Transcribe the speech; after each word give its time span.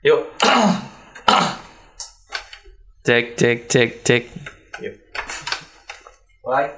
Yuk. 0.00 0.32
Cek 3.04 3.36
cek 3.36 3.68
cek 3.68 3.90
cek 4.00 4.24
Yuk. 4.80 4.96
Mulai. 6.40 6.72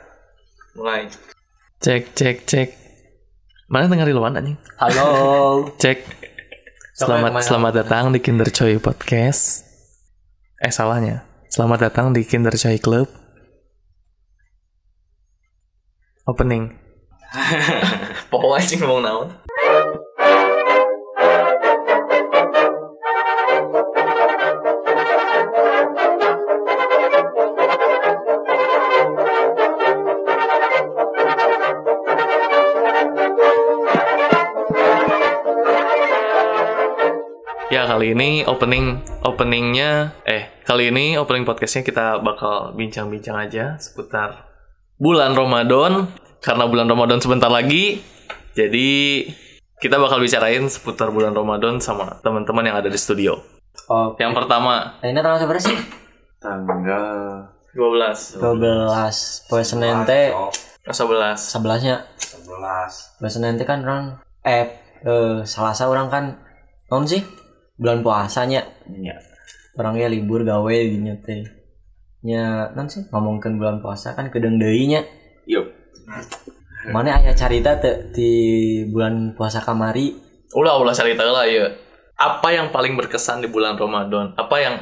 Mulai. 0.74 1.02
cek 1.78 2.18
cek 2.18 2.42
cek. 2.42 2.74
Mana 3.70 3.86
dengar 3.86 4.10
di 4.10 4.14
luar 4.18 4.34
anjing? 4.34 4.58
Halo. 4.74 5.06
Cek. 5.82 6.02
Selamat 6.98 7.46
selamat 7.46 7.86
datang 7.86 8.10
di 8.10 8.18
Kinder 8.18 8.50
Choy 8.50 8.82
Podcast. 8.82 9.70
Eh 10.58 10.74
salahnya. 10.74 11.22
Selamat 11.46 11.86
datang 11.86 12.10
di 12.10 12.26
Kinder 12.26 12.58
Choy 12.58 12.82
Club. 12.82 13.06
Opening. 16.26 16.74
Pokoknya 18.34 18.66
sih 18.66 18.82
ngomong 18.82 19.06
naon. 19.06 19.30
Kali 37.92 38.16
ini 38.16 38.40
opening 38.48 39.04
openingnya 39.20 40.16
eh 40.24 40.48
kali 40.64 40.88
ini 40.88 41.20
opening 41.20 41.44
podcastnya 41.44 41.84
kita 41.84 42.24
bakal 42.24 42.72
bincang-bincang 42.72 43.36
aja 43.36 43.76
seputar 43.76 44.48
bulan 44.96 45.36
Ramadan. 45.36 46.08
Karena 46.40 46.64
bulan 46.64 46.88
Ramadan 46.88 47.20
sebentar 47.20 47.52
lagi 47.52 48.00
jadi 48.56 48.88
kita 49.76 50.00
bakal 50.00 50.24
bicarain 50.24 50.64
seputar 50.72 51.12
bulan 51.12 51.36
Ramadan 51.36 51.84
sama 51.84 52.16
teman-teman 52.24 52.64
yang 52.64 52.80
ada 52.80 52.88
di 52.88 52.96
studio. 52.96 53.36
Oh, 53.92 54.16
Yang 54.16 54.40
pertama. 54.40 54.96
Ini 55.04 55.20
tanggal 55.20 55.44
berapa 55.44 55.60
sih? 55.60 55.76
tanggal 56.40 57.04
12 57.76 58.40
12 58.40 59.46
Poe 59.52 59.62
Senin 59.62 60.02
teh 60.08 60.32
11 60.88 61.38
11 61.38 61.86
nya 61.86 61.96
11 62.18 63.20
Poe 63.20 63.30
Senin 63.30 63.54
teh 63.54 63.68
kan 63.68 63.84
orang 63.84 64.18
eh 64.42 64.80
eh 65.04 65.44
Selasa 65.46 65.86
orang 65.86 66.10
kan 66.10 66.42
non 66.90 67.06
sih 67.06 67.22
bulan 67.80 68.04
puasanya 68.04 68.66
ya 69.00 69.16
orangnya 69.78 70.08
libur 70.12 70.44
gawe 70.44 70.76
dinya 70.76 71.16
teh 71.24 71.44
nya 72.22 72.70
non 72.76 72.86
sih 72.86 73.08
ngomongkan 73.10 73.58
bulan 73.58 73.82
puasa 73.82 74.14
kan 74.14 74.30
kedeng 74.30 74.60
deui 74.60 74.90
nya 74.90 75.02
yuk 75.48 75.72
mana 76.92 77.18
aya 77.18 77.32
carita 77.32 77.78
teh 77.78 78.10
di 78.14 78.30
bulan 78.90 79.34
puasa 79.34 79.62
kamari 79.62 80.32
Ulah 80.52 80.76
ulah 80.76 80.92
cerita 80.92 81.24
lah 81.24 81.48
ya. 81.48 81.72
Apa 82.20 82.52
yang 82.52 82.68
paling 82.68 82.92
berkesan 82.92 83.40
di 83.40 83.48
bulan 83.48 83.80
Ramadan? 83.80 84.36
Apa 84.36 84.56
yang 84.60 84.76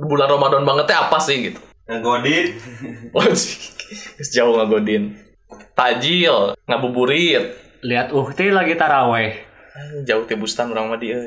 bulan 0.00 0.32
Ramadan 0.32 0.64
bangetnya 0.64 1.08
apa 1.08 1.20
sih 1.20 1.52
gitu? 1.52 1.60
ngegodin 1.84 2.56
Wajib. 3.12 3.60
Sejauh 4.24 4.56
ngagodin. 4.56 5.12
Tajil, 5.76 6.56
ngabuburit. 6.64 7.52
Lihat 7.84 8.16
Uhti 8.16 8.48
lagi 8.48 8.80
taraweh. 8.80 9.44
Jauh 10.06 10.22
tebustan 10.22 10.70
orang 10.70 10.94
mah 10.94 10.98
dia. 11.02 11.18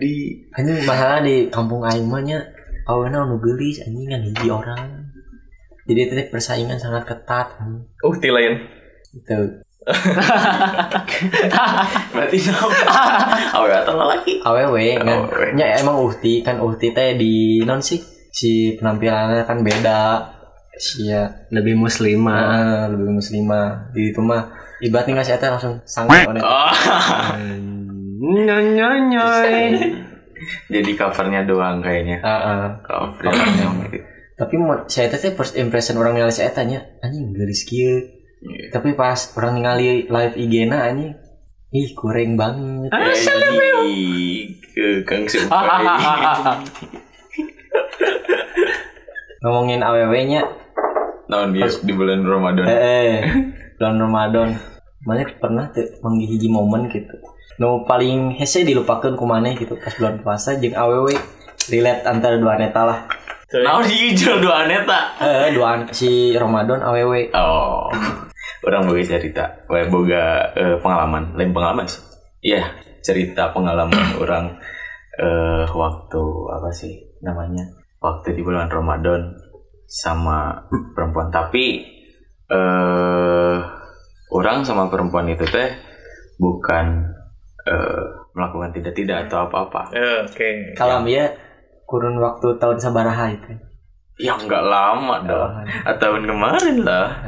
di 0.00 0.32
anjing 0.56 0.80
masalah 0.88 1.20
di 1.20 1.52
kampung 1.52 1.84
aing 1.84 2.08
mah 2.08 2.24
nya 2.24 2.40
aweuna 2.88 3.28
nu 3.28 3.36
geulis 3.36 3.84
anjing 3.84 4.08
kan 4.08 4.24
hiji 4.24 4.48
orang. 4.48 5.12
Jadi 5.84 6.00
teh 6.08 6.26
persaingan 6.32 6.80
sangat 6.80 7.04
ketat 7.04 7.60
anjing. 7.60 7.84
Uh, 8.00 8.16
ti 8.16 8.32
lain. 8.32 8.64
gitu 9.16 9.64
berarti 12.10 12.36
no 12.50 12.66
awe 13.60 13.70
atau 13.84 13.94
lagi? 13.94 14.42
Awewe 14.42 14.98
kan 14.98 15.54
nya 15.54 15.78
emang 15.78 16.00
uhti 16.00 16.42
kan 16.42 16.58
uhti 16.58 16.90
teh 16.96 17.14
di 17.14 17.62
non 17.62 17.84
sih 17.84 18.00
si 18.32 18.72
penampilannya 18.80 19.44
kan 19.44 19.60
beda. 19.60 20.32
Si 20.80 21.12
ya. 21.12 21.28
Lebih 21.52 21.76
muslimah. 21.76 22.40
ah, 22.40 22.84
lebih 22.88 23.20
muslimah. 23.20 23.92
Di 23.92 24.12
itu 24.12 24.20
mah 24.24 24.48
ibaratnya 24.80 25.20
nggak 25.20 25.28
sih 25.28 25.36
teh 25.36 25.48
langsung 25.48 25.80
sangat 25.88 26.28
oh 26.28 26.36
Nyoy 28.16 29.64
jadi 30.72 30.90
covernya 30.96 31.48
doang 31.48 31.80
kayaknya. 31.80 32.20
Ah, 32.20 32.32
ah. 32.32 32.64
covernya. 32.84 33.72
tapi 34.36 34.60
mau 34.60 34.84
saya 34.84 35.08
teh 35.08 35.32
first 35.32 35.56
impression 35.56 35.96
orang 35.96 36.12
ningali 36.12 36.28
saya 36.28 36.52
tanya 36.52 36.84
anjing 37.00 37.32
geus 37.32 37.64
kieu. 37.64 38.04
Iya. 38.36 38.68
tapi 38.68 38.92
pas 38.92 39.32
orang 39.40 39.56
ningali 39.56 40.12
live 40.12 40.36
IG-na 40.36 40.92
anjing 40.92 41.16
ih 41.72 41.88
kurang 41.96 42.36
banget. 42.36 42.92
Ih, 43.84 44.60
ke 44.76 45.02
Kang 45.08 45.24
Supai 45.24 45.88
ngomongin 49.40 49.80
aww-nya 49.80 50.42
tahun 51.32 51.54
dia 51.56 51.68
di 51.70 51.92
bulan 51.96 52.24
Ramadan? 52.28 52.66
Eh, 52.66 52.76
eh 52.76 53.20
bulan 53.80 53.96
Ramadan. 54.04 54.48
Mana 55.06 55.22
pernah 55.38 55.70
tuh 55.70 55.86
menghiji 56.02 56.50
momen 56.50 56.90
gitu 56.90 57.14
no 57.56 57.84
paling 57.84 58.36
hese 58.36 58.62
dilupakan 58.62 59.16
kumane 59.16 59.56
gitu 59.56 59.76
pas 59.76 59.92
bulan 59.96 60.20
puasa 60.20 60.56
jeung 60.56 60.76
aww 60.76 61.08
relate 61.66 62.02
antara 62.04 62.36
dua 62.36 62.56
neta 62.56 62.82
lah 62.84 63.00
Nah, 63.46 63.78
di 63.78 64.10
hijau 64.10 64.42
dua 64.42 64.66
neta. 64.66 65.14
eh 65.22 65.54
dua 65.54 65.78
an- 65.78 65.88
si 65.94 66.34
Ramadan 66.34 66.82
aww 66.82 67.14
Oh, 67.30 67.86
orang 68.66 68.90
boga 68.90 69.06
cerita, 69.06 69.62
Wah, 69.70 69.86
boga 69.86 70.50
eh, 70.52 70.76
pengalaman, 70.82 71.38
lain 71.38 71.54
pengalaman 71.54 71.86
sih. 71.86 72.02
Iya, 72.42 72.74
cerita 73.06 73.54
pengalaman 73.54 73.94
orang 74.22 74.58
eh 75.14 75.62
waktu 75.70 76.22
apa 76.50 76.74
sih 76.74 77.14
namanya? 77.22 77.70
Waktu 78.02 78.34
di 78.34 78.42
bulan 78.42 78.66
Ramadan 78.66 79.38
sama 79.86 80.66
perempuan. 80.92 81.30
Tapi 81.30 81.86
eh 82.50 83.56
orang 84.34 84.66
sama 84.66 84.90
perempuan 84.90 85.30
itu 85.30 85.46
teh 85.46 85.70
bukan 86.36 87.14
eh, 87.66 88.02
melakukan 88.32 88.70
tidak-tidak 88.70 89.26
atau 89.26 89.50
apa-apa. 89.50 89.90
Oke. 90.26 90.72
kalau 90.78 91.02
ya 91.04 91.28
kurun 91.86 92.18
waktu 92.18 92.58
tahun 92.58 92.78
sabaraha 92.78 93.30
itu 93.30 93.52
Ya 94.16 94.32
nggak 94.32 94.64
lama 94.64 95.20
dong. 95.28 95.52
Ah, 95.84 95.92
tahun 96.00 96.24
kemarin 96.24 96.80
lah. 96.80 97.20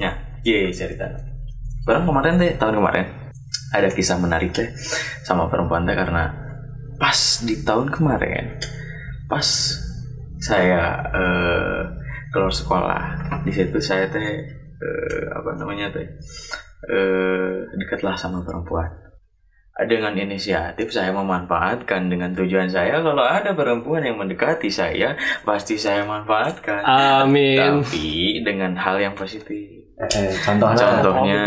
Ya, 0.00 0.08
iya 0.40 0.72
cerita. 0.72 1.04
Orang 1.84 2.08
kemarin 2.08 2.40
teh 2.40 2.56
tahun 2.56 2.80
kemarin 2.80 3.04
ada 3.76 3.88
kisah 3.92 4.16
menarik 4.16 4.56
teh 4.56 4.72
sama 5.20 5.52
perempuan 5.52 5.84
teh 5.84 5.92
karena 5.92 6.32
pas 6.96 7.44
di 7.44 7.60
tahun 7.60 7.92
kemarin 7.92 8.56
pas 9.28 9.44
saya 10.40 10.96
eh, 11.12 11.80
keluar 12.32 12.52
sekolah 12.52 13.02
di 13.44 13.52
situ 13.52 13.76
saya 13.76 14.08
teh 14.08 14.48
eh, 14.80 15.24
apa 15.32 15.60
namanya 15.60 15.92
teh 15.92 16.08
eh, 16.88 17.52
dekatlah 17.76 18.16
sama 18.16 18.40
perempuan 18.40 18.88
dengan 19.86 20.10
inisiatif 20.18 20.90
saya 20.90 21.14
memanfaatkan 21.14 22.10
dengan 22.10 22.34
tujuan 22.34 22.66
saya 22.66 22.98
kalau 22.98 23.22
ada 23.22 23.54
perempuan 23.54 24.02
yang 24.02 24.18
mendekati 24.18 24.66
saya 24.66 25.14
pasti 25.46 25.78
saya 25.78 26.02
manfaatkan. 26.02 26.82
Amin. 26.82 27.54
tapi 27.54 28.42
dengan 28.42 28.74
hal 28.74 28.98
yang 28.98 29.14
positif. 29.14 29.86
Eh, 29.98 30.06
eh, 30.18 30.34
contohnya? 30.42 30.78
Contohnya 30.98 31.42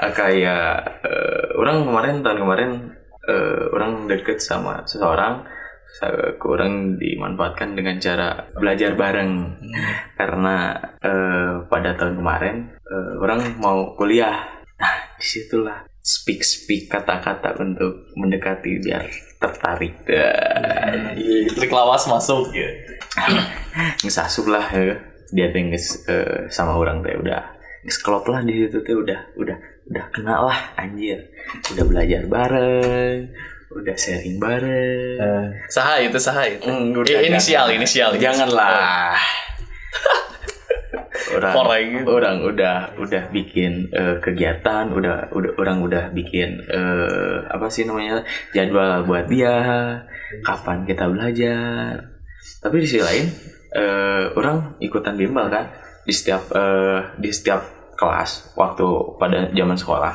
eh, 0.00 0.12
kayak 0.16 0.68
eh, 1.04 1.44
orang 1.60 1.84
kemarin 1.84 2.14
tahun 2.24 2.38
kemarin 2.40 2.70
eh, 3.28 3.62
orang 3.76 3.92
deket 4.08 4.40
sama 4.40 4.80
seseorang 4.88 5.44
saya 5.88 6.36
kurang 6.36 7.00
dimanfaatkan 7.00 7.72
dengan 7.72 7.96
cara 7.96 8.48
belajar 8.56 8.96
bareng. 8.96 9.60
Karena 10.16 10.72
eh, 11.00 11.52
pada 11.68 11.96
tahun 12.00 12.16
kemarin 12.16 12.56
eh, 12.80 13.12
orang 13.20 13.60
mau 13.60 13.92
kuliah. 13.92 14.56
Nah 14.78 14.94
di 15.18 15.24
situlah 15.26 15.87
speak 16.00 16.40
speak 16.40 16.86
kata-kata 16.86 17.52
untuk 17.56 18.08
mendekati 18.14 18.78
biar 18.78 19.04
tertarik 19.36 19.94
Dah. 20.02 21.14
Trik 21.48 21.68
lawas 21.68 22.04
masuk 22.04 22.50
ya. 22.50 22.68
nges 23.98 24.18
asup 24.18 24.46
lah 24.46 24.64
ya. 24.68 24.96
dia 25.28 25.48
teh 25.48 25.60
nges, 25.60 26.06
eh, 26.06 26.48
sama 26.48 26.72
orang 26.72 26.98
teh 26.98 27.12
udah 27.12 27.44
nges 27.82 27.98
klop 27.98 28.24
lah 28.24 28.40
di 28.40 28.64
situ 28.64 28.80
teh 28.80 28.92
udah 28.92 29.20
udah 29.36 29.56
udah 29.86 30.04
kenal 30.08 30.46
lah 30.46 30.58
anjir 30.74 31.20
udah 31.68 31.84
belajar 31.84 32.24
bareng 32.24 33.28
udah 33.70 33.94
sharing 33.94 34.36
bareng 34.36 35.16
Eh, 35.18 35.46
Saha 35.68 36.00
itu 36.00 36.16
saha 36.16 36.48
itu. 36.48 36.64
Hmm, 36.64 36.94
udah, 36.94 37.10
Eh, 37.12 37.28
inisial, 37.28 37.66
jangan. 37.66 37.76
inisial. 37.76 38.10
janganlah 38.16 39.12
orang 41.34 41.52
Korai 41.54 41.82
gitu. 41.92 42.08
orang 42.08 42.36
udah 42.42 42.76
udah 42.98 43.22
bikin 43.34 43.90
eh, 43.90 44.16
kegiatan 44.22 44.90
udah 44.92 45.32
udah 45.34 45.52
orang 45.58 45.78
udah 45.82 46.04
bikin 46.14 46.62
eh, 46.66 47.36
apa 47.46 47.66
sih 47.68 47.84
namanya 47.86 48.22
jadwal 48.54 49.04
buat 49.04 49.26
dia 49.26 49.54
kapan 50.44 50.84
kita 50.84 51.08
belajar. 51.08 52.18
Tapi 52.58 52.74
di 52.82 52.86
sisi 52.86 53.02
lain 53.02 53.26
eh, 53.74 54.24
orang 54.34 54.78
ikutan 54.82 55.14
bimbel 55.18 55.48
kan 55.48 55.72
di 56.04 56.12
setiap 56.14 56.50
eh, 56.52 57.00
di 57.18 57.30
setiap 57.32 57.94
kelas 57.98 58.54
waktu 58.54 58.86
pada 59.18 59.50
zaman 59.50 59.76
sekolah. 59.78 60.12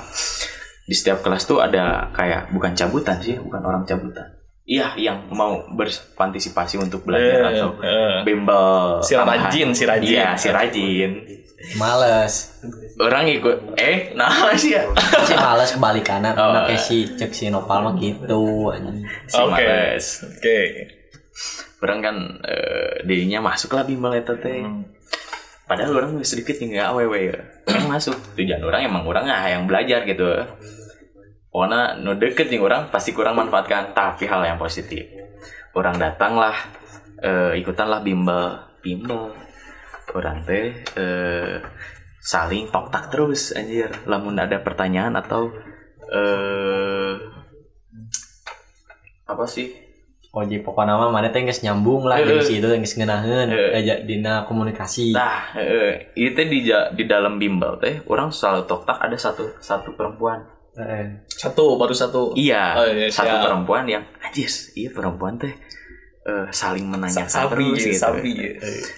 Di 0.83 0.95
setiap 0.95 1.23
kelas 1.23 1.47
tuh 1.47 1.63
ada 1.63 2.11
kayak 2.11 2.51
bukan 2.51 2.75
cabutan 2.75 3.15
sih 3.23 3.39
bukan 3.39 3.61
orang 3.63 3.87
cabutan 3.87 4.42
iya 4.63 4.95
yang 4.95 5.27
mau 5.29 5.59
berpartisipasi 5.69 6.77
untuk 6.77 7.03
belajar 7.03 7.39
Eh, 7.45 7.51
atau 7.53 7.69
eh. 7.77 8.23
bimbel 8.23 8.99
Si 8.99 9.11
tambahan. 9.13 9.45
rajin, 9.45 9.69
si 9.71 9.83
rajin. 9.83 10.07
iya 10.09 10.27
si 10.33 10.47
rajin 10.49 11.11
Males. 11.73 12.59
orang 12.97 13.23
ikut 13.25 13.75
eh 13.75 14.11
nah 14.13 14.27
sih 14.53 14.73
ya 14.73 14.83
si 15.21 15.33
males 15.33 15.71
kebalikannya 15.71 16.31
Oh. 16.33 16.51
kayak 16.61 16.75
si 16.77 17.07
cek 17.09 17.31
si 17.31 17.47
Nopal 17.47 17.79
mah 17.81 17.95
gitu 17.95 18.67
si 19.25 19.37
Oke. 19.37 19.51
males 19.53 20.05
Oke. 20.29 20.59
orang 21.79 21.99
kan 21.99 22.15
eh, 22.41 23.03
dirinya 23.03 23.39
masuk 23.41 23.71
lah 23.71 23.83
bimbel 23.83 24.11
eta 24.13 24.35
teh 24.35 24.59
Hmm. 24.59 24.83
padahal 25.63 25.95
orang 25.97 26.11
sedikit 26.21 26.55
nggak 26.57 26.83
aww 26.85 26.99
ya 27.09 27.35
orang 27.65 27.87
masuk 27.89 28.15
tujuan 28.35 28.59
orang 28.59 28.83
emang 28.83 29.03
orang 29.03 29.23
yang 29.25 29.63
belajar 29.63 30.03
gitu 30.03 30.27
Pokoknya 31.53 32.01
no 32.01 32.17
deket 32.17 32.49
nih 32.49 32.57
orang 32.57 32.89
pasti 32.89 33.13
kurang 33.13 33.37
manfaatkan 33.37 33.93
tapi 33.93 34.25
hal 34.25 34.41
yang 34.41 34.57
positif 34.57 35.05
orang 35.77 36.01
datanglah 36.01 36.57
eh, 37.21 37.53
ikutanlah 37.61 38.01
bimbel 38.01 38.57
bimbel 38.81 39.29
orang 40.17 40.41
teh 40.49 40.81
eh, 40.97 41.61
saling 42.17 42.73
tok 42.73 42.89
tak 42.89 43.13
terus 43.13 43.53
anjir 43.53 43.93
lamun 44.09 44.33
ada 44.41 44.57
pertanyaan 44.65 45.13
atau 45.13 45.53
eh 46.09 47.21
apa 49.29 49.45
sih 49.45 49.83
Oh 50.33 50.41
jadi 50.41 50.65
pokoknya 50.65 50.97
mah 50.97 51.13
mana 51.13 51.29
teh 51.29 51.45
geus 51.45 51.61
nyambung 51.61 52.09
lah 52.09 52.17
di 52.17 52.33
eh. 52.33 52.41
situ 52.41 52.65
ngeunaheun 52.65 53.53
Eh. 53.53 53.77
aja 53.77 54.01
dina 54.01 54.49
komunikasi. 54.49 55.13
Nah, 55.13 55.53
eh, 55.53 56.09
itu 56.17 56.41
di 56.49 56.65
di 56.73 57.03
dalam 57.05 57.37
bimbel 57.37 57.77
teh 57.77 58.01
orang 58.09 58.33
selalu 58.33 58.65
tok 58.65 58.81
tak 58.89 58.97
ada 58.97 59.13
satu 59.13 59.53
satu 59.61 59.93
perempuan. 59.93 60.41
Satu, 61.27 61.75
baru 61.75 61.93
satu. 61.93 62.33
Iya, 62.33 62.63
Oh, 62.73 62.87
iya, 62.87 63.05
satu 63.07 63.29
siap. 63.29 63.43
perempuan 63.43 63.85
yang 63.85 64.01
anjis, 64.19 64.73
iya 64.73 64.89
perempuan 64.89 65.37
teh 65.37 65.53
eh, 66.23 66.45
saling 66.49 66.87
menanyakan 66.87 67.29
Sabi, 67.29 67.67
terus 67.69 67.83
gitu. 67.85 67.99
sabi. 67.99 68.31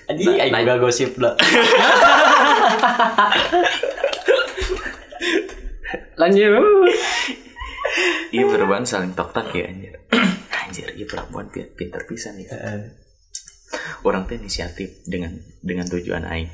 Anjing 0.07 0.35
aing 0.37 0.53
juga 0.55 0.75
gosip 0.77 1.11
lah. 1.17 1.35
Lanjut. 6.15 6.87
Iya 8.31 8.43
perempuan 8.45 8.83
saling 8.83 9.11
tok 9.13 9.31
tak 9.31 9.51
ya 9.51 9.67
anjir. 9.67 9.95
anjir, 10.61 10.87
iya 10.91 11.05
perempuan 11.05 11.47
pi- 11.47 11.67
pinter 11.69 12.03
pisan 12.03 12.35
ya. 12.37 12.47
Heeh. 12.49 12.79
Orang 14.01 14.25
teh 14.25 14.35
inisiatif 14.35 15.03
dengan 15.03 15.35
dengan 15.59 15.87
tujuan 15.87 16.23
aing. 16.23 16.51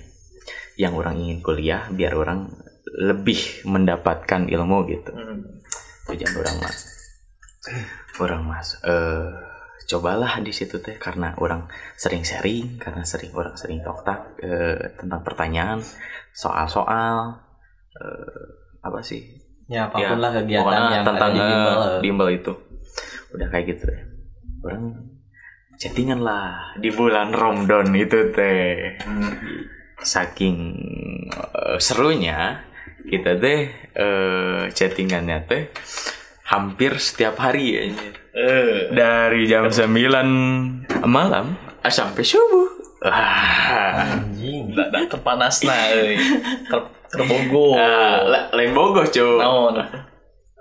Yang 0.77 0.93
orang 0.95 1.15
ingin 1.19 1.39
kuliah 1.41 1.85
biar 1.89 2.13
orang 2.15 2.49
lebih 2.91 3.39
mendapatkan 3.63 4.47
ilmu 4.47 4.77
gitu. 4.87 5.11
Hmm. 5.11 5.63
tujuan 6.09 6.33
orang 6.35 6.57
mas 6.59 6.77
orang 8.19 8.41
mas 8.43 8.67
eh 8.83 9.31
cobalah 9.87 10.39
di 10.39 10.51
situ 10.51 10.79
teh 10.79 10.95
karena 10.95 11.35
orang 11.35 11.67
sering 11.95 12.23
sharing 12.23 12.75
karena 12.75 13.03
sering 13.03 13.31
orang 13.31 13.55
sering 13.55 13.79
tok 13.79 14.03
tak 14.03 14.39
eh, 14.39 14.95
tentang 14.95 15.19
pertanyaan 15.21 15.79
soal-soal 16.31 17.39
eh, 17.93 18.43
apa 18.81 18.99
sih 19.01 19.39
Ya 19.71 19.87
apa 19.87 20.03
pun 20.03 20.19
Ya, 20.19 20.19
lah 20.19 20.31
kegiatan 20.35 20.83
yang 20.91 21.05
tentang 21.07 21.31
ada 21.31 21.39
di 21.39 21.43
bimbel. 21.47 21.79
bimbel 22.03 22.29
itu 22.33 22.53
udah 23.31 23.47
kayak 23.47 23.65
gitu 23.71 23.85
ya 23.87 24.03
orang 24.61 24.83
chattingan 25.79 26.19
lah 26.19 26.75
di 26.75 26.91
bulan 26.91 27.31
Ramadan 27.31 27.87
itu 27.95 28.35
teh 28.35 28.99
saking 30.01 30.55
eh, 31.31 31.77
serunya 31.79 32.67
kita 33.03 33.35
teh 33.35 33.61
eh, 33.91 34.61
chattingannya 34.69 35.43
teh 35.43 35.63
hampir 36.43 36.97
setiap 36.97 37.37
hari 37.37 37.65
ya 37.71 37.81
Eh. 38.31 38.87
dari 38.89 39.43
jam 39.43 39.67
9 39.67 39.91
malam 41.03 41.51
ah, 41.77 41.89
sampai 41.89 42.21
subuh 42.21 42.69
Wah, 43.01 43.97
Anjing. 43.97 44.71
Da, 44.71 44.85
da 44.87 45.01
kepanas 45.03 45.65
nah, 45.65 45.89
euy. 45.91 46.15
Ker 46.63 46.79
kerbogo. 47.09 47.73
ah, 47.73 48.21
la- 48.21 48.47
lain 48.51 48.71
bogoh 48.71 49.03
cuy 49.03 49.35
Naon? 49.35 49.73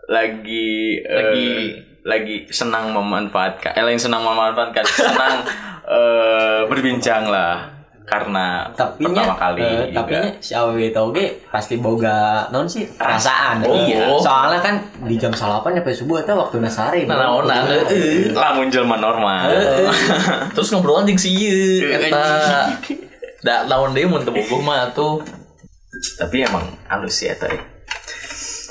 lagi 0.07 0.99
eh, 0.99 1.15
Lagi- 1.15 1.73
lagi 2.03 2.37
senang 2.49 2.91
memanfaatkan 2.91 3.71
eh 3.71 3.85
lain 3.85 4.01
senang 4.01 4.25
memanfaatkan 4.25 4.83
senang 4.83 5.45
eh, 5.93 6.61
berbincang 6.65 7.29
lah 7.29 7.80
karena 8.11 8.67
Tapi 8.75 9.07
pertama 9.07 9.35
kali 9.39 9.63
eh, 9.63 9.95
tapi 9.95 10.11
juga. 10.11 10.19
nya 10.19 10.31
si 10.43 10.53
AWW 10.53 10.79
tau 10.91 11.15
ge 11.15 11.27
pasti 11.47 11.79
boga 11.79 12.51
non 12.51 12.67
sih 12.67 12.83
perasaan. 12.91 13.63
Oh. 13.63 13.71
Iya. 13.71 14.11
Soalnya 14.19 14.59
kan 14.59 14.75
di 15.07 15.15
jam 15.15 15.31
salapan 15.31 15.79
sampai 15.79 15.95
subuh 15.95 16.19
itu 16.19 16.35
waktu 16.35 16.59
nasari. 16.59 17.07
Nah, 17.07 17.15
naonan, 17.15 17.71
euy. 17.87 18.35
lamun 18.35 18.67
jelma 18.67 18.99
normal 18.99 19.47
Terus 20.51 20.75
ngobrol 20.75 21.07
anjing 21.07 21.15
sih 21.15 21.31
ieu 21.31 21.87
Eh, 21.87 22.11
eta. 22.11 22.67
Da 23.41 23.65
lawan 23.65 23.95
deui 23.95 24.05
mun 24.05 24.21
teu 24.21 24.35
bogoh 24.35 24.59
mah 24.61 24.91
tuh. 24.91 25.23
tapi 26.17 26.41
emang 26.41 26.65
halus 26.89 27.21
ya 27.21 27.35
teh 27.35 27.61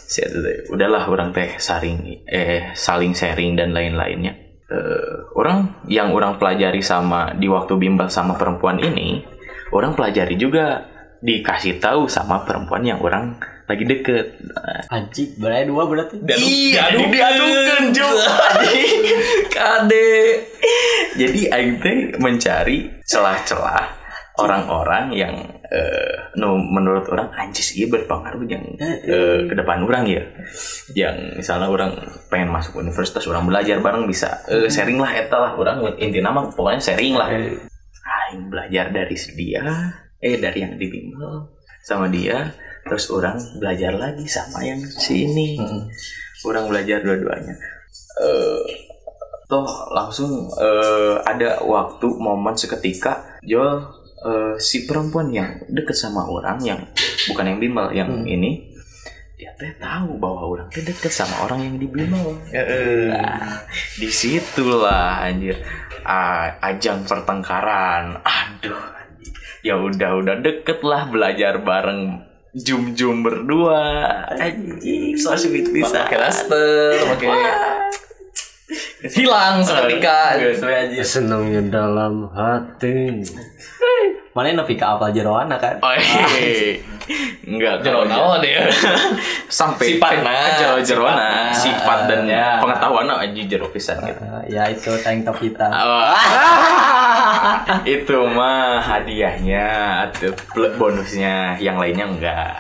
si 0.10 0.20
eta 0.20 0.34
teh 0.36 0.66
udahlah 0.68 1.06
orang 1.06 1.30
teh 1.30 1.54
saring 1.58 2.26
eh 2.26 2.74
saling 2.74 3.14
sharing 3.14 3.54
dan 3.54 3.70
lain-lainnya 3.70 4.34
Eh, 4.69 5.18
orang 5.33 5.81
yang 5.89 6.13
orang 6.13 6.38
pelajari 6.38 6.77
sama 6.86 7.33
di 7.33 7.50
waktu 7.50 7.74
bimbel 7.74 8.06
sama 8.06 8.38
perempuan 8.38 8.77
ini 8.77 9.18
orang 9.74 9.98
pelajari 9.98 10.38
juga 10.38 10.86
dikasih 11.25 11.81
tahu 11.81 12.06
sama 12.06 12.45
perempuan 12.45 12.86
yang 12.86 13.01
orang 13.01 13.33
lagi 13.66 13.81
deket 13.89 14.38
Anjing, 14.94 15.42
berarti 15.42 15.74
dua 15.74 15.89
berarti. 15.89 16.21
Iya, 16.21 16.94
diadukeun, 16.94 17.83
Cuk. 17.98 18.13
Kade. 19.57 20.10
jadi 21.18 21.42
aing 21.50 21.81
teh 21.81 21.98
mencari 22.21 22.94
celah-celah 23.10 23.89
orang-orang 24.38 25.06
yang 25.18 25.33
eh, 25.69 26.33
nu 26.38 26.57
menurut 26.57 27.06
orang 27.13 27.30
anjis 27.38 27.77
iya 27.77 27.86
berpengaruh 27.89 28.44
yang 28.50 28.63
eh, 28.81 29.45
ke 29.45 29.54
depan 29.54 29.86
orang 29.86 30.06
ya. 30.10 30.24
Yang 30.94 31.42
misalnya 31.42 31.69
orang 31.69 31.92
pengen 32.27 32.50
masuk 32.50 32.81
universitas 32.81 33.25
orang 33.30 33.45
belajar 33.45 33.77
bareng 33.80 34.10
bisa 34.10 34.42
eh, 34.50 34.68
sharing 34.69 34.98
lah 34.98 35.13
eta 35.13 35.38
lah 35.38 35.51
orang 35.56 35.86
inti 36.01 36.19
nama 36.19 36.50
pokoknya 36.50 36.81
sharing 36.81 37.16
lah. 37.16 37.30
Aing 37.30 38.50
belajar 38.50 38.89
dari 38.89 39.16
dia 39.38 39.63
eh 40.19 40.36
dari 40.42 40.60
yang 40.66 40.74
dibimbel 40.75 41.54
sama 41.86 42.10
dia. 42.10 42.50
Terus 42.89 43.12
orang 43.13 43.38
belajar 43.62 43.94
lagi 43.94 44.25
sama 44.25 44.66
yang 44.66 44.81
si 44.81 45.30
ini. 45.30 45.62
Orang 46.42 46.71
belajar 46.71 47.06
dua-duanya. 47.06 47.54
Eh 48.18 48.89
toh 49.50 49.66
langsung 49.89 50.45
eh, 50.62 51.18
ada 51.25 51.57
waktu 51.66 52.06
momen 52.21 52.54
seketika 52.54 53.42
Joel 53.42 53.99
eh, 54.26 54.56
si 54.59 54.88
perempuan 54.88 55.31
yang 55.31 55.64
deket 55.69 55.95
sama 55.95 56.28
orang 56.28 56.59
yang 56.64 56.80
bukan 57.31 57.45
yang 57.45 57.59
bimbel 57.59 57.88
yang 57.94 58.11
ini 58.28 58.69
dia 59.40 59.56
teh 59.56 59.71
tahu 59.80 60.19
bahwa 60.19 60.52
orang 60.52 60.68
teh 60.68 60.83
deket 60.83 61.16
sama 61.16 61.47
orang 61.47 61.64
yang 61.64 61.76
di 61.80 61.88
bimbel. 61.88 62.35
Nah, 62.52 63.64
di 63.95 64.11
situlah 64.11 65.23
anjir. 65.23 65.56
Ah, 66.04 66.59
ajang 66.59 67.07
pertengkaran. 67.07 68.19
Aduh 68.19 68.76
anjir. 68.76 69.31
ya 69.64 69.80
udah 69.80 70.11
udah 70.19 70.35
deket 70.44 70.83
lah 70.83 71.07
belajar 71.07 71.64
bareng 71.64 72.19
jum 72.52 72.92
jum 72.92 73.23
berdua. 73.23 74.04
Anjing. 74.35 75.16
So 75.16 75.31
sweet 75.40 75.71
bisa 75.71 76.04
Pakai 76.04 76.19
daster, 76.19 76.99
pakai 77.16 77.30
hilang 79.16 79.64
seketika. 79.64 80.35
Senangnya 80.99 81.64
dalam 81.64 82.28
hati. 82.35 83.23
Mana 84.40 84.56
nepi 84.56 84.74
ka 84.74 84.96
apa 84.96 85.12
jeroana 85.12 85.60
kan? 85.60 85.76
Oh, 85.84 85.92
iya. 85.92 86.80
Enggak, 87.44 87.81
Jero 87.81 88.06
kalau 88.06 88.06
naon 88.06 88.40
ya. 88.40 88.72
sampai 89.52 89.98
Sifatna. 89.98 90.31
ke 90.31 90.52
jero-jerona 90.56 91.50
Sifatna. 91.52 91.52
sifat 91.52 92.00
dan 92.06 92.22
Ya. 92.24 92.62
pengetahuan 92.62 93.10
aja 93.10 93.42
jero 93.44 93.68
pisan 93.68 94.00
gitu. 94.00 94.22
Eh, 94.22 94.54
ya 94.54 94.69
itu 94.69 94.94
tank 95.02 95.26
top 95.26 95.36
kita. 95.36 95.68
Oh. 95.68 96.14
itu 98.00 98.18
mah 98.30 98.80
hadiahnya 98.80 99.68
atau 100.08 100.31
bonusnya 100.78 101.58
yang 101.58 101.76
lainnya 101.76 102.08
enggak 102.08 102.56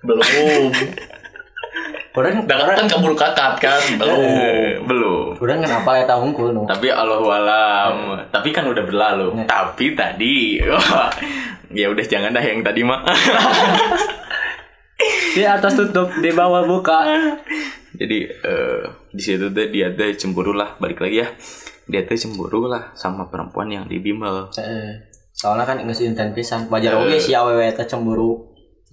Belum. 0.00 0.72
Orang 2.16 2.48
Dah 2.48 2.56
kan 2.72 2.88
kabur 2.88 3.12
kakak 3.12 3.60
kan. 3.60 3.82
Belum. 4.00 4.16
Eh, 4.24 4.80
belum 4.80 5.36
orang 5.36 5.60
kenapa 5.62 5.90
ya 6.00 6.04
tahu 6.08 6.32
nu. 6.52 6.62
tapi 6.64 6.88
Allah 6.88 7.20
alam 7.20 7.94
tapi 8.32 8.48
kan 8.50 8.64
udah 8.64 8.84
berlalu 8.88 9.44
tapi 9.44 9.92
tadi 9.92 10.56
ya 11.78 11.86
udah 11.92 12.04
jangan 12.06 12.32
dah 12.32 12.40
yang 12.40 12.64
tadi 12.64 12.80
mah 12.86 13.04
Di 15.36 15.44
atas 15.44 15.76
tutup, 15.76 16.08
di 16.24 16.32
bawah 16.32 16.64
buka. 16.64 17.04
jadi 17.92 18.18
eh, 18.32 18.80
di 19.12 19.20
situ 19.20 19.52
deh 19.52 19.68
dia 19.68 19.92
teh 19.92 20.16
cemburu 20.16 20.56
lah 20.56 20.80
balik 20.80 21.04
lagi 21.04 21.20
ya 21.20 21.28
dia 21.84 22.00
teh 22.08 22.16
cemburu 22.16 22.64
lah 22.64 22.96
sama 22.96 23.28
perempuan 23.28 23.68
yang 23.68 23.84
di 23.84 24.00
bimbel 24.00 24.48
Eh, 24.56 24.92
soalnya 25.36 25.68
kan 25.68 25.84
geus 25.84 26.00
inten 26.00 26.32
pisan. 26.32 26.64
Wajar 26.72 26.96
oge 26.96 27.20
si 27.20 27.36
AWW 27.36 27.60
teh 27.76 27.84
cemburu. 27.84 28.45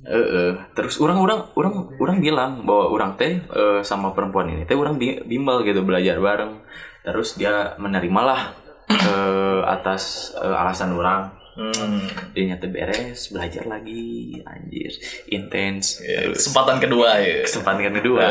Eh, 0.04 0.12
eh. 0.12 0.52
terus 0.76 1.00
orang 1.00 1.16
orang 1.24 1.48
orang 1.96 2.20
bilang 2.20 2.68
bahwa 2.68 2.92
orang 2.92 3.12
teh 3.16 3.40
eh, 3.40 3.80
sama 3.88 4.12
perempuan 4.12 4.52
ini 4.52 4.68
teh 4.68 4.76
orang 4.76 5.00
bi- 5.00 5.24
bimbel 5.24 5.64
gitu 5.64 5.80
belajar 5.88 6.20
bareng 6.20 6.60
terus 7.08 7.40
dia 7.40 7.80
menerimalah 7.80 8.52
eh, 8.92 9.62
atas 9.64 10.36
eh, 10.36 10.56
alasan 10.56 10.92
orang 10.96 11.40
Hmm. 11.54 12.10
dia 12.34 12.50
nyata 12.50 12.66
beres 12.66 13.30
belajar 13.30 13.70
lagi 13.70 14.42
anjir 14.42 14.90
intens 15.30 16.02
terus 16.02 16.42
kesempatan 16.50 16.82
kedua 16.82 17.22
ya. 17.22 17.46
kesempatan 17.46 17.94
kedua 17.94 18.26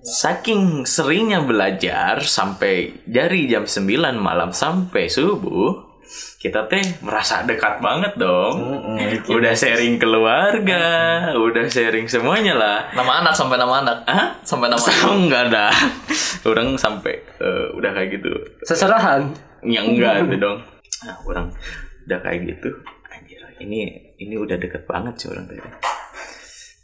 saking 0.00 0.88
seringnya 0.88 1.44
belajar 1.44 2.24
sampai 2.24 3.04
dari 3.04 3.52
jam 3.52 3.68
9 3.68 3.84
malam 4.16 4.56
sampai 4.56 5.12
subuh 5.12 5.87
kita 6.38 6.64
teh 6.66 6.80
merasa 7.00 7.42
dekat 7.42 7.78
banget 7.78 8.14
dong. 8.14 8.56
Udah 9.26 9.52
sharing 9.52 9.98
keluarga 9.98 10.80
udah 11.34 11.66
sharing 11.66 12.06
semuanya 12.06 12.54
lah. 12.54 12.78
Nama 12.92 13.12
anak 13.22 13.34
sampai 13.34 13.56
nama 13.56 13.80
anak. 13.80 13.96
Hah? 14.04 14.28
Sampai 14.40 14.66
nama 14.66 14.78
anak. 14.78 14.94
Sama 14.94 15.14
enggak 15.14 15.42
ada 15.48 15.66
orang 16.44 16.68
sampai 16.74 17.14
eh, 17.20 17.66
udah 17.72 17.90
kayak 17.92 18.08
gitu. 18.14 18.30
Seserahan. 18.62 19.34
ya 19.60 19.82
enggak 19.82 20.24
itu 20.24 20.38
dong. 20.38 20.58
Nah, 21.02 21.16
orang 21.22 21.50
udah 22.04 22.18
kayak 22.20 22.40
gitu. 22.46 22.70
Anjir 23.08 23.42
ini 23.58 23.80
ini 24.16 24.34
udah 24.34 24.54
deket 24.54 24.86
banget 24.86 25.14
sih 25.16 25.28
orang 25.28 25.44
tadi. 25.44 25.60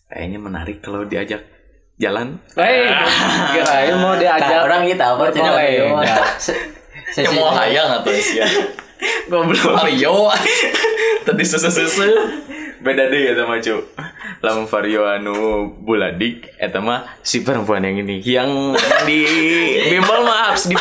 Kayaknya 0.06 0.38
menarik 0.38 0.78
kalau 0.78 1.02
diajak 1.02 1.42
jalan. 1.94 2.42
Hei, 2.54 2.90
kirain 3.52 3.94
mau 3.96 4.14
diajak 4.14 4.60
orang 4.60 4.82
kita 4.84 5.14
apa? 5.14 5.30
Ayo, 5.30 5.94
ya. 6.02 6.16
se- 6.36 6.82
Ya 7.14 7.30
sesi- 7.30 7.38
mau 7.38 7.50
hayang 7.50 7.86
atau 7.94 8.10
sih 8.10 8.42
ya. 8.42 8.46
Goblok. 9.30 9.74
Mario. 9.76 10.30
Tadi 11.26 11.44
susu-susu. 11.44 12.08
beda 12.84 13.08
deh 13.08 13.20
ya 13.24 13.32
sama 13.32 13.56
cu 13.64 13.80
lamun 14.44 14.68
Vario 14.68 15.08
anu 15.08 15.72
buladik 15.80 16.52
eta 16.60 16.84
mah 16.84 17.08
si 17.24 17.40
perempuan 17.40 17.80
yang 17.80 18.04
ini. 18.04 18.20
Yang 18.20 18.76
di 19.08 19.24
bimbel 19.88 20.20
mah 20.20 20.52
harus 20.52 20.68
di 20.68 20.76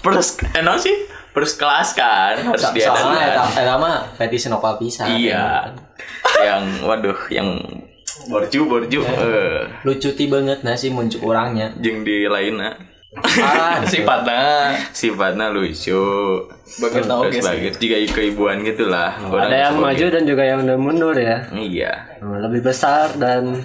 pers 0.00 0.40
eh 0.56 0.64
no 0.64 0.80
sih? 0.80 0.96
Pers 1.36 1.60
kelas 1.60 1.92
kan 1.92 2.40
harus 2.40 2.64
dia 2.72 2.88
soalnya 2.88 3.36
eta 3.36 3.44
eta 3.60 3.74
mah 3.76 4.16
fetish 4.16 4.48
nopal 4.48 4.80
pisan 4.80 5.12
iya. 5.12 5.76
yang 6.40 6.64
waduh 6.88 7.20
yang 7.28 7.60
borju 8.32 8.64
borju. 8.64 9.04
Eh. 9.04 9.60
Lucu 9.84 10.16
ti 10.16 10.32
banget 10.32 10.64
nah 10.64 10.72
sih 10.72 10.88
muncul 10.88 11.20
orangnya. 11.28 11.76
Jeung 11.84 12.00
di 12.00 12.24
lainnya 12.24 12.91
ah 13.14 13.84
Sifatnya. 13.84 14.72
sifatnya 14.90 15.46
lucu 15.48 16.00
Bagian 16.80 17.04
tahu 17.04 17.28
terus 17.28 17.34
guys. 17.36 17.46
bagus 17.46 17.74
juga 17.76 17.96
keibuan 18.10 18.56
gitulah 18.62 19.12
Orang 19.22 19.46
ada 19.46 19.56
yang 19.58 19.74
sebagai- 19.74 19.84
maju 19.84 20.06
dan 20.08 20.22
juga 20.24 20.42
yang 20.42 20.58
udah 20.62 20.78
mundur 20.78 21.14
ya. 21.14 21.36
iya 21.52 21.92
Lebih 22.20 22.60
besar 22.62 23.12
dan 23.14 23.60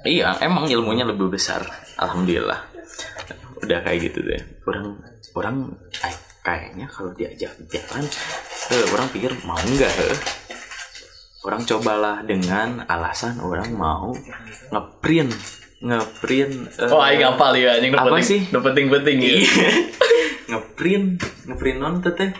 Iya, 0.00 0.32
emang 0.40 0.64
ilmunya 0.64 1.04
lebih 1.04 1.28
besar. 1.28 1.60
Alhamdulillah. 1.94 2.56
Udah 3.60 3.84
kayak 3.84 4.00
gitu 4.02 4.24
deh. 4.24 4.40
Orang 4.64 4.96
orang 5.34 5.56
ay, 6.00 6.08
kayaknya 6.40 6.88
kalau 6.88 7.12
diajak 7.12 7.52
jalan, 7.68 8.08
eh, 8.70 8.86
orang 8.88 9.12
pikir 9.12 9.28
mau 9.44 9.60
nggak? 9.60 9.92
eh. 10.00 10.16
Orang 11.42 11.64
cobalah 11.64 12.24
dengan 12.24 12.80
alasan 12.86 13.40
orang 13.40 13.68
mau 13.70 14.16
ngeprint, 14.70 15.36
ngeprint. 15.80 16.52
eh, 16.70 16.88
Oh, 16.88 17.00
aing 17.00 17.20
ngapal 17.20 17.52
ya 17.54 17.74
anjing 17.74 17.92
Apa 17.92 18.08
penting- 18.10 18.26
sih? 18.26 18.40
nu 18.48 18.60
penting-penting 18.60 19.16
ya. 19.18 19.32
Iya. 19.34 19.68
ngeprint, 20.50 21.18
ngeprint 21.46 21.78
non 21.78 21.98
teh. 21.98 22.30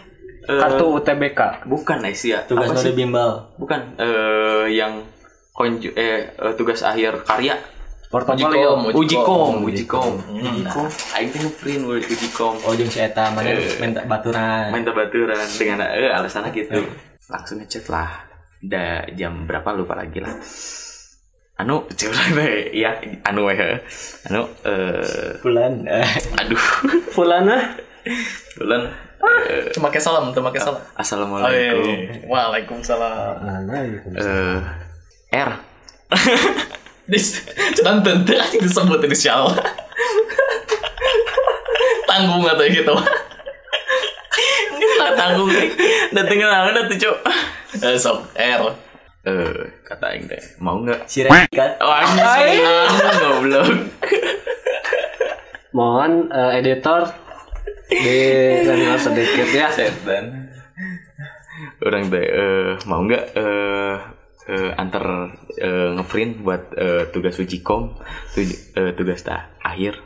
Eh, 0.42 0.59
kartu 0.59 0.87
UTBK. 0.92 1.64
bukan 1.64 1.99
Aisyah. 2.02 2.44
tugas 2.44 2.68
Apa 2.68 2.80
sih? 2.80 2.92
bimbel 2.92 3.54
Bukan 3.56 3.97
eh 3.97 4.66
yang 4.70 5.04
konju 5.50 5.92
eh 5.92 6.30
eh, 6.30 6.52
tugas 6.54 6.80
akhir 6.82 7.23
karya. 7.23 7.56
Portofolio. 8.11 8.90
Uji 8.90 9.14
kom, 9.16 9.62
uji 9.62 9.85
kom, 9.87 10.18
uji 10.35 10.66
kom, 10.66 10.90
aing 11.14 11.30
teh 11.30 11.38
ngeprint 11.38 11.82
we 11.87 12.02
uji 12.02 12.28
kom. 12.30 12.59
oh 12.59 12.75
jeung 12.75 12.90
si 12.90 12.99
eta 12.99 13.30
mana 13.30 13.54
Eh. 13.54 13.78
minta 13.78 14.02
baturan 14.02 14.75
Main 14.75 14.82
baturan 14.82 15.38
dengan 15.54 15.87
eh 15.87 16.11
alasannya 16.11 16.50
gitu. 16.50 16.82
Langsung 17.25 17.62
ngechat 17.62 17.87
lah. 17.87 18.26
Da 18.59 19.06
jam 19.14 19.47
berapa 19.47 19.70
lupa 19.70 19.94
lagi 19.94 20.18
lah. 20.18 20.35
Anu, 21.61 21.85
curang 21.93 22.31
deh, 22.33 22.73
ya, 22.73 22.97
anu 23.29 23.45
weh, 23.45 23.59
anu, 24.25 24.49
eh, 24.64 25.37
bulan 25.45 25.85
eh, 25.93 26.09
aduh, 26.40 26.57
Fulana. 27.12 27.76
bulan, 28.57 28.88
eh, 29.45 29.69
Cuma 29.76 29.93
kayak 29.93 30.00
salam, 30.00 30.33
cuma 30.33 30.49
kayak 30.49 30.64
salam. 30.64 30.81
Oh, 30.81 30.88
iya, 30.88 30.97
assalamualaikum, 30.97 31.85
iya. 31.85 32.25
Waalaikumsalam. 32.25 33.35
eh, 34.17 34.59
R, 35.37 35.50
Dis, 37.12 37.45
dan 37.85 38.00
tentu 38.00 38.33
aja 38.33 38.57
disebut 38.57 39.05
ini 39.05 39.12
siapa. 39.12 39.52
Tanggung 42.09 42.49
atau 42.49 42.64
gitu. 42.64 42.95
nggak 44.81 45.12
tanggung, 45.12 45.50
datengin 46.09 46.49
aku 46.49 46.71
dateng 46.73 46.97
cok, 46.97 47.17
Eh, 47.85 47.97
sok 48.00 48.33
R. 48.33 48.62
eh, 49.20 49.62
kata 49.84 50.04
aing 50.12 50.24
teh, 50.26 50.42
mau 50.58 50.80
nggak? 50.80 51.04
si 51.04 51.24
kan? 51.24 51.70
Oh, 51.84 51.92
anjing, 51.92 52.60
goblok. 53.20 53.68
Mohon 55.70 56.12
eh, 56.34 56.58
editor 56.58 57.06
di 57.90 58.18
senior 58.64 58.98
sedikit 58.98 59.48
ya. 59.52 59.68
setan. 59.70 60.50
Orang 61.84 62.08
teh 62.10 62.26
eh, 62.26 62.70
mau 62.88 63.04
nggak 63.04 63.24
eh, 63.36 63.94
eh, 64.50 64.70
antar 64.74 65.04
eh, 65.60 65.88
ngeprint 65.94 66.40
buat 66.42 66.62
eh, 66.74 67.02
tugas 67.12 67.36
uji 67.38 67.60
kom 67.60 68.00
tuj- 68.34 68.72
eh, 68.74 68.92
tugas 68.96 69.20
ta 69.22 69.54
akhir. 69.60 70.00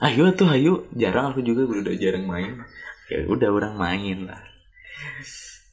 Ayo 0.00 0.30
tuh 0.32 0.48
ayo. 0.50 0.86
Jarang 0.94 1.32
aku 1.32 1.40
juga 1.42 1.64
udah 1.66 1.94
jarang 1.96 2.24
main. 2.24 2.62
Ya 3.10 3.26
udah 3.28 3.48
orang 3.52 3.74
main 3.76 4.18
lah. 4.32 4.40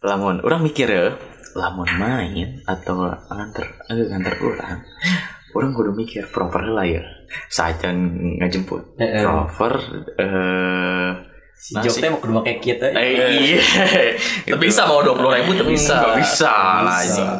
Lamun 0.02 0.42
orang 0.42 0.66
mikir 0.66 0.90
ya 0.90 1.16
lamun 1.56 1.90
main 2.00 2.50
atau 2.64 3.12
nganter 3.32 3.66
eh, 3.92 4.08
nganter 4.08 4.34
orang 4.40 4.80
orang 5.52 5.72
kudu 5.76 5.92
mikir 5.92 6.24
proper 6.32 6.64
lah 6.72 6.88
ya 6.88 7.04
saja 7.52 7.92
ngajemput 7.92 8.96
Eh, 9.00 9.20
eh. 9.20 9.24
proper 9.24 9.74
eh 10.16 11.10
si 11.62 11.78
Jok 11.78 11.94
teh 12.02 12.10
mau 12.10 12.20
kudu 12.20 12.34
make 12.42 12.58
kita 12.58 12.90
Eh, 12.96 13.14
iya. 13.38 13.62
Tapi 14.50 14.66
bisa 14.66 14.90
mau 14.90 15.06
dua 15.06 15.14
puluh 15.14 15.30
ribu, 15.30 15.54
tapi 15.54 15.78
bisa. 15.78 15.94
Gak 15.94 16.18
bisa 16.18 16.54
lah 16.82 16.98
anjing. 16.98 17.32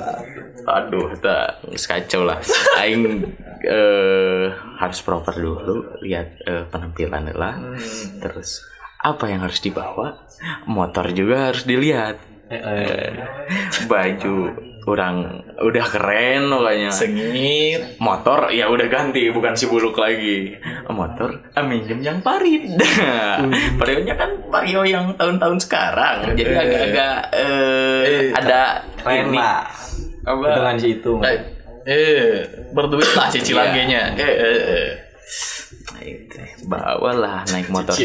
Aduh, 0.62 1.10
tak 1.18 1.66
kacau 1.74 2.22
lah. 2.22 2.38
Aing 2.78 3.26
eh, 3.66 4.46
harus 4.78 5.00
proper 5.02 5.34
dulu 5.42 5.98
lihat 6.06 6.38
eh, 6.46 6.70
penampilan 6.70 7.34
lah. 7.34 7.58
Terus 8.22 8.62
apa 9.02 9.26
yang 9.26 9.42
harus 9.42 9.58
dibawa? 9.58 10.30
Motor 10.70 11.10
juga 11.18 11.50
harus 11.50 11.66
dilihat. 11.66 12.22
Eh, 12.52 13.16
baju 13.88 14.36
orang 14.90 15.46
udah 15.62 15.86
keren 15.88 16.50
pokoknya. 16.50 16.92
Sengit. 16.92 17.82
Motor 18.02 18.50
ya 18.52 18.68
udah 18.68 18.88
ganti 18.90 19.30
bukan 19.30 19.54
si 19.54 19.70
buluk 19.70 19.96
lagi. 19.96 20.58
Motor 20.90 21.54
ah, 21.54 21.64
minjem 21.64 22.02
yang 22.02 22.20
parit. 22.20 22.66
Varionya 23.80 24.16
kan 24.18 24.32
vario 24.50 24.82
yang 24.84 25.14
tahun-tahun 25.16 25.58
sekarang. 25.64 26.34
Jadi 26.34 26.42
agak-agak 26.44 27.16
eh, 27.36 28.34
ada 28.34 28.84
keren 29.00 29.32
lah 29.32 29.64
Apa? 30.26 30.46
dengan 30.60 30.76
si 30.78 30.88
itu 31.00 31.14
Eh, 31.22 31.38
eh, 31.88 32.46
berduit 32.74 33.10
lah 33.16 33.30
cicilan 33.30 33.72
kayaknya. 33.72 34.18
Eh, 34.18 34.28
eh, 34.28 34.60
eh. 34.60 34.90
Nah. 36.02 36.50
Bawalah 36.68 37.46
naik 37.50 37.70
motor. 37.70 37.94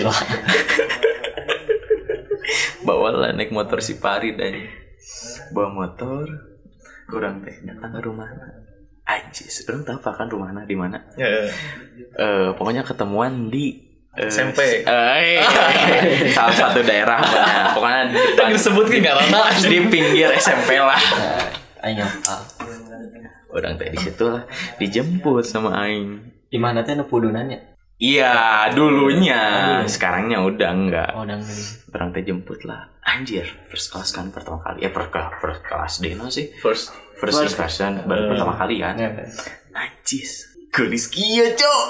Cicilan. 2.47 2.83
Bawalah 2.83 3.31
naik 3.33 3.51
motor 3.51 3.79
si 3.79 3.97
Parit 3.97 4.35
dan 4.35 4.55
bawa 5.51 5.69
motor 5.69 6.25
kurang 7.05 7.43
teh 7.43 7.55
datang 7.63 7.91
ke 7.93 8.01
rumah 8.01 8.27
Anjis, 9.03 9.63
orang 9.63 9.87
tahu 9.87 10.03
apa 10.03 10.11
kan 10.13 10.27
rumahnya 10.27 10.63
di 10.63 10.75
mana? 10.75 10.99
Eh, 11.15 11.47
Eh, 12.13 12.49
pokoknya 12.53 12.83
ketemuan 12.83 13.47
di 13.47 13.79
eh, 14.13 14.27
SMP. 14.27 14.83
eh, 14.83 15.39
salah 16.35 16.51
satu 16.51 16.83
daerah 16.83 17.23
pokoknya. 17.23 17.71
Pokoknya 17.71 18.01
di 18.09 18.19
depan, 18.35 18.51
disebut 18.51 18.87
nggak 18.91 19.15
di 19.63 19.79
pinggir 19.87 20.35
SMP 20.35 20.75
lah. 20.77 20.99
aing 21.79 22.03
apa 22.03 22.35
Orang 23.47 23.79
teh 23.79 23.87
di 23.87 23.97
situ 23.97 24.27
lah 24.27 24.43
dijemput 24.77 25.47
sama 25.47 25.87
aing. 25.87 26.35
di 26.47 26.59
mana 26.59 26.83
teh 26.83 26.95
nu 26.95 27.07
pudunannya 27.07 27.76
Iya, 27.97 28.69
dulunya. 28.77 29.41
Sekarangnya 29.89 30.45
udah 30.45 30.71
enggak. 30.73 31.11
oh 31.17 31.25
udah 31.25 31.41
Orang 31.97 32.13
teh 32.13 32.21
jemput 32.21 32.61
lah. 32.69 32.93
Anjir, 33.01 33.49
first 33.73 33.89
class 33.89 34.13
kan 34.13 34.29
pertama 34.29 34.61
kali. 34.61 34.85
Ya 34.85 34.93
per 34.93 35.09
first 35.41 35.63
class 35.65 35.93
Deno 36.05 36.29
sih. 36.29 36.53
First. 36.61 36.93
First, 37.17 37.41
impression 37.49 38.05
baru 38.05 38.37
pertama 38.37 38.53
kali 38.61 38.85
kan. 38.85 39.01
Iya. 39.01 39.25
Najis. 39.73 40.61
Kulis 40.69 41.09
kia 41.09 41.57
cok. 41.57 41.87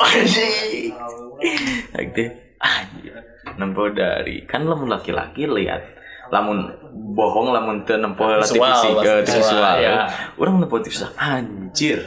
Like 1.98 2.12
deh. 2.14 2.30
Anjir. 2.62 3.14
Nempo 3.58 3.90
dari 3.90 4.46
kan 4.46 4.62
lo 4.62 4.78
laki-laki 4.86 5.50
lihat 5.50 5.96
lamun 6.30 6.70
bohong 7.14 7.54
lamun 7.54 7.86
teu 7.86 7.98
nempo 7.98 8.26
eh, 8.26 8.42
visual, 8.42 8.98
visual 9.22 9.74
ya. 9.78 10.10
orang 10.34 10.58
nempo 10.58 10.82
visual 10.82 11.10
anjir 11.14 12.02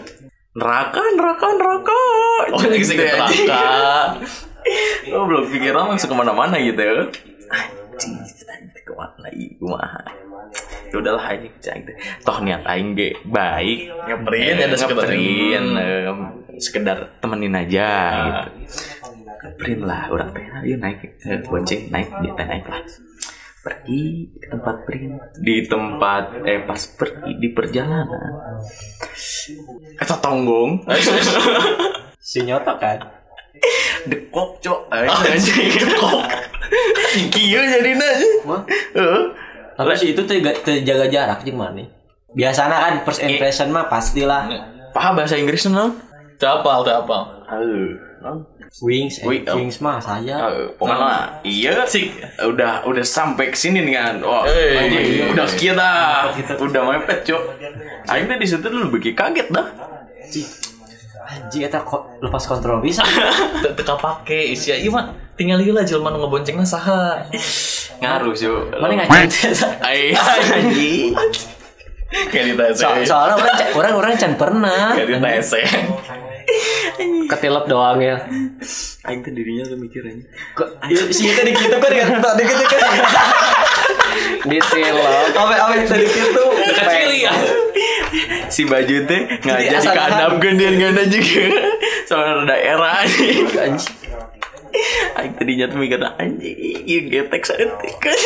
neraka 0.60 1.02
neraka 1.16 1.48
neraka 1.56 2.00
Oh, 2.50 2.62
ini 2.62 2.84
sih 2.84 2.96
neraka. 2.96 3.64
Oh, 5.10 5.24
belum 5.24 5.48
pikiran 5.50 5.88
langsung 5.88 6.12
ke 6.12 6.16
mana-mana 6.16 6.60
gitu 6.60 6.84
Anjing, 7.50 8.14
anjing 8.46 8.84
ke 8.84 8.94
mana 8.94 9.28
iya 9.32 9.56
kumaha 9.56 10.04
Ya 10.90 10.98
udahlah 10.98 11.22
aing 11.30 11.54
cang. 11.60 11.86
Toh 12.20 12.38
niat 12.42 12.66
aing 12.66 12.94
ge 12.94 13.14
baik. 13.24 13.94
Ngeprint, 14.04 14.58
Eh, 14.58 14.66
ada 14.66 14.74
temen. 14.74 15.66
eh, 15.78 16.10
sekedar 16.58 16.98
temenin 17.18 17.54
aja 17.54 17.90
gitu. 18.20 18.42
Ngeprint 19.40 19.82
lah 19.86 20.10
orang 20.10 20.34
teh. 20.34 20.42
Ayo 20.42 20.76
naik 20.76 21.22
eh, 21.22 21.40
bonceng 21.46 21.88
naik 21.88 22.10
dia 22.20 22.32
teh 22.34 22.42
naik 22.44 22.66
lah. 22.66 22.82
Pergi 23.60 24.02
ke 24.34 24.48
tempat 24.50 24.76
print 24.82 25.14
di 25.38 25.56
tempat 25.64 26.24
eh 26.42 26.66
pas 26.66 26.82
pergi 26.90 27.32
di 27.38 27.48
perjalanan. 27.54 28.34
Eta 29.96 30.16
tonggong. 30.18 30.84
Si 32.20 32.46
nyoto 32.46 32.78
kan. 32.78 33.00
dekok 34.06 34.62
cok 34.62 34.88
anjing 34.88 35.68
dekok 35.68 36.24
kieu 37.28 37.60
jadi 37.60 37.92
Wah. 38.46 38.62
Heeh. 38.94 39.24
Tapi 39.74 39.96
si 39.96 40.14
itu 40.14 40.22
teh 40.24 40.40
ga- 40.40 40.56
teh 40.62 40.86
jaga 40.86 41.10
jarak 41.10 41.42
jeung 41.42 41.58
mana? 41.58 41.84
Biasana 42.32 42.78
kan 42.78 42.94
first 43.02 43.26
impression 43.26 43.74
mah 43.74 43.90
pastilah 43.90 44.46
paham 44.92 45.18
bahasa 45.18 45.36
Inggris 45.36 45.66
non 45.66 45.98
Capal, 46.38 46.86
capal. 46.86 47.44
Heuh. 47.50 48.00
Wings, 48.80 49.20
eh, 49.20 49.26
Wing, 49.26 49.44
oh. 49.50 49.58
wings 49.58 49.82
mah 49.82 49.98
saya. 49.98 50.38
Heuh, 50.46 50.70
pokoknya 50.78 51.42
iya 51.42 51.84
sih 51.84 52.14
udah 52.38 52.86
udah 52.86 53.02
sampai 53.02 53.50
ke 53.50 53.58
sini 53.58 53.82
nih 53.82 53.98
kan 53.98 54.16
wah 54.22 54.46
Eh, 54.46 54.78
anjing, 54.78 55.06
iya. 55.10 55.26
udah 55.34 55.46
sekian 55.50 55.76
dah 55.76 56.30
udah 56.62 56.82
mepet 56.86 57.26
cok 57.26 57.44
Aing 58.08 58.30
di 58.30 58.48
situ 58.48 58.64
dulu 58.64 58.96
bikin 58.96 59.14
kaget 59.14 59.50
dah 59.50 59.68
Anjing 61.30 61.62
eta 61.62 61.86
kok 61.86 62.18
lepas 62.26 62.42
kontrol 62.42 62.82
bisa. 62.82 63.06
Te- 63.64 63.74
Teka 63.78 63.94
pake 63.98 64.50
isi 64.50 64.74
iya 64.74 64.90
mah 64.90 65.14
tinggal 65.38 65.62
ieu 65.62 65.78
lah 65.78 65.86
jelema 65.86 66.10
nu 66.10 66.26
ngeboncengna 66.26 66.66
saha. 66.66 67.22
ngaruh 68.02 68.34
cok 68.34 68.82
Mana 68.82 69.06
ngacet? 69.06 69.54
Ai, 69.86 70.14
anjing 70.18 71.14
Kayak. 72.10 72.74
So, 72.74 72.90
soalnya 73.06 73.38
orang 73.78 73.94
orang 73.94 74.18
can 74.18 74.34
pernah. 74.34 74.98
Kayak 74.98 75.22
ditese. 75.22 75.62
Ketilep 77.30 77.66
doang 77.70 78.00
ya. 78.02 78.18
Aing 79.06 79.22
teh 79.22 79.32
dirinya 79.32 79.64
tuh 79.70 79.78
mikirin 79.78 80.26
Kok 80.58 80.82
si 81.14 81.30
itu 81.30 81.42
di 81.46 81.54
gitu 81.56 81.78
kan 81.78 81.92
ya 81.94 82.06
tadi 82.20 82.44
gitu 82.44 82.66
kan. 82.66 82.80
Ditilep. 84.50 85.32
Ame 85.38 85.56
ame 85.56 85.76
tadi 85.86 86.06
gitu. 86.06 86.44
Kecil 86.74 87.12
ya. 87.24 87.34
si 88.50 88.66
baju 88.66 88.96
teh 89.06 89.22
nggak 89.46 89.58
Jadi 89.62 89.88
kehandap 89.94 90.34
gandian 90.42 90.76
ganda 90.82 91.06
juga 91.06 91.46
soalnya 92.10 92.58
daerah 92.58 93.06
anjing 93.06 93.46
Anjing. 93.54 93.98
Aing 95.18 95.34
tadinya 95.38 95.66
tuh 95.70 95.78
mikir 95.78 96.02
anjing 96.02 96.58
iya 96.90 97.00
getek 97.06 97.46
santik 97.46 97.94
kan 98.02 98.18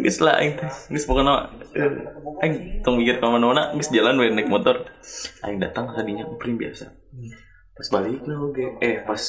Geus 0.00 0.18
lah 0.24 0.40
aing 0.40 0.56
teh. 0.56 0.70
Geus 0.90 1.04
pokona 1.04 1.52
eh, 1.76 1.90
aing 2.44 2.80
tong 2.80 2.96
mikir 2.96 3.20
ka 3.20 3.28
mana-mana 3.28 3.72
geus 3.76 3.92
jalan 3.92 4.16
we 4.20 4.32
naik 4.32 4.48
motor. 4.48 4.88
Aing 5.44 5.60
datang 5.60 5.92
tadinya 5.92 6.24
print 6.40 6.56
biasa. 6.56 6.88
Pas 7.76 7.88
balik 7.96 8.24
lah 8.28 8.36
oke 8.40 8.80
eh 8.84 9.00
pas 9.04 9.20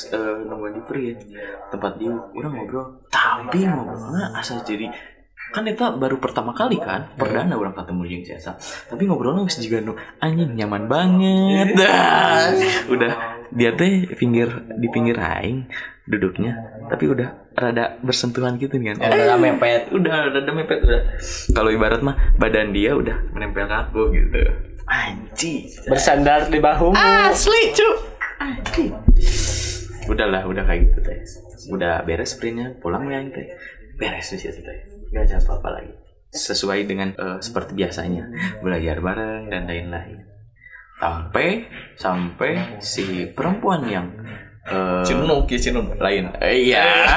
nungguin 0.48 0.76
di 0.76 0.84
print 0.84 1.20
tempat 1.72 1.92
dia 2.00 2.12
orang 2.12 2.54
ngobrol. 2.56 2.86
Tapi 3.12 3.60
ngobrolnya 3.68 4.36
asal 4.36 4.64
jadi 4.64 4.92
kan 5.52 5.68
itu 5.68 5.84
baru 5.84 6.16
pertama 6.16 6.56
kali 6.56 6.80
kan 6.80 7.12
perdana 7.20 7.60
orang 7.60 7.76
ketemu 7.76 8.08
jeung 8.08 8.24
Ciasa 8.24 8.56
tapi 8.88 9.04
ngobrolnya 9.04 9.44
geus 9.44 9.60
juga 9.60 9.84
nu 9.84 9.94
anjing 10.24 10.56
nyaman 10.56 10.88
banget. 10.88 11.76
Dah 11.76 12.56
udah 12.94 13.12
dia 13.52 13.76
teh 13.76 14.08
pinggir 14.16 14.48
di 14.80 14.88
pinggir 14.88 15.20
aing 15.20 15.68
duduknya. 16.08 16.56
Tapi 16.88 17.04
udah 17.08 17.41
rada 17.52 18.00
bersentuhan 18.00 18.56
gitu 18.56 18.80
kan. 18.80 18.96
Oh, 19.00 19.12
udah 19.12 19.38
mepet. 19.40 19.92
udah 19.92 20.14
rada 20.32 20.52
mepet 20.52 20.80
udah. 20.84 21.02
Kalau 21.52 21.70
ibarat 21.72 22.00
mah 22.00 22.16
badan 22.40 22.72
dia 22.72 22.96
udah 22.96 23.32
menempel 23.36 23.68
ke 23.68 23.76
aku 23.76 24.02
gitu. 24.16 24.40
Anjing. 24.88 25.68
Bersandar 25.88 26.48
di 26.48 26.60
bahumu. 26.60 26.96
asli 26.96 27.76
cu 27.76 27.90
anjing. 28.40 28.92
Udahlah 30.08 30.48
udah 30.48 30.64
kayak 30.64 30.92
gitu 30.92 31.00
teh. 31.04 31.20
Udah 31.72 32.04
beres 32.08 32.36
sprintnya 32.36 32.76
pulang 32.80 33.08
ya 33.08 33.20
teh. 33.32 33.48
Beres 34.00 34.32
di 34.32 34.38
situ 34.40 34.60
teh. 34.64 34.80
Nggak 35.12 35.24
ada 35.28 35.36
apa-apa 35.44 35.70
lagi. 35.80 35.94
Sesuai 36.32 36.88
dengan 36.88 37.12
eh, 37.16 37.40
seperti 37.44 37.76
biasanya. 37.76 38.32
Belajar 38.64 39.04
bareng 39.04 39.52
dan 39.52 39.68
lain-lain. 39.68 40.24
Sampai 41.02 41.66
sampai 41.98 42.78
si 42.80 43.26
perempuan 43.34 43.84
yang 43.90 44.08
eh, 44.68 45.02
Cinuk 45.02 45.48
ya 45.48 45.58
cinuk. 45.58 45.96
lain. 45.98 46.30
Eh, 46.38 46.70
iya. 46.70 46.86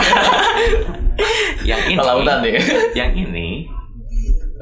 Yang 1.69 1.83
ini. 1.91 1.99
Kelautan 1.99 2.37
deh. 2.41 2.57
yang 2.93 3.13
ini 3.13 3.69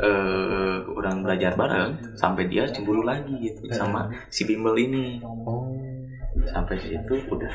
eh 0.03 0.77
orang 0.89 1.23
belajar 1.23 1.55
bareng 1.55 2.17
sampai 2.17 2.51
dia 2.51 2.67
cemburu 2.67 3.03
lagi 3.03 3.35
gitu 3.39 3.71
sama 3.71 4.11
si 4.29 4.43
bimbel 4.43 4.75
ini. 4.75 5.23
Sampai 6.49 6.75
situ 6.79 7.15
udah. 7.29 7.53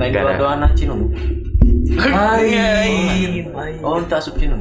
Lain 0.00 0.10
Gara- 0.10 0.34
dua-dua 0.34 0.50
anak 0.58 0.70
Cino. 0.74 0.98
lain. 1.94 3.44
Oh, 3.82 4.00
entah 4.00 4.18
asup 4.18 4.34
Cino. 4.34 4.56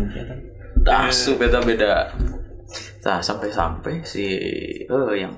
tasu 0.83 1.39
beda 1.39 1.63
beda 1.63 2.11
nah 3.07 3.23
sampai 3.23 3.47
sampai 3.47 4.03
si 4.03 4.27
eh 4.83 5.11
yang 5.15 5.31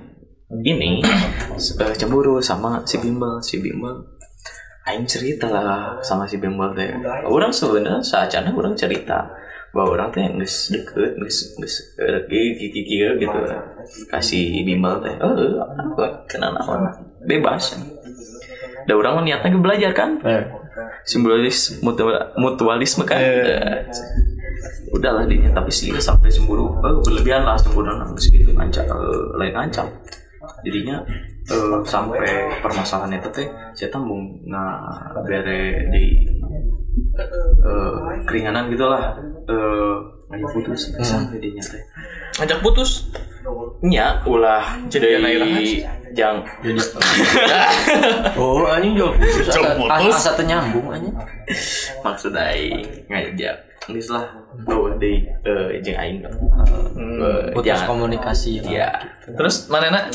ini 0.62 1.02
cemburu 1.94 2.42
sama 2.42 2.82
si 2.86 2.98
bimbel. 2.98 3.38
Si 3.42 3.62
bimbel 3.62 4.15
Aing 4.86 5.10
cerita 5.10 5.50
lah 5.50 5.98
sama 6.06 6.30
si 6.30 6.38
bimbel 6.38 6.70
teh. 6.78 6.94
Orang 7.26 7.50
sebenarnya 7.50 8.06
saacana 8.06 8.54
orang 8.54 8.78
cerita 8.78 9.26
bahwa 9.74 9.98
orang 9.98 10.10
teh 10.14 10.24
geus 10.38 10.70
deket 10.70 11.18
geus 11.18 11.58
geus 11.58 11.76
gigi 12.30 12.70
gigi 12.70 12.98
gitu. 13.18 13.40
Kasih 14.14 14.62
bimbel 14.62 15.02
teh. 15.02 15.14
Eh 15.18 15.58
apa? 15.58 16.06
Kenal 16.30 16.54
naon? 16.54 16.86
Bebas. 17.26 17.74
Da 18.86 18.94
orang 18.94 19.26
niatnya 19.26 19.50
ke 19.50 19.58
belajar 19.58 19.92
kan? 19.98 20.22
Eh, 20.22 20.46
simbolis 21.02 21.82
mutual, 21.82 22.38
mutualisme 22.38 23.02
kan? 23.02 23.18
Eh, 23.18 23.82
udahlah 24.96 25.28
dia 25.28 25.52
tapi 25.52 25.72
sih 25.74 25.92
sampai 25.98 26.32
cemburu 26.32 26.72
eh, 26.80 26.96
berlebihan 27.04 27.44
lah 27.44 27.60
cemburu 27.60 27.92
nangis 27.92 28.32
gitu 28.32 28.56
ngancam 28.56 28.88
lain 29.36 29.52
ngancam 29.52 29.88
jadinya 30.66 30.98
eh, 31.46 31.78
sampai 31.84 32.20
permasalahan 32.60 33.16
itu 33.16 33.30
teh 33.32 33.46
saya 33.72 33.88
tembung 33.88 34.42
nggak 34.44 34.82
bere 35.22 35.62
di 35.90 36.06
eh, 37.16 37.96
keringanan 38.26 38.68
gitulah 38.68 39.14
eh 39.46 39.96
ngajak 40.26 40.50
putus 40.52 40.82
sampai 41.00 41.38
dia 41.38 41.62
teh 41.62 41.84
Ngajak 42.36 42.60
putus. 42.60 43.08
nya 43.80 44.20
ulah 44.26 44.76
rahasia. 45.40 45.88
jang 46.12 46.42
Oh, 48.36 48.66
anjing 48.66 48.92
jual 48.92 49.14
putus. 49.14 49.48
Asa- 49.48 49.78
putus. 49.78 50.12
Asa 50.12 50.30
teu 50.34 50.44
nyambung 50.44 50.88
anjing. 50.90 51.16
maksud 52.02 52.34
aing 52.34 52.84
ngajak 53.08 53.56
geus 53.86 54.10
lah 54.10 54.26
bahwa 54.62 54.98
di 54.98 55.22
eh, 55.22 55.78
jeung 55.80 55.94
aing 55.94 56.18
eh, 56.20 56.32
Putus 57.54 57.64
jangan 57.64 57.86
komunikasi. 57.88 58.60
ya 58.62 58.90
Terus 59.26 59.68
mana 59.68 59.90
nak? 59.90 60.10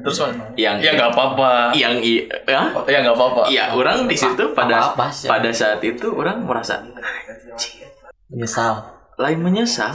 Terus 0.00 0.16
mana? 0.18 0.48
yang 0.54 0.76
Ya 0.78 0.92
nggak 0.92 1.12
apa-apa. 1.12 1.72
yang 1.72 1.96
i 1.98 2.24
ya 2.44 2.72
Ya 2.84 2.98
nggak 3.00 3.12
apa-apa. 3.12 3.42
Iya, 3.46 3.72
orang 3.72 4.08
di 4.08 4.16
situ 4.16 4.52
pada 4.52 4.96
pada 4.96 5.50
saat 5.50 5.80
itu 5.80 6.08
orang 6.08 6.40
merasa 6.42 6.80
Menyesal. 8.26 8.80
lain 9.14 9.38
menyesal. 9.38 9.92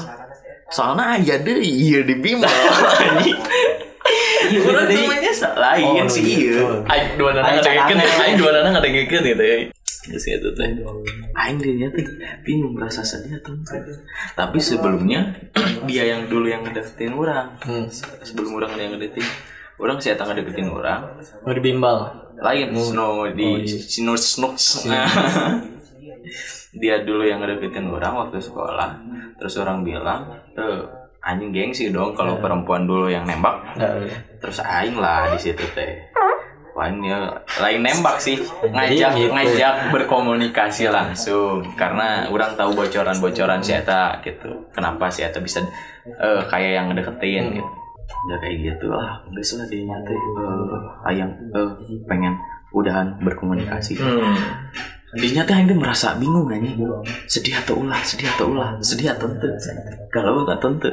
Soalnya 0.67 1.17
aja 1.17 1.35
deh 1.37 1.57
iya 1.57 2.03
di. 2.03 2.15
Orang 4.47 4.87
tuh 4.87 5.03
menyesal 5.05 5.53
lain 5.53 5.83
Oh, 5.83 6.07
sih 6.07 6.23
gitu. 6.23 6.55
iya. 6.55 6.63
Aing 6.87 7.19
dua 7.19 7.31
nana 7.33 7.59
tangannya. 7.59 8.05
aing 8.23 8.37
dua 8.37 8.51
nana 8.53 8.69
ada 8.71 8.87
ngikeun 8.87 9.23
gitu 9.25 9.43
ya. 9.43 9.57
Terus 10.07 10.25
itu 10.25 10.49
teh. 10.55 10.69
Aing 11.35 11.57
dirinya 11.59 11.87
tuh 11.91 12.07
bingung 12.41 12.73
merasa 12.73 13.03
sedih 13.03 13.37
atau 13.37 13.51
enggak. 13.53 13.83
Tapi 14.33 14.57
sebelumnya 14.57 15.35
dia 15.83 16.07
yang 16.07 16.25
dulu 16.27 16.47
yang 16.47 16.63
ngedeketin 16.63 17.13
orang. 17.13 17.59
Hmm. 17.61 17.85
Sebelum 18.23 18.55
orang 18.55 18.71
yang 18.79 18.95
ngedeketin 18.95 19.27
orang 19.77 20.01
sih 20.01 20.09
datang 20.09 20.33
ngedeketin 20.33 20.73
orang 20.73 21.05
Mau 21.45 21.53
di 21.53 21.61
bimbel. 21.61 21.97
lain 22.37 22.69
snow 22.73 23.29
di 23.29 23.65
snow 23.65 24.17
snooks 24.17 24.85
dia 26.81 27.01
dulu 27.01 27.25
yang 27.25 27.41
ngedeketin 27.41 27.89
orang 27.89 28.13
waktu 28.13 28.37
sekolah 28.41 28.97
terus 29.37 29.57
orang 29.57 29.81
bilang 29.81 30.33
eh 30.53 30.81
anjing 31.21 31.49
gengsi 31.49 31.89
dong 31.89 32.13
kalau 32.13 32.37
perempuan 32.37 32.85
dulu 32.85 33.09
yang 33.09 33.25
nembak 33.25 33.57
Enggak. 33.77 33.93
terus 34.37 34.61
aing 34.61 34.97
lah 34.97 35.33
di 35.33 35.39
situ 35.41 35.65
teh 35.73 35.93
Lain 36.77 37.01
ya? 37.01 37.17
Lain 37.57 37.81
nembak 37.81 38.21
sih. 38.21 38.37
Ngajak 38.63 39.11
Gitu. 39.17 39.33
ngajak 39.33 39.73
berkomunikasi 39.89 40.87
langsung. 40.87 41.65
Karena 41.73 42.29
orang 42.29 42.53
tahu 42.53 42.77
bocoran-bocoran 42.77 43.59
si 43.59 43.73
Eta 43.73 44.21
gitu. 44.21 44.69
Kenapa 44.69 45.09
si 45.09 45.25
Eta 45.25 45.41
bisa 45.41 45.57
eh, 46.05 46.41
kayak 46.45 46.71
yang 46.77 46.87
deketin 46.93 47.57
gitu. 47.57 47.71
Udah 48.29 48.37
kayak 48.37 48.57
gitu 48.63 48.87
lah. 48.87 49.17
Nggak 49.25 49.43
dia 49.65 49.81
nyata 49.83 50.11
eh, 50.13 51.09
ayang 51.09 51.31
eh, 51.51 51.69
pengen 52.05 52.37
udahan 52.69 53.17
berkomunikasi. 53.19 53.97
Hmm. 53.97 54.37
dia 55.15 55.39
nyata 55.39 55.55
yang 55.55 55.71
merasa 55.79 56.19
bingung 56.19 56.43
kayaknya 56.45 56.75
sedih 57.25 57.55
atau 57.55 57.79
ulah 57.79 58.03
sedih 58.03 58.27
atau 58.27 58.51
ulah 58.51 58.75
sedih 58.83 59.15
atau 59.15 59.31
ente 59.31 59.47
kalau 60.11 60.43
nggak 60.43 60.59
tentu 60.59 60.91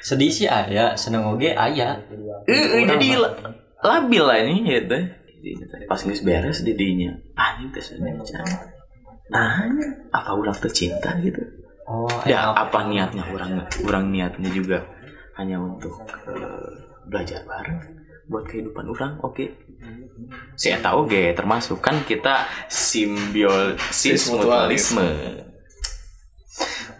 sedih 0.00 0.30
sih 0.30 0.46
aya 0.46 0.94
seneng 0.94 1.26
oge 1.26 1.50
aya 1.50 1.98
Eh, 2.46 2.86
jadi 2.86 3.18
la- 3.18 3.34
labil 3.80 4.24
lah 4.24 4.38
ini 4.40 4.54
gitu. 4.68 4.98
Jadi, 5.40 5.86
Pas 5.88 5.96
nggak 5.96 6.20
beres 6.20 6.60
didinya, 6.60 7.16
anjing 7.32 7.72
teh 7.72 7.80
sedih 7.80 8.12
Nah, 9.30 9.62
apa 10.10 10.30
ulang 10.34 10.56
tuh 10.58 10.68
cinta 10.68 11.14
gitu? 11.22 11.40
oh 11.90 12.06
Ya, 12.26 12.50
apa 12.54 12.86
niatnya 12.86 13.26
orang 13.30 13.66
orang 13.86 14.04
niatnya 14.14 14.50
juga 14.50 14.84
hanya 15.38 15.58
untuk 15.58 15.96
eh, 16.28 16.70
belajar 17.08 17.42
bareng 17.46 17.78
buat 18.30 18.46
kehidupan 18.46 18.86
orang, 18.86 19.18
oke. 19.26 19.42
Saya 20.54 20.78
tahu 20.78 21.10
ge 21.10 21.34
termasuk 21.34 21.82
kan 21.82 22.06
kita 22.06 22.46
simbiosis 22.70 24.30
mutualisme. 24.30 25.02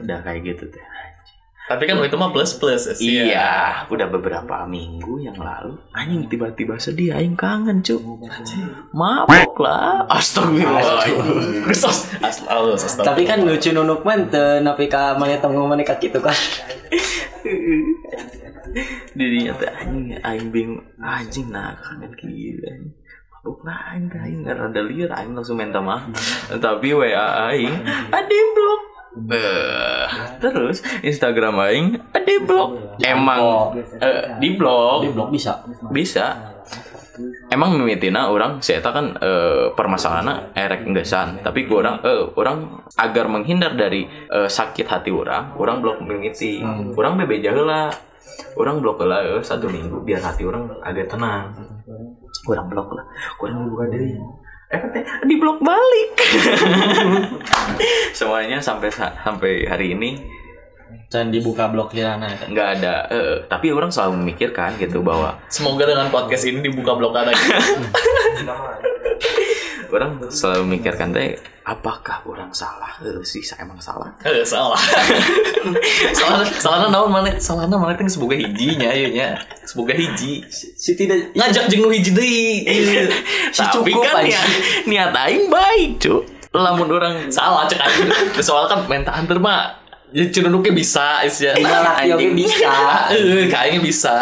Udah 0.02 0.18
kayak 0.26 0.42
gitu 0.42 0.64
teh. 0.74 0.84
Tapi 1.70 1.86
kan 1.86 2.02
itu 2.02 2.18
mah 2.18 2.34
plus 2.34 2.58
plus 2.58 2.90
sih. 2.98 3.30
Iya, 3.30 3.86
udah 3.86 4.10
beberapa 4.10 4.66
minggu 4.66 5.22
yang 5.22 5.38
lalu 5.38 5.78
anjing 5.94 6.26
tiba-tiba 6.26 6.74
sedih 6.82 7.14
aing 7.14 7.38
kangen, 7.38 7.78
Cuk. 7.78 8.02
Mabok 8.90 9.62
lah. 9.62 10.02
Astagfirullah. 10.10 11.06
Asal 11.70 11.94
asal. 12.74 13.06
tapi 13.06 13.22
kan 13.22 13.46
lucu 13.46 13.70
nunuk 13.70 14.02
man 14.02 14.26
teu 14.26 14.58
nepi 14.58 14.90
ka 14.90 15.14
mana 15.14 15.38
temu 15.38 15.70
mana 15.70 15.86
ka 15.86 15.94
kitu 16.02 16.18
kan 16.18 16.34
Dirinya 19.14 19.54
teh 19.54 19.70
anjing 19.70 20.18
aing 20.26 20.48
bingung 20.50 20.82
anjing 20.98 21.54
nah 21.54 21.70
kangen 21.78 22.10
anjing. 22.10 22.90
Mabok 23.30 23.62
lah 23.62 23.94
aing 23.94 24.10
teh, 24.10 24.18
aing 24.18 24.42
rada 24.42 24.82
liar 24.82 25.10
aing 25.22 25.38
langsung 25.38 25.54
minta 25.54 25.78
maaf. 25.78 26.10
Tapi 26.50 26.98
WA 26.98 27.54
aing 27.54 27.78
ade 28.10 28.38
blok. 28.58 28.82
Beuh. 29.10 30.06
terus 30.38 30.86
Instagram 31.02 31.58
aing 31.66 31.98
ade 32.14 32.34
blok. 32.46 32.98
Emang 33.02 33.74
eh, 33.98 34.38
di 34.38 34.54
blok. 34.54 35.02
di 35.02 35.10
blog 35.10 35.28
bisa. 35.34 35.66
Bisa 35.90 36.26
emang 37.50 37.74
mimitina 37.76 38.30
orang 38.30 38.62
saya 38.62 38.80
kan 38.80 39.18
eh, 39.18 39.74
permasalahannya 39.74 40.54
erek 40.54 40.86
enggesan 40.86 41.42
tapi 41.42 41.66
ku 41.66 41.82
orang 41.82 42.00
eh, 42.06 42.24
orang 42.38 42.86
agar 42.96 43.26
menghindar 43.26 43.74
dari 43.74 44.06
eh, 44.06 44.48
sakit 44.48 44.86
hati 44.86 45.10
orang 45.10 45.58
orang 45.58 45.82
blok 45.82 45.98
mimiti. 46.06 46.62
Orang 46.94 47.18
bebe 47.18 47.42
lah 47.66 47.90
orang 48.56 48.78
blok 48.80 49.02
lah 49.04 49.20
eh, 49.26 49.42
satu 49.42 49.66
minggu 49.68 50.06
biar 50.06 50.22
hati 50.22 50.46
orang 50.46 50.70
agak 50.80 51.10
tenang. 51.10 51.50
Orang 52.46 52.66
blok 52.70 52.94
lah. 52.94 53.04
Orang 53.42 53.68
buka 53.68 53.84
diri. 53.90 54.14
eh 54.16 54.28
di 55.26 55.34
blok 55.34 55.58
balik 55.58 56.12
semuanya 58.18 58.62
sampai 58.62 58.88
sa- 58.94 59.18
sampai 59.18 59.66
hari 59.66 59.98
ini 59.98 60.22
dan 61.10 61.34
dibuka 61.34 61.66
blog 61.66 61.90
kirana 61.90 62.30
nggak 62.46 62.68
ada 62.78 62.94
eh, 63.10 63.36
tapi 63.50 63.74
orang 63.74 63.90
selalu 63.90 64.22
memikirkan 64.22 64.78
gitu 64.78 65.02
bahwa 65.02 65.34
Semoga 65.50 65.82
dengan 65.82 66.06
podcast 66.06 66.46
ini 66.46 66.62
dibuka 66.62 66.94
blok 66.94 67.18
lagi. 67.18 67.34
orang 69.92 70.12
selalu 70.26 70.62
memikirkan 70.66 71.10
teh 71.10 71.34
apakah 71.60 72.24
orang 72.24 72.50
salah 72.50 72.90
eh, 72.98 73.20
sih 73.20 73.38
saya 73.40 73.62
emang 73.62 73.78
salah 73.78 74.10
Eh, 74.20 74.42
salah. 74.42 74.74
salah 76.18 76.42
salahnya 76.42 76.88
naon 76.88 77.08
mana? 77.08 77.30
Salahnya 77.36 77.74
mana 77.74 77.92
teh 77.92 78.06
semoga 78.06 78.34
hijinya 78.34 78.88
ya 78.88 79.08
nya. 79.08 79.28
Semoga 79.62 79.92
hiji. 79.92 80.42
si 80.50 80.90
tidak 80.94 81.30
Ngajak 81.32 81.68
jeung 81.68 81.84
nu 81.84 81.90
hiji 81.90 82.10
deui. 82.10 82.66
Si 83.50 83.60
tapi 83.60 83.90
cukup 83.90 84.02
kan 84.04 84.24
aja. 84.24 84.40
niat, 84.84 85.12
aing 85.12 85.46
baik 85.46 85.98
cuk 85.98 86.22
lamun 86.50 86.90
orang 86.90 87.28
Salah 87.28 87.64
cek 87.64 87.78
aja. 87.78 88.02
Soal 88.40 88.66
kan 88.66 88.82
minta 88.84 89.10
antar 89.10 89.38
mah. 89.38 89.78
Ya 90.10 90.26
cerunduknya 90.26 90.74
bisa 90.74 91.22
isya. 91.22 91.54
tinggal 91.54 91.86
laki 91.86 92.10
oge 92.10 92.28
bisa 92.34 92.66
Eh, 93.14 93.46
kayaknya 93.46 93.78
bisa. 93.78 94.16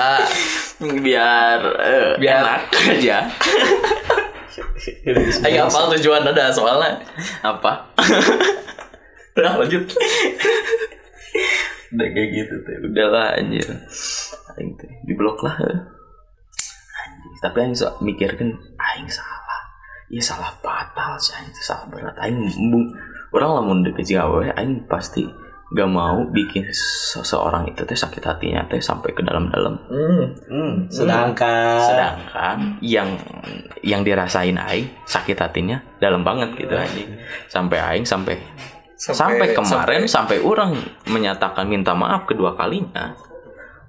biar 0.78 1.58
eh, 1.80 2.12
Biar- 2.20 2.38
enak 2.38 2.62
aja 2.70 3.18
Ayo 5.46 5.66
apa 5.66 5.78
tujuan 5.98 6.22
ada 6.22 6.50
soalnya. 6.54 7.02
apa 7.42 7.92
Udah 9.34 9.52
lanjut. 9.62 9.84
udah 11.88 12.08
kayak 12.12 12.28
gitu 12.36 12.54
tuh 12.68 12.84
udahlah 12.84 13.32
anjir 13.40 13.64
aing 14.60 14.76
tuh 14.76 14.92
di 15.08 15.12
blok 15.16 15.40
lah 15.40 15.56
eh. 15.56 15.80
anjir 17.00 17.32
tapi 17.40 17.56
aing 17.64 17.72
sok 17.72 18.04
mikirkan 18.04 18.52
aing 18.76 19.08
salah 19.08 19.62
ya 20.12 20.20
salah 20.20 20.52
fatal 20.60 21.16
sih 21.16 21.32
aing 21.32 21.48
salah 21.56 21.88
berat 21.88 22.12
aing 22.20 22.44
orang 23.32 23.50
lamun 23.56 23.80
deket 23.88 24.20
gawe 24.20 24.52
aing 24.60 24.84
pasti 24.84 25.24
gak 25.68 25.90
mau 25.92 26.24
bikin 26.32 26.64
seseorang 27.12 27.68
itu 27.68 27.84
teh 27.84 27.96
sakit 27.96 28.24
hatinya 28.24 28.64
teh 28.64 28.80
sampai 28.80 29.12
ke 29.12 29.20
dalam-dalam. 29.20 29.76
Hmm. 29.92 30.24
hmm, 30.48 30.72
sedangkan 30.88 31.76
sedangkan 31.84 32.58
yang 32.80 33.20
yang 33.84 34.00
dirasain 34.00 34.56
aing 34.56 34.88
sakit 35.04 35.36
hatinya 35.36 35.76
dalam 36.00 36.24
banget 36.24 36.56
gitu 36.56 36.72
anjing. 36.72 37.20
Sampai 37.52 37.78
aing 37.84 38.08
sampai 38.08 38.40
sampai, 38.98 39.54
kemarin 39.54 40.10
sampai, 40.10 40.42
orang 40.42 40.74
menyatakan 41.06 41.70
minta 41.70 41.94
maaf 41.94 42.26
kedua 42.26 42.58
kalinya 42.58 43.14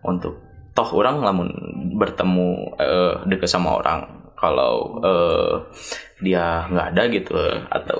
untuk 0.05 0.37
toh 0.77 0.89
orang 0.93 1.23
lamun 1.25 1.49
bertemu 1.97 2.77
eh, 2.77 3.13
deket 3.25 3.49
sama 3.49 3.79
orang 3.79 4.05
kalau 4.37 5.01
eh, 5.01 5.53
dia 6.21 6.67
nggak 6.69 6.87
ada 6.93 7.03
gitu 7.09 7.35
atau 7.71 7.99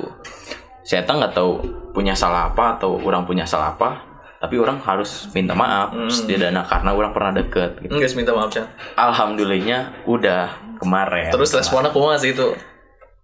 saya 0.89 1.05
nggak 1.05 1.37
tahu 1.37 1.61
punya 1.93 2.17
salah 2.17 2.49
apa 2.49 2.81
atau 2.81 2.97
orang 2.97 3.29
punya 3.29 3.45
salah 3.45 3.77
apa 3.77 4.09
tapi 4.41 4.57
orang 4.57 4.81
harus 4.81 5.29
minta 5.35 5.53
maaf 5.53 5.93
setidaknya 6.09 6.65
karena 6.65 6.95
orang 6.95 7.11
pernah 7.11 7.35
deket 7.35 7.75
gitu. 7.83 7.91
Enggak 7.99 8.15
minta 8.15 8.31
maaf 8.31 8.49
Chan. 8.49 8.65
Alhamdulillahnya 8.95 10.07
udah 10.07 10.79
kemarin. 10.79 11.27
Terus 11.35 11.51
responnya 11.59 11.91
kumaha 11.91 12.15
sih 12.15 12.31
itu? 12.31 12.55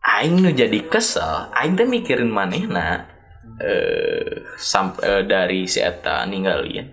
aing 0.06 0.38
nu 0.38 0.54
jadi 0.54 0.86
kesel, 0.86 1.50
aing 1.50 1.74
teh 1.74 1.90
mikirin 1.90 2.30
manehna 2.30 3.10
eh 3.58 4.46
sampai 4.60 5.26
dari 5.26 5.64
si 5.66 5.80
eta 5.80 6.28
ninggalin 6.28 6.92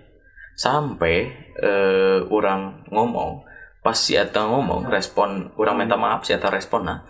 sampai 0.55 1.27
eh 1.59 2.19
orang 2.31 2.87
ngomong 2.87 3.43
pas 3.83 3.99
si 3.99 4.15
eta 4.15 4.47
ngomong 4.47 4.87
respon 4.87 5.51
orang 5.59 5.83
minta 5.83 5.99
maaf 5.99 6.23
si 6.23 6.31
eta 6.31 6.47
respon 6.47 6.87
nah 6.87 7.03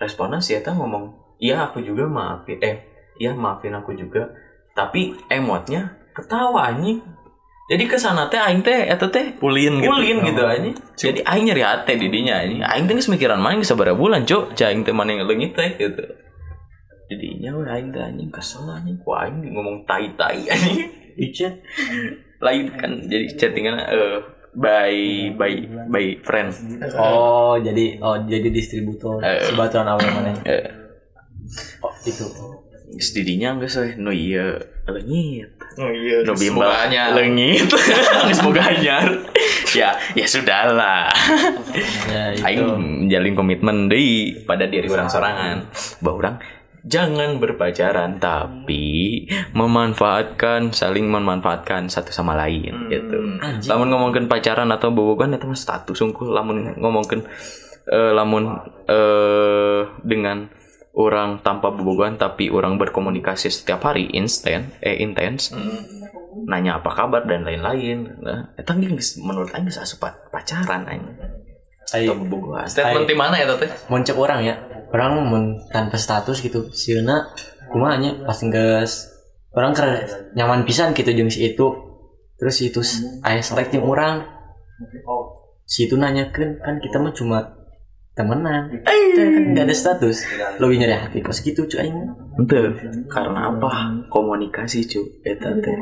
responnya 0.00 0.40
si 0.40 0.56
eta 0.56 0.72
ngomong 0.72 1.36
iya 1.36 1.68
aku 1.68 1.84
juga 1.84 2.08
maafin 2.08 2.56
eh 2.64 2.95
iya 3.16 3.32
maafin 3.32 3.72
aku 3.72 3.92
juga. 3.92 4.30
Tapi 4.72 5.16
emotnya 5.28 5.96
ketawa 6.12 6.68
anjing. 6.68 7.00
Jadi 7.66 7.84
ke 7.84 7.98
sana 7.98 8.30
teh 8.30 8.38
aing 8.38 8.62
teh 8.62 8.86
eta 8.86 9.10
teh 9.10 9.34
Ulin 9.42 9.82
gitu. 9.82 9.90
ulin 9.90 10.22
gitu 10.22 10.38
aja 10.38 10.70
jadi 10.94 11.18
aing 11.26 11.50
nyari 11.50 11.66
hati 11.66 11.98
di 11.98 12.06
dinya 12.06 12.38
aing 12.38 12.62
aing 12.62 12.86
teh 12.86 12.94
geus 12.94 13.10
mikiran 13.10 13.42
main 13.42 13.58
geus 13.58 13.74
sabaraha 13.74 13.98
bulan 13.98 14.22
cuk. 14.22 14.54
Aing 14.54 14.86
teh 14.86 14.94
mana 14.94 15.10
yang 15.12 15.26
leungit 15.26 15.50
teh 15.50 15.74
gitu. 15.74 15.98
Jadinya 17.10 17.58
we 17.58 17.66
aing 17.66 17.90
teh 17.90 17.98
anjing 17.98 18.30
kesel 18.30 18.70
anjing. 18.70 18.94
Ku 19.02 19.10
aing 19.12 19.42
di 19.42 19.50
ngomong 19.50 19.82
tai 19.82 20.14
tai 20.14 20.46
anjing. 20.54 20.86
Di 21.18 21.26
chat. 21.34 21.58
Lain 22.38 22.70
kan 22.76 23.02
jadi 23.02 23.34
chattingan 23.34 23.82
eh 23.82 24.18
by 24.54 24.94
by 25.34 25.52
by 25.90 26.06
friend. 26.22 26.54
Oh 26.94 27.58
jadi 27.58 27.98
oh 27.98 28.14
jadi 28.22 28.46
distributor 28.46 29.18
Eh. 29.20 29.42
sebaturan 29.42 29.90
awal 29.90 30.06
mana? 30.14 30.38
Eh. 30.46 30.64
Oh 31.82 31.90
itu 32.06 32.24
di 32.86 33.20
dinya 33.26 33.58
geus 33.58 33.76
we 33.82 33.98
nu 33.98 34.14
ieu 34.14 34.56
leungit 34.86 35.50
Oh 35.76 35.92
iya. 35.92 36.24
nu 36.24 36.32
bimbel 36.32 36.64
Semoga 36.72 36.88
anyar. 36.88 37.08
leungit 37.12 37.68
geus 37.68 38.40
boga 38.40 38.64
ya 39.76 39.92
ya 40.16 40.24
sudahlah. 40.24 41.12
Ya 42.08 42.32
itu. 42.32 42.44
Aing 42.48 42.64
menjalin 43.04 43.34
komitmen 43.36 43.92
deh 43.92 44.40
pada 44.48 44.64
diri 44.64 44.88
orang 44.88 45.12
sorangan. 45.12 45.68
Bahwa 46.00 46.16
orang 46.16 46.36
jangan 46.86 47.42
berpacaran 47.42 48.16
tapi 48.16 49.26
memanfaatkan 49.52 50.72
saling 50.72 51.10
memanfaatkan 51.12 51.92
satu 51.92 52.08
sama 52.08 52.32
lain 52.38 52.88
gitu. 52.88 53.36
Anjing. 53.44 53.68
Lamun 53.68 53.92
ngomongin 53.92 54.24
pacaran 54.32 54.72
atau 54.72 54.94
bobogan 54.94 55.36
itu 55.36 55.44
mah 55.44 55.58
status 55.58 55.98
unggul 56.00 56.32
lamun 56.32 56.72
ngomongin 56.80 57.20
eh, 57.90 58.12
lamun 58.16 58.64
eh, 58.88 59.80
dengan 60.06 60.48
orang 60.96 61.44
tanpa 61.44 61.68
bobogan 61.68 62.16
tapi 62.16 62.48
orang 62.48 62.80
berkomunikasi 62.80 63.52
setiap 63.52 63.84
hari 63.84 64.08
instan 64.16 64.72
eh 64.80 64.96
intens 65.04 65.52
nanya 66.48 66.80
apa 66.80 66.88
kabar 66.88 67.28
dan 67.28 67.44
lain-lain 67.44 68.16
nah 68.24 68.50
itu 68.56 68.72
geus- 68.96 69.20
menurut 69.20 69.52
Aing 69.52 69.68
bisa 69.68 69.84
asup 69.84 70.08
pacaran 70.32 70.88
Aing 70.88 71.04
Ayo, 71.94 72.18
Bobogohan. 72.18 72.66
Statement 72.66 73.06
di 73.06 73.14
mana 73.14 73.38
ya 73.38 73.46
teh? 73.54 73.70
muncul 73.86 74.18
orang 74.18 74.42
ya. 74.42 74.58
Orang 74.90 75.22
mun 75.22 75.54
tanpa 75.70 75.94
status 75.94 76.42
gitu. 76.42 76.66
Sieuna 76.74 77.30
kumanya 77.70 78.26
pas 78.26 78.42
geus 78.42 79.06
orang 79.54 79.70
keren 79.70 80.02
nyaman 80.34 80.66
pisan 80.66 80.90
gitu 80.98 81.14
jeung 81.14 81.30
si 81.30 81.46
itu. 81.54 81.66
Terus 82.42 82.56
itu 82.58 82.82
aya 83.22 83.38
selek 83.38 83.70
jeung 83.70 83.86
orang. 83.86 84.26
Si 85.62 85.86
itu 85.86 85.94
nanyakeun 85.94 86.58
kan 86.58 86.82
kita 86.82 86.98
mah 86.98 87.14
cuma 87.14 87.38
temenan. 88.16 88.72
Kita 88.80 89.22
kan 89.28 89.42
gak 89.52 89.64
ada 89.68 89.74
status. 89.76 90.24
Lebih 90.56 90.76
nyari 90.80 90.94
hati 90.96 91.18
kos 91.20 91.44
gitu 91.44 91.68
cuy 91.68 91.84
aing. 91.84 91.96
Ente, 92.40 92.60
karena 93.12 93.52
apa? 93.52 93.92
Komunikasi 94.08 94.88
cu, 94.88 95.04
eta 95.20 95.52
teh. 95.60 95.76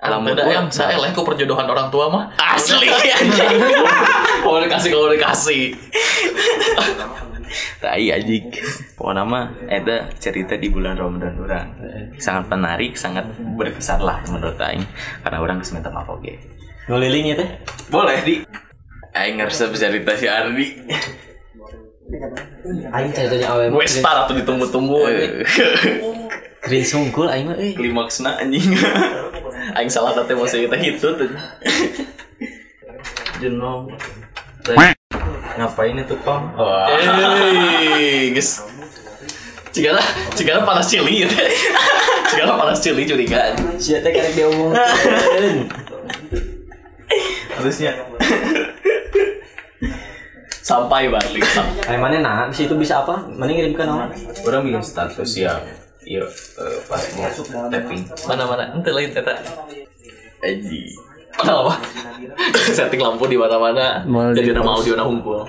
Lamun 0.00 0.32
Lamun 0.32 0.36
yang 0.36 0.64
orang 0.64 0.72
saya 0.72 0.96
lah 0.96 1.12
ku 1.12 1.24
perjodohan 1.24 1.68
orang 1.68 1.92
tua 1.92 2.08
mah 2.08 2.24
asli 2.40 2.88
anjing. 3.20 3.56
komunikasi 4.44 4.88
komunikasi. 4.92 5.58
Tai 7.80 8.04
anjing. 8.12 8.44
Pokoknya 8.96 9.24
mah 9.24 9.44
eta 9.68 10.08
cerita 10.20 10.56
di 10.60 10.68
bulan 10.68 11.00
Ramadan 11.00 11.36
orang. 11.40 11.68
Sangat 12.20 12.48
menarik, 12.52 12.96
sangat 12.96 13.24
berkesan 13.56 14.04
lah 14.04 14.20
menurut 14.28 14.60
aing. 14.60 14.84
Karena 15.24 15.40
orang 15.40 15.64
geus 15.64 15.72
minta 15.72 15.88
maaf 15.88 16.12
oge. 16.12 16.36
Ngeliling 16.88 17.24
ya 17.32 17.36
teh. 17.40 17.48
Boleh 17.88 18.20
di 18.24 18.44
Aing 19.10 19.42
ngeresep 19.42 19.74
cerita 19.74 20.14
si 20.14 20.30
Ardi. 20.30 20.66
Aing 22.90 23.12
ceritanya 23.14 23.54
awewe. 23.54 23.70
Gue 23.70 23.86
star 23.86 24.26
atau 24.26 24.34
ditunggu-tunggu 24.34 24.98
anjing. 25.06 25.32
Keren 26.60 26.84
sungkul 26.84 27.26
aing 27.30 27.46
mah 27.48 27.56
euy. 27.56 27.72
Klimaksna 27.72 28.36
anjing. 28.42 28.74
Aing 29.78 29.90
salah 29.90 30.12
satu 30.12 30.34
emosi 30.34 30.66
kita 30.66 30.76
hitut. 30.76 31.16
Jenom. 33.42 33.88
Ngapain 35.56 35.96
itu, 35.96 36.14
Pam? 36.26 36.52
Eh, 36.90 38.34
guys. 38.34 38.66
Cigana, 39.70 40.02
cigana 40.34 40.66
panas 40.66 40.90
cili 40.90 41.22
gitu. 41.22 41.34
Cigana 42.26 42.58
panas 42.58 42.82
cili 42.82 43.06
curiga. 43.06 43.54
Sia 43.78 44.02
teh 44.02 44.10
karek 44.10 44.34
diomongkeun. 44.34 45.70
Harusnya 47.54 47.94
Sampai 50.60 51.08
balik. 51.08 51.44
Sampai. 51.50 51.96
Mana 51.96 52.20
nah, 52.20 52.46
di 52.48 52.56
situ 52.56 52.76
bisa 52.76 53.00
apa? 53.00 53.24
Mana 53.32 53.50
ngirimkan 53.52 53.86
nama? 53.88 54.06
orang 54.44 54.62
bikin 54.68 54.82
status 54.84 55.30
ya. 55.36 55.56
Iya, 56.04 56.24
eh, 56.26 56.78
pas 56.88 57.02
mau 57.16 57.28
tapping. 57.68 58.02
Mana 58.28 58.42
mana? 58.48 58.64
Ente 58.72 58.90
lain 58.92 59.12
teta. 59.12 59.36
Aji. 60.40 60.80
Kenapa? 61.36 61.76
Setting 62.76 63.00
lampu 63.00 63.24
di 63.28 63.36
mana-mana. 63.36 64.04
Jadi 64.34 64.50
di 64.50 64.54
nama 64.56 64.76
audio 64.76 64.96
na 64.96 65.04
humpul. 65.04 65.44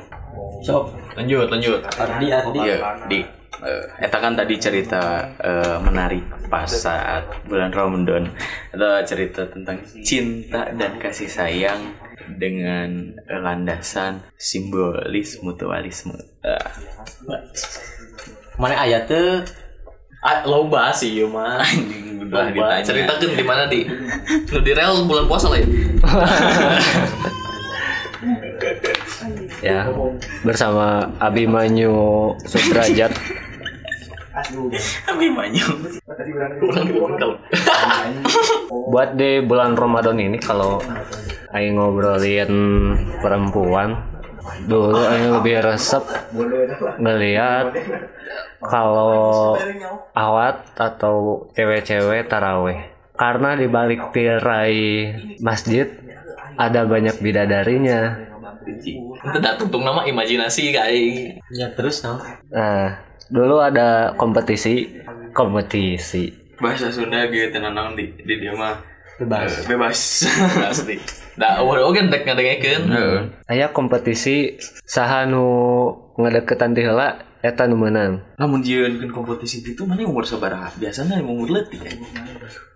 Sok, 0.62 0.94
Lanjut, 1.18 1.48
lanjut. 1.52 1.82
Ardi 1.98 2.28
Ardi. 2.32 2.60
Iya, 2.62 2.78
di 3.10 3.20
eh, 3.62 3.84
eta 4.00 4.18
kan 4.18 4.34
tadi 4.34 4.56
cerita 4.58 5.28
eh, 5.38 5.78
menarik 5.84 6.24
pas 6.48 6.68
saat 6.68 7.28
bulan 7.48 7.72
Ramadan. 7.74 8.32
Ada 8.72 9.04
cerita 9.04 9.48
tentang 9.50 9.82
cinta 10.04 10.72
dan 10.76 10.96
kasih 11.02 11.28
sayang 11.28 12.11
dengan 12.38 13.12
landasan 13.28 14.22
simbolis 14.36 15.40
mutualisme. 15.42 16.16
Ah, 16.42 16.72
Mana 18.56 18.78
ayat 18.78 19.08
tuh? 19.08 19.42
Ah, 20.22 20.46
loba 20.46 20.94
sih 20.94 21.18
ieu 21.18 21.26
mah. 21.26 21.58
anjing 21.66 22.22
udah 22.30 22.48
Loba. 22.48 22.78
ditanya. 22.78 22.86
Ceritakeun 22.86 23.34
di 23.34 23.46
mana 23.46 23.64
di? 23.66 23.80
Nu 24.54 24.62
di 24.62 24.72
rel 24.72 25.04
bulan 25.10 25.26
puasa 25.26 25.50
lain. 25.50 25.66
ya 29.62 29.90
bersama 30.46 31.10
Abimanyu 31.18 31.94
Sudrajat 32.46 33.14
Abimanyu. 35.06 35.66
Buat 38.90 39.14
di 39.14 39.42
bulan 39.44 39.78
Ramadan 39.78 40.18
ini 40.18 40.38
kalau 40.42 40.82
Aing 41.52 41.76
ngobrolin 41.76 42.52
perempuan 43.20 44.00
dulu 44.66 45.04
Aing 45.04 45.36
lebih 45.40 45.64
resep 45.64 46.04
ngeliat 46.98 47.76
kalau 48.64 49.58
awat 50.16 50.64
atau 50.80 51.48
cewek-cewek 51.52 52.32
taraweh 52.32 52.88
karena 53.20 53.54
di 53.60 53.68
balik 53.68 54.16
tirai 54.16 55.14
masjid 55.44 55.88
ada 56.56 56.88
banyak 56.88 57.20
bidadarinya 57.20 58.32
Itu 58.62 59.38
dah 59.42 59.58
tuntung 59.58 59.82
nama 59.82 60.06
imajinasi 60.06 60.70
kayak. 60.70 61.42
Ya 61.50 61.74
terus 61.74 62.06
nah. 62.06 62.22
nah 62.54 63.02
dulu 63.26 63.58
ada 63.58 64.14
kompetisi 64.14 65.02
kompetisi 65.34 66.30
Bahasa 66.62 66.94
Sunda 66.94 67.26
gitu 67.26 67.50
tenang 67.50 67.98
di 67.98 68.14
di 68.22 68.38
dia 68.38 68.54
mah 68.54 68.78
Bebas. 69.22 69.70
bebas. 69.70 70.00
Pasti. 70.66 71.21
Udah 71.38 71.64
oke 71.64 72.00
dek 72.12 72.28
ngadengekeun. 72.28 72.84
Heeh. 72.92 73.20
aya 73.48 73.72
kompetisi 73.72 74.60
saha 74.84 75.24
nu 75.24 75.46
ngadeketan 76.20 76.76
ti 76.76 76.84
heula 76.84 77.22
eta 77.42 77.66
nu 77.66 77.80
meunang 77.80 78.22
Namun 78.38 78.62
jieun 78.62 79.00
kompetisi 79.10 79.64
itu 79.64 79.82
mana 79.88 80.04
umur 80.04 80.28
sabaraha? 80.28 80.70
Biasanya 80.78 81.24
umur 81.24 81.50
leutik 81.50 81.82
kan. 81.82 81.96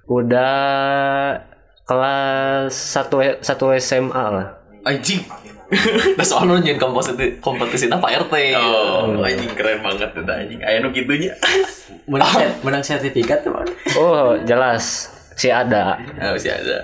udah 0.06 1.42
kelas 1.86 2.74
1 2.74 3.42
satu 3.42 3.74
SMA 3.78 4.26
lah 4.30 4.48
Anjing. 4.86 5.22
Nah 6.18 6.22
soalnya 6.22 6.62
nyen 6.62 6.78
kompetisi 6.78 7.42
kompetisi 7.42 7.86
apa 7.90 8.06
RT. 8.06 8.34
Oh, 8.54 9.18
anjing 9.26 9.50
keren 9.58 9.82
banget 9.82 10.14
itu 10.14 10.22
anjing. 10.22 10.60
Aya 10.62 10.78
nu 10.78 10.94
gitunya. 10.94 11.34
Menang, 12.12 12.62
menang 12.62 12.86
sertifikat 12.86 13.42
tuh. 13.42 13.66
Oh 13.98 14.38
jelas 14.46 15.10
si 15.36 15.48
ada 15.48 16.00
Ah, 16.16 16.32
masih 16.32 16.52
ada. 16.52 16.78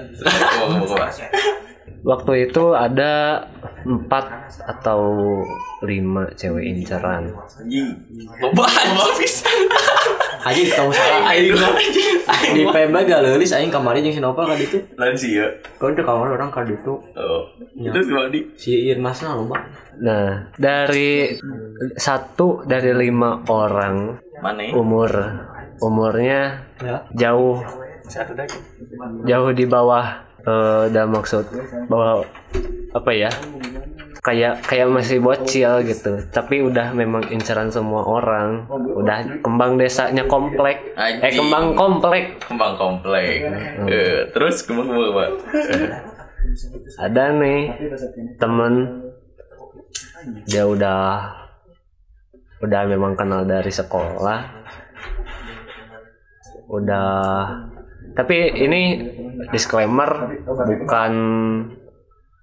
Waktu 2.01 2.49
itu 2.49 2.73
ada 2.73 3.45
empat 3.83 4.25
atau 4.59 5.01
lima 5.81 6.25
cewek 6.33 6.65
inceran. 6.67 7.29
Loba 8.41 8.65
habis. 8.65 9.45
Aja 10.41 10.61
tahu 10.73 10.89
salah. 10.89 11.29
Aing. 11.29 11.53
Di 12.51 12.65
PMB 12.65 12.95
gak 13.05 13.21
leulis 13.21 13.53
aing 13.53 13.69
kamari 13.69 14.01
jeung 14.01 14.11
si 14.11 14.19
Nova 14.19 14.41
ka 14.43 14.57
ditu. 14.57 14.81
Lansia. 14.97 15.45
Kan 15.77 15.93
teu 15.93 16.01
kamar 16.01 16.33
orang 16.33 16.49
ka 16.49 16.65
ditu. 16.65 16.97
Oh. 17.13 17.43
Terus 17.77 18.09
gimana 18.09 18.27
di? 18.27 18.49
Si 18.57 18.89
Irmasna 18.89 19.37
loba. 19.37 19.61
nah 20.01 20.49
dari 20.57 21.37
satu 21.93 22.65
dari 22.65 22.89
lima 22.97 23.45
orang 23.45 24.17
Mana? 24.41 24.65
ya? 24.65 24.73
umur 24.73 25.11
umurnya 25.77 26.65
Ya. 26.81 27.05
jauh 27.13 27.61
jauh 29.25 29.51
di 29.55 29.65
bawah 29.65 30.31
eh 30.41 30.85
dan 30.89 31.13
maksud. 31.13 31.45
Bahwa 31.87 32.25
apa 32.91 33.11
ya? 33.13 33.31
Kayak 34.21 34.61
kayak 34.69 34.87
masih 34.93 35.17
bocil 35.17 35.81
gitu. 35.81 36.21
Tapi 36.29 36.61
udah 36.61 36.93
memang 36.93 37.25
inceran 37.33 37.73
semua 37.73 38.05
orang. 38.05 38.69
Udah 38.69 39.41
kembang 39.41 39.81
desanya 39.81 40.25
komplek. 40.29 40.93
Eh 40.97 41.33
kembang 41.33 41.73
komplek. 41.73 42.37
Kembang 42.45 42.77
komplek. 42.77 43.49
Eh, 43.89 44.29
terus 44.29 44.61
kembang 44.61 44.93
kembang 44.93 45.09
apa? 45.13 45.25
ada 47.01 47.23
nih 47.37 47.61
temen. 48.37 48.73
Dia 50.45 50.69
udah 50.69 51.33
udah 52.61 52.81
memang 52.85 53.17
kenal 53.17 53.41
dari 53.41 53.73
sekolah. 53.73 54.61
Udah 56.69 57.09
tapi 58.11 58.37
ini 58.51 58.81
disclaimer 59.49 60.37
bukan 60.45 61.13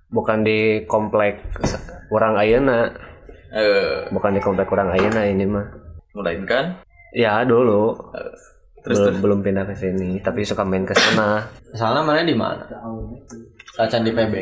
bukan 0.09 0.39
di 0.41 0.85
komplek 0.85 1.45
orang 2.09 2.35
Ayeuna 2.37 3.07
Eh, 3.49 4.05
bukan 4.13 4.37
di 4.37 4.45
komplek 4.45 4.69
orang 4.69 4.93
Ayeuna 4.93 5.25
ini 5.25 5.49
mah 5.49 5.65
melainkan 6.13 6.85
ya 7.17 7.41
dulu 7.49 7.97
terus 8.85 9.01
belum 9.01 9.17
belum 9.25 9.39
pindah 9.41 9.65
ke 9.65 9.75
sini 9.75 10.21
tapi 10.21 10.45
suka 10.45 10.69
main 10.69 10.85
ke 10.85 10.93
sana 10.93 11.49
Asalna 11.73 12.05
mana 12.05 12.25
di 12.25 12.37
mana? 12.37 12.65
Kacan 13.77 14.03
di 14.03 14.11
PB. 14.11 14.35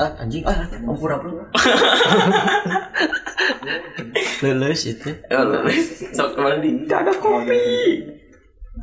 Ah 0.00 0.24
anjing 0.24 0.40
ah 0.48 0.56
ampura-ampura. 0.88 1.44
Leuleus 4.40 4.82
itu. 4.94 5.10
Eh, 5.12 5.42
sok 6.16 6.32
ke 6.32 6.40
mana 6.40 6.56
di? 6.62 6.70
Gak 6.88 7.04
ada 7.04 7.12
kopi. 7.18 7.60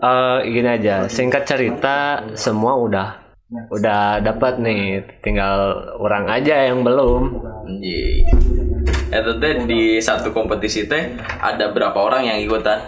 Eh 0.00 0.38
gini 0.48 0.68
aja, 0.80 1.08
singkat 1.08 1.48
cerita 1.48 2.20
semua 2.36 2.76
udah 2.76 3.08
udah 3.68 4.20
dapat 4.20 4.60
nih, 4.60 5.04
tinggal 5.20 5.76
orang 6.00 6.28
aja 6.28 6.68
yang 6.68 6.84
belum. 6.84 7.40
Teh 9.12 9.54
di 9.64 10.00
satu 10.00 10.32
kompetisi 10.36 10.88
teh 10.88 11.16
ada 11.40 11.72
berapa 11.72 11.96
orang 11.96 12.28
yang 12.28 12.38
ikutan? 12.44 12.80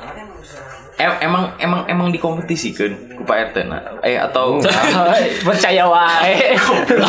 Em- 1.02 1.20
emang 1.20 1.44
emang 1.56 1.80
emang 1.84 2.08
dikompetisikan 2.08 3.12
ku 3.12 3.22
Pak 3.22 3.50
RT 3.50 3.56
nah. 3.66 3.82
Eh 4.00 4.14
atau 4.14 4.62
percaya 5.46 5.82
wae 5.84 6.54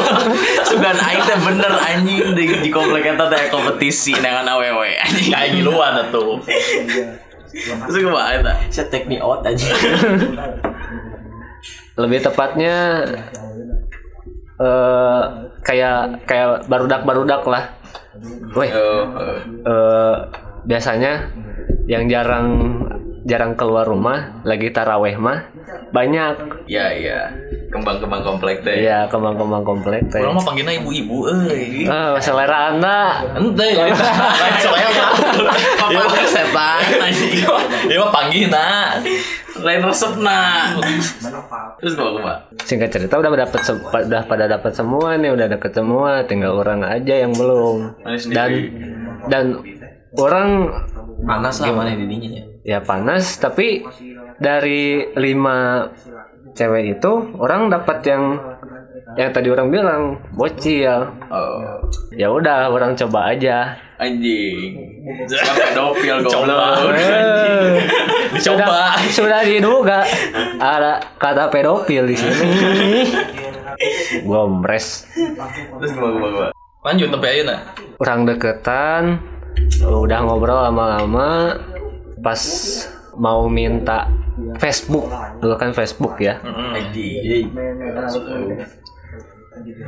sugan 0.67 0.97
aing 0.97 1.21
teh 1.21 1.37
bener 1.37 1.71
anjing 1.71 2.33
di, 2.33 2.43
di 2.59 2.69
komplek 2.69 3.05
eta 3.07 3.25
teh 3.27 3.47
kompetisi 3.47 4.13
dengan 4.13 4.43
awewe 4.43 4.97
anjing. 4.97 5.29
kayak 5.29 5.49
giluan 5.53 6.01
tuh 6.09 6.41
Terus 7.53 8.01
kumaha 8.01 8.33
eta? 8.35 8.53
Saya 8.67 8.89
take 8.89 9.05
me 9.05 9.21
out 9.21 9.45
aja. 9.45 9.69
lebih 11.93 12.19
tepatnya 12.19 13.05
eh 14.57 15.21
kayak 15.61 16.25
kayak 16.25 16.65
barudak-barudak 16.65 17.45
lah. 17.45 17.69
Weh, 18.53 18.69
Oh, 18.69 19.05
oh. 19.05 19.37
eh, 19.65 20.15
biasanya 20.63 21.29
yang 21.85 22.05
jarang 22.05 22.77
jarang 23.23 23.55
keluar 23.55 23.87
rumah 23.87 24.43
lagi 24.43 24.67
taraweh 24.67 25.15
mah 25.15 25.47
banyak 25.89 26.35
ya 26.67 26.91
ya. 26.91 27.19
Kembang-kembang 27.69 28.21
komplek 28.21 28.61
teh. 28.61 28.85
ya 28.85 29.09
kembang-kembang 29.09 29.65
komplek 29.65 30.05
teh. 30.11 30.21
orang 30.21 30.37
mah 30.37 30.45
panggilnya 30.45 30.77
ibu-ibu 30.77 31.25
euy 31.25 31.89
Ah, 31.89 32.13
selera 32.21 32.69
anda. 32.69 33.25
ente 33.33 33.67
lain 33.79 33.93
selera 34.59 35.07
Iya 35.89 35.97
mah 35.99 36.25
setan 36.27 36.81
anjing 37.01 37.31
Iya 37.89 37.97
mah 37.97 38.11
panggilna 38.13 38.67
Lain 39.53 39.81
resepna. 39.85 40.73
Terus 41.77 41.93
kumaha 41.93 42.11
kumaha? 42.11 42.37
Singkat 42.65 42.89
cerita 42.89 43.21
udah 43.21 43.29
dapat 43.37 43.61
udah 44.01 44.23
pada 44.25 44.45
dapat 44.49 44.73
semua 44.73 45.13
nih, 45.13 45.29
udah 45.29 45.45
deket 45.45 45.77
semua, 45.77 46.25
tinggal 46.25 46.57
orang 46.57 46.81
aja 46.81 47.21
yang 47.21 47.29
belum. 47.31 47.93
Dan 48.33 48.49
dan 49.29 49.45
orang 50.17 50.73
Panas 51.23 51.61
lah 51.61 51.71
mana 51.71 51.95
didinya 51.95 52.29
ya. 52.33 52.43
Ya 52.63 52.79
panas 52.79 53.37
tapi 53.37 53.83
dari 54.39 55.11
lima 55.19 55.87
cewek 56.55 56.99
itu 56.99 57.11
orang 57.37 57.67
dapat 57.67 57.97
yang 58.07 58.23
yang 59.13 59.29
tadi 59.29 59.51
orang 59.53 59.69
bilang 59.69 60.01
bocil. 60.33 61.05
Oh, 61.29 61.85
ya 62.17 62.33
udah 62.33 62.71
orang 62.73 62.97
coba 62.97 63.35
aja. 63.35 63.77
Anjing. 64.01 64.73
Sampai 65.29 65.69
dopil 65.77 66.17
Coba. 66.25 66.81
goblok. 66.81 66.97
Eh, 66.97 67.77
dicoba. 68.41 68.65
Sudah 68.65 68.89
sudah 69.13 69.39
diduga. 69.45 69.99
Ada 70.57 70.93
kata 71.21 71.53
pedofil 71.53 72.09
di 72.09 72.15
sini. 72.17 72.49
Terus 75.77 75.91
kumaha 75.93 76.11
kumaha 76.15 76.31
kumaha? 76.31 76.49
lanjut 76.83 77.07
sampai 77.15 77.29
ayeuna 77.39 77.55
orang 78.03 78.19
deketan 78.27 79.03
udah 79.87 80.19
ngobrol 80.27 80.59
lama-lama 80.67 81.55
pas 82.23 82.41
mau 83.19 83.45
minta 83.51 84.09
Facebook. 84.57 85.11
Dulu 85.43 85.55
kan 85.59 85.75
Facebook 85.75 86.17
ya. 86.17 86.39
Anjing. 86.41 87.51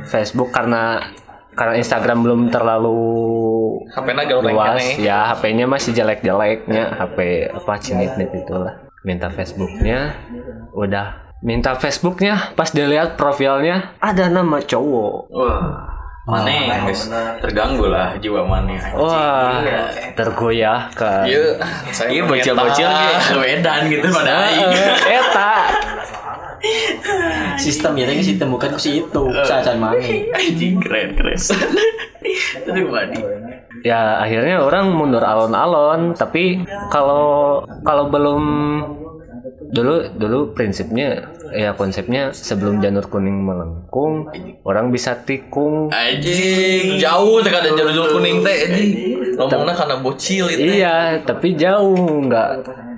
Facebook 0.06 0.54
karena 0.54 1.10
karena 1.56 1.74
Instagram 1.80 2.22
belum 2.22 2.40
terlalu 2.52 3.00
gaul 4.28 4.44
luas. 4.44 4.76
kene 4.76 5.00
ya 5.02 5.32
HP-nya 5.32 5.66
masih 5.66 5.96
jelek-jeleknya. 5.96 7.00
HP 7.00 7.48
apa 7.50 7.72
cinit-nit 7.80 8.30
itulah. 8.30 8.86
Minta 9.02 9.32
Facebooknya. 9.32 10.14
Udah. 10.76 11.26
Minta 11.40 11.76
Facebooknya 11.76 12.52
pas 12.56 12.68
dilihat 12.72 13.16
profilnya 13.16 13.96
ada 13.98 14.28
nama 14.28 14.60
cowok. 14.60 15.14
Wah. 15.32 15.95
Maneh, 16.26 16.66
guys. 16.66 17.06
terganggu 17.38 17.86
lah 17.86 18.18
jiwa 18.18 18.42
maneh. 18.42 18.82
anjing. 18.82 18.98
wah 18.98 19.62
tergoyahkan 20.18 21.22
Iya, 21.22 21.54
saya 21.94 22.10
Iya 22.10 22.20
mah 22.20 22.34
bocil-bocil 22.34 22.82
eta. 22.82 22.98
gitu, 22.98 23.34
wedan 23.38 23.80
gitu 23.86 24.06
pada 24.10 24.32
aing. 24.50 24.70
Eh, 24.74 24.94
eta 25.22 25.52
Sistem 27.56 27.94
ya 27.94 28.10
tapi 28.10 28.20
sistem 28.20 28.48
bukan 28.50 28.74
si 28.74 28.98
itu. 28.98 29.22
Sacan 29.46 29.78
mana? 29.78 30.02
Anjing 30.34 30.82
keren 30.82 31.14
keren. 31.14 31.38
Ya 33.86 34.18
akhirnya 34.18 34.58
orang 34.58 34.90
mundur 34.90 35.22
alon-alon 35.22 36.10
tapi 36.18 36.66
kalau 36.90 37.62
kalau 37.86 38.10
belum 38.10 38.42
dulu 39.70 39.94
dulu 40.14 40.38
prinsipnya 40.54 41.32
ya 41.54 41.74
konsepnya 41.74 42.30
sebelum 42.30 42.78
janur 42.82 43.06
kuning 43.10 43.42
melengkung 43.42 44.30
orang 44.62 44.90
bisa 44.90 45.18
tikung 45.26 45.90
Anjing, 45.90 46.98
jauh 46.98 47.42
teh 47.42 47.50
kada 47.50 47.74
jalur 47.74 48.18
kuning 48.18 48.42
teh 48.42 48.56
anjing. 48.66 48.90
Ngomongna 49.36 49.76
karena 49.76 49.96
bocil 50.00 50.48
itu. 50.48 50.80
iya 50.80 51.20
tapi 51.20 51.52
jauh 51.54 52.24
nggak 52.24 52.50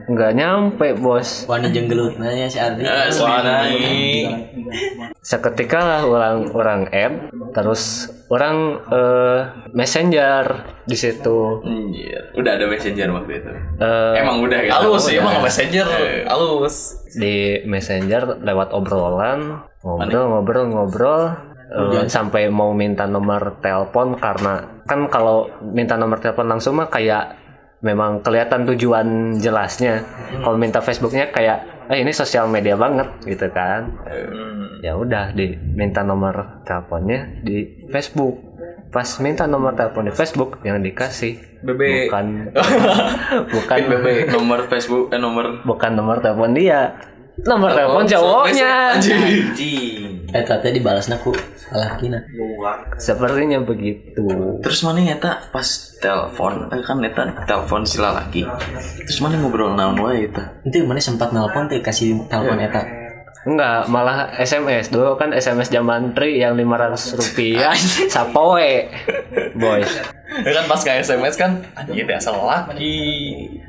nggak 0.09 0.33
nyampe 0.35 0.97
bos 0.97 1.45
Wani 1.45 1.69
jenggelut 1.69 2.17
nanya 2.17 2.49
si 2.49 2.57
Ardi. 2.57 2.81
Asli. 2.81 4.25
seketika 5.21 5.81
lah 5.85 6.03
orang 6.09 6.37
orang 6.57 6.81
add 6.89 7.29
terus 7.53 8.09
orang 8.33 8.81
eh, 8.89 9.41
messenger 9.77 10.65
di 10.89 10.97
situ 10.97 11.61
Anjir. 11.61 12.33
Udah 12.33 12.57
ada 12.57 12.65
messenger 12.65 13.09
waktu 13.13 13.33
itu. 13.45 13.53
Eh, 13.81 14.13
Emang 14.17 14.41
udah 14.41 14.59
kan? 14.65 14.73
Halus 14.81 15.05
ya, 15.13 15.21
emang 15.21 15.45
messenger 15.45 15.87
halus. 16.25 16.77
di 17.13 17.61
messenger 17.69 18.41
lewat 18.41 18.73
obrolan 18.73 19.61
ngobrol-ngobrol-ngobrol 19.85 21.21
eh, 21.69 22.09
sampai 22.09 22.49
mau 22.49 22.73
minta 22.73 23.05
nomor 23.05 23.61
telepon 23.61 24.17
karena 24.17 24.81
kan 24.89 25.05
kalau 25.13 25.53
minta 25.61 26.01
nomor 26.01 26.17
telepon 26.17 26.49
langsung 26.49 26.81
mah 26.81 26.89
kayak 26.89 27.38
memang 27.83 28.23
kelihatan 28.25 28.67
tujuan 28.75 29.39
jelasnya. 29.39 30.03
Kalau 30.43 30.57
minta 30.59 30.83
Facebooknya 30.83 31.31
kayak 31.31 31.89
eh 31.89 32.05
ini 32.05 32.13
sosial 32.13 32.51
media 32.51 32.75
banget 32.75 33.07
gitu 33.25 33.47
kan. 33.51 33.89
Ya 34.83 34.95
udah 34.95 35.35
diminta 35.35 36.03
nomor 36.03 36.63
teleponnya 36.67 37.43
di 37.43 37.87
Facebook. 37.91 38.39
Pas 38.89 39.09
minta 39.21 39.45
nomor 39.45 39.77
telepon 39.77 40.09
di 40.09 40.15
Facebook 40.17 40.65
yang 40.65 40.81
dikasih 40.81 41.61
BB. 41.61 42.09
bukan 42.09 42.27
bukan 43.55 43.79
Nomor 44.33 44.65
Facebook 44.71 45.13
eh 45.13 45.21
nomor 45.21 45.61
bukan 45.67 45.93
nomor 45.93 46.25
telepon 46.25 46.57
dia 46.57 46.97
nomor 47.47 47.71
telepon 47.71 48.05
cowoknya 48.09 48.99
anjing. 48.99 50.27
Eh 50.29 50.45
tadi 50.45 50.77
dibalasnya 50.77 51.17
ku 51.25 51.33
salah 51.57 51.97
kina. 51.97 52.21
sepertinya 53.01 53.65
begitu 53.65 54.29
Terus 54.61 54.85
mana 54.85 55.01
eta 55.09 55.49
pas 55.49 55.65
telepon, 56.03 56.69
eh, 56.69 56.83
kan 56.85 57.01
eta 57.01 57.23
telepon 57.49 57.83
sila 57.89 58.13
lagi. 58.13 58.45
Terus 59.05 59.21
mana 59.25 59.41
ngobrol 59.41 59.73
naon 59.73 59.97
wae 60.01 60.29
eta? 60.29 60.61
Itu 60.69 60.85
mana 60.85 61.01
sempat 61.01 61.33
nelpon 61.33 61.71
teh 61.71 61.81
kasih 61.81 62.29
telepon 62.29 62.61
eta. 62.61 62.98
Enggak 63.47 63.87
malah 63.87 64.35
SMS 64.39 64.91
dulu 64.91 65.15
kan 65.15 65.31
SMS 65.31 65.71
zaman 65.71 66.15
tri 66.17 66.43
yang 66.43 66.59
500 66.59 67.19
rupiah. 67.19 67.75
Sapoe 68.15 68.91
boys. 69.55 69.93
Ya 70.29 70.51
kan 70.55 70.65
pas 70.71 70.81
ke 70.83 70.91
SMS 71.01 71.35
kan 71.39 71.63
anjing 71.75 72.07
teh 72.07 72.17
asal 72.19 72.39
laki. 72.43 72.99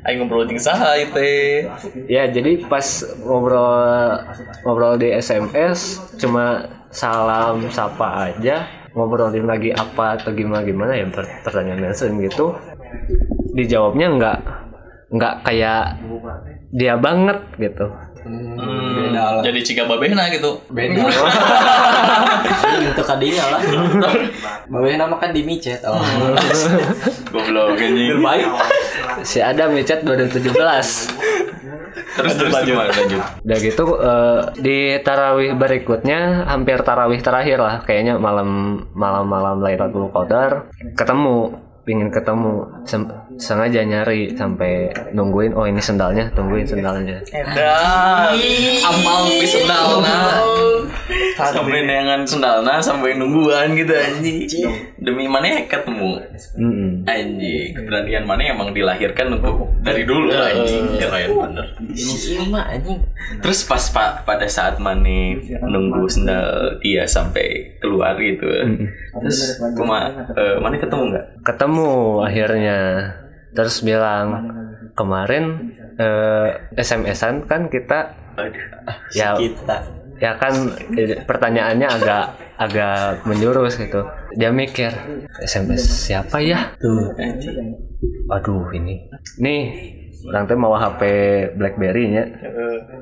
Aing 0.06 0.22
ngobrol 0.22 0.46
jeung 0.46 0.60
saha 0.60 0.96
ieu 0.98 1.08
teh. 1.12 1.66
ya 2.10 2.26
jadi 2.28 2.66
pas 2.66 2.84
ngobrol 3.22 4.22
ngobrol 4.66 4.94
di 4.98 5.14
SMS 5.14 6.02
cuma 6.18 6.66
salam 6.90 7.70
sapa 7.70 8.32
aja. 8.32 8.66
Ngobrolin 8.90 9.46
lagi 9.46 9.70
apa 9.70 10.18
atau 10.18 10.34
gimana 10.34 10.66
gimana 10.66 10.98
ya 10.98 11.06
per- 11.06 11.46
pertanyaan 11.46 11.90
langsung 11.90 12.18
gitu. 12.18 12.58
Dijawabnya 13.54 14.06
enggak 14.10 14.38
enggak 15.10 15.34
kayak 15.46 15.98
dia 16.70 16.94
banget 16.94 17.38
gitu 17.58 17.90
Beda 19.20 19.32
lah. 19.36 19.42
Jadi 19.44 19.60
ciga 19.60 19.82
babehna 19.84 20.24
gitu. 20.32 20.50
Beda. 20.72 21.04
Untuk 22.80 23.06
kadinya 23.06 23.44
lah. 23.56 23.60
Bawa 24.66 24.88
nama 24.96 25.16
kan 25.20 25.30
di 25.30 25.42
micet. 25.44 25.84
Oh. 25.84 25.98
Goblok 27.32 27.76
anjing. 27.76 28.18
Baik. 28.20 28.48
si 29.20 29.42
Adam 29.42 29.74
micet 29.74 30.00
2017 30.00 30.48
Terus 32.10 32.34
terus 32.36 32.54
gimana 32.64 32.90
lanjut? 32.90 33.22
Udah 33.44 33.58
gitu 33.58 33.84
eh, 33.98 34.40
di 34.58 34.78
tarawih 35.02 35.54
berikutnya 35.54 36.46
hampir 36.46 36.80
tarawih 36.80 37.20
terakhir 37.20 37.58
lah 37.60 37.82
kayaknya 37.82 38.16
malam 38.16 38.80
malam 38.94 39.26
malam 39.26 39.60
Lailatul 39.60 40.08
Qadar 40.10 40.70
ketemu 40.96 41.54
pingin 41.90 42.06
ketemu 42.06 42.62
Sem- 42.86 43.10
sengaja 43.34 43.82
nyari 43.82 44.30
sampai 44.32 44.86
nungguin 45.10 45.50
oh 45.52 45.66
ini 45.66 45.82
sendalnya 45.82 46.30
tungguin 46.30 46.62
sendalnya 46.62 47.18
Edan. 47.26 48.36
Amal 48.80 49.26
pi 49.26 49.42
sendalna. 49.42 50.38
Sampai 51.34 51.82
dengan 51.82 52.20
sendalna 52.22 52.78
sampai 52.78 53.16
nungguan 53.16 53.72
gitu 53.72 53.90
anjing. 53.90 54.44
Demi 55.00 55.24
mana 55.24 55.64
ketemu? 55.64 56.20
Anjing, 57.02 57.72
keberanian 57.72 58.22
mana 58.22 58.44
emang 58.44 58.70
dilahirkan 58.70 59.40
untuk 59.40 59.72
dari 59.80 60.04
dulu 60.04 60.28
anjing. 60.30 61.00
Ya 61.00 61.08
lain 61.08 61.32
bener. 61.32 61.66
Anjing. 62.52 62.98
Terus 63.40 63.64
pas 63.64 63.88
pa- 63.88 64.20
pada 64.20 64.44
saat 64.44 64.76
Mane 64.76 65.40
nunggu 65.62 66.04
sendal 66.06 66.76
dia 66.78 67.08
sampai 67.08 67.80
keluar 67.80 68.20
gitu, 68.20 68.44
terus 69.16 69.56
kuma 69.72 70.12
eh, 70.36 70.60
Mane 70.60 70.76
ketemu 70.76 71.02
nggak? 71.08 71.26
ketemu 71.40 71.79
akhirnya. 72.24 72.78
Terus 73.50 73.82
bilang 73.82 74.46
kemarin 74.94 75.74
eh, 75.98 76.48
SMS-an 76.78 77.46
kan 77.50 77.66
kita 77.66 78.14
ya 79.14 79.34
kita 79.34 79.76
ya 80.20 80.36
kan 80.38 80.54
eh, 80.94 81.24
pertanyaannya 81.24 81.88
agak 81.88 82.24
agak 82.60 83.24
menjurus 83.26 83.80
gitu. 83.80 84.06
Dia 84.36 84.54
mikir 84.54 84.92
SMS 85.42 85.82
siapa 86.06 86.38
ya? 86.38 86.76
Tuh 86.78 87.10
aduh 88.30 88.70
ini 88.72 89.10
nih 89.42 89.62
orang 90.30 90.44
teh 90.46 90.56
mau 90.56 90.76
HP 90.76 91.02
BlackBerry 91.56 92.04
nya 92.12 92.24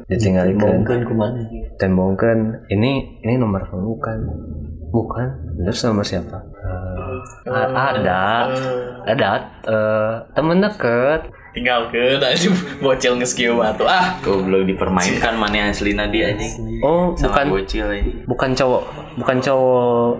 ditinggalkan 0.08 0.82
mungkin 0.82 1.00
ke 1.04 1.14
mana 1.14 1.40
tembongkan 1.76 2.64
ini 2.72 3.20
ini 3.22 3.34
nomor 3.36 3.66
kamu 3.68 3.98
bukan 3.98 4.18
bukan 4.88 5.26
terus 5.58 5.80
nomor 5.82 6.02
siapa? 6.02 6.38
Eh, 7.44 7.50
a- 7.50 7.92
ada. 7.92 8.22
ada 9.04 9.28
eh, 9.62 10.14
temen 10.32 10.58
deket. 10.58 11.28
Tinggal 11.48 11.88
ke 11.88 12.16
tadi 12.16 12.46
bocil 12.84 13.16
nge-skill 13.16 13.56
batu. 13.56 13.82
Ah. 13.82 14.14
Goblok 14.20 14.62
dipermainkan 14.64 15.34
mana 15.34 15.68
aslina 15.68 16.06
dia 16.06 16.30
anjing. 16.30 16.78
oh 16.80 17.12
Sama 17.14 17.32
bukan. 17.34 17.46
bocil 17.50 17.86
ini. 17.90 18.12
bukan 18.24 18.50
cowok. 18.52 18.82
Bukan 19.16 19.36
cowok 19.40 20.10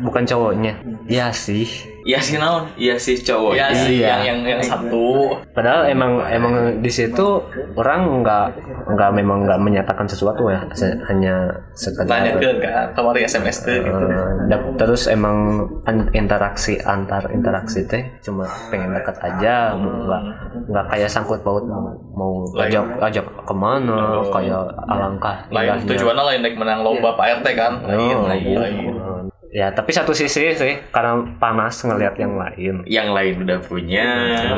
bukan 0.00 0.22
cowoknya? 0.24 0.72
Ya 1.04 1.30
sih. 1.30 1.66
Iya 2.04 2.20
sih 2.20 2.36
naon? 2.36 2.68
Iya 2.76 2.96
sih 2.96 3.16
cowok. 3.16 3.52
ya 3.54 3.72
sih 3.72 3.96
Iya. 3.96 4.20
yang 4.20 4.20
yang 4.20 4.38
yang 4.50 4.62
satu. 4.62 5.40
Padahal 5.50 5.88
emang 5.88 6.20
emang 6.26 6.52
di 6.78 6.90
situ 6.90 7.40
orang 7.72 8.20
nggak 8.20 8.46
nggak 8.92 9.10
memang 9.14 9.48
nggak 9.48 9.56
menyatakan 9.58 10.04
sesuatu 10.04 10.44
ya. 10.46 10.60
Se- 10.72 11.00
hanya 11.08 11.48
sekedar 11.72 12.04
tanya 12.04 12.36
ke 12.36 12.60
kan 12.60 12.92
kemarin 12.92 13.24
SMS 13.24 13.64
tuh 13.64 13.80
gitu. 13.80 14.04
Eh, 14.04 14.60
terus 14.76 15.08
emang 15.08 15.64
an- 15.82 16.12
interaksi 16.12 16.76
antar 16.78 17.24
interaksi 17.30 17.84
teh 17.84 18.04
cuma 18.20 18.44
pengen 18.68 18.92
dekat 18.92 19.16
aja 19.20 19.72
nggak 19.72 20.22
nggak 20.68 20.84
kayak 20.86 21.08
sangkut 21.08 21.40
paut 21.40 21.64
mau 21.64 21.88
mau 22.12 22.32
ajak 22.60 22.84
ajak 23.00 23.24
ke 23.24 23.54
mana 23.54 24.20
kayak 24.28 24.60
alangkah 24.84 25.36
lain 25.48 25.80
tujuannya 25.82 26.20
lain 26.22 26.40
naik 26.44 26.56
menang 26.56 26.84
lomba 26.84 27.16
Pak 27.16 27.40
RT 27.40 27.46
kan. 27.56 27.72
Lain 27.80 28.12
Oh, 28.12 28.28
lain 28.28 28.44
iya. 28.44 28.58
lain 28.60 29.23
ya 29.54 29.70
tapi 29.70 29.94
satu 29.94 30.10
sisi 30.10 30.50
sih 30.50 30.74
karena 30.90 31.22
panas 31.38 31.78
ngelihat 31.86 32.18
yang 32.18 32.34
lain 32.34 32.82
Yang 32.90 33.08
lain 33.14 33.34
udah 33.46 33.58
punya, 33.62 34.06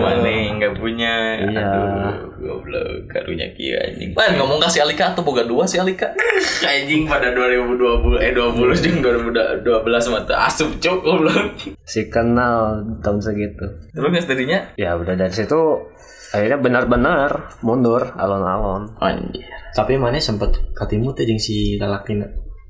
mana 0.01 0.25
yang 0.25 0.57
nggak 0.57 0.75
punya. 0.81 1.37
Iya. 1.37 1.61
Aduh, 1.61 2.33
goblok 2.41 3.05
karunya 3.13 3.53
kia 3.53 3.77
anjing. 3.85 4.17
lain 4.17 4.33
ngomong 4.41 4.57
kasih 4.57 4.89
Alika 4.89 5.13
atau 5.13 5.21
boga 5.21 5.45
dua 5.45 5.69
sih 5.69 5.77
Alika 5.77 6.09
Anjing 6.73 7.05
pada 7.05 7.37
2020 7.37 8.25
eh 8.25 8.33
20 8.33 8.85
jeung 8.85 8.99
2012 9.05 10.13
mah 10.13 10.23
teu 10.25 10.37
asup 10.37 10.71
cuk 10.81 10.99
goblok. 11.05 11.45
si 11.85 12.09
kenal 12.09 12.81
tahun 13.05 13.21
segitu 13.21 13.67
terus 13.93 14.09
nggak 14.09 14.27
tadinya 14.27 14.59
ya 14.81 14.97
udah 14.97 15.15
dari 15.15 15.31
situ 15.31 15.93
akhirnya 16.35 16.59
benar-benar 16.59 17.31
mundur 17.63 18.03
alon-alon 18.17 18.97
Anjir. 18.99 19.45
tapi 19.77 20.01
mana 20.01 20.19
sempet 20.19 20.57
katimu 20.75 21.15
tuh 21.15 21.25
jeung 21.29 21.39
si 21.39 21.77
lalakina 21.79 22.27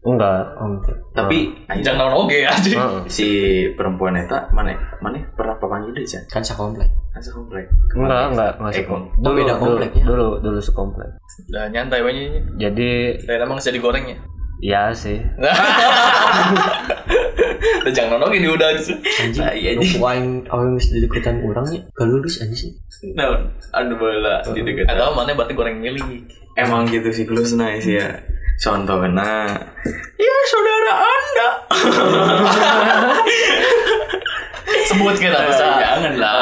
enggak 0.06 0.54
enggak. 0.56 0.96
Tapi 1.12 1.38
anjing 1.66 1.82
jangan 1.82 1.98
naon 2.06 2.14
oge 2.22 2.38
aja 2.40 2.70
Heeh. 2.72 3.02
si 3.06 3.26
perempuan 3.72 4.14
eta 4.14 4.46
mana 4.50 4.70
mana 4.98 5.18
pernah 5.32 5.56
papanggil 5.56 5.90
deh 5.92 6.04
Chan? 6.04 6.22
kan 6.26 6.40
sakomplek 6.40 6.86
Kan 7.10 7.18
sekomplek. 7.20 7.66
enggak 7.92 8.24
enggak 8.30 8.50
enggak 8.56 8.70
Eh, 8.70 8.76
sekom- 8.78 9.02
oh, 9.04 9.18
dulu 9.18 9.34
beda 9.34 9.52
dulu 9.52 9.62
kompleknya. 9.66 10.04
dulu 10.04 10.28
dulu 10.38 10.58
sekomplek. 10.60 11.10
Udah 11.46 11.64
nyantai 11.68 12.00
banyak 12.00 12.54
jadi 12.54 12.90
dan 13.20 13.38
emang 13.42 13.58
jadi 13.58 13.76
gorengnya 13.76 14.16
ya? 14.58 14.88
Sih 14.90 15.18
udah 17.56 17.90
jangan 17.90 18.08
naon 18.14 18.22
oge 18.26 18.36
di 18.36 18.46
udah 18.46 18.66
anjing 18.70 18.98
Nah, 19.36 19.50
iya, 19.50 19.68
anjing. 19.72 19.98
aing 19.98 20.26
awewe 20.46 20.68
geus 20.74 20.86
di 20.88 20.98
deketan 21.00 21.34
urang 21.40 21.64
nya 21.66 21.80
galulus 21.92 22.38
anjing 22.38 22.70
Naon? 23.12 23.50
Anu 23.70 23.92
bola 23.94 24.40
di 24.46 24.60
dekat. 24.60 24.84
atau 24.86 25.12
mana 25.12 25.32
berarti 25.32 25.52
goreng 25.52 25.76
milik 25.76 26.02
Emang 26.54 26.86
gitu 26.86 27.10
sih 27.10 27.22
plus 27.22 27.52
nice 27.52 27.84
ya. 27.84 28.06
Contohnya, 28.56 29.52
ya 30.16 30.34
saudara 30.46 30.92
anda. 30.96 31.48
sebut 34.86 35.14
kita 35.14 35.36
Eh, 35.36 35.46
bisa 35.46 35.64
Jangan 35.76 36.12
lah. 36.16 36.40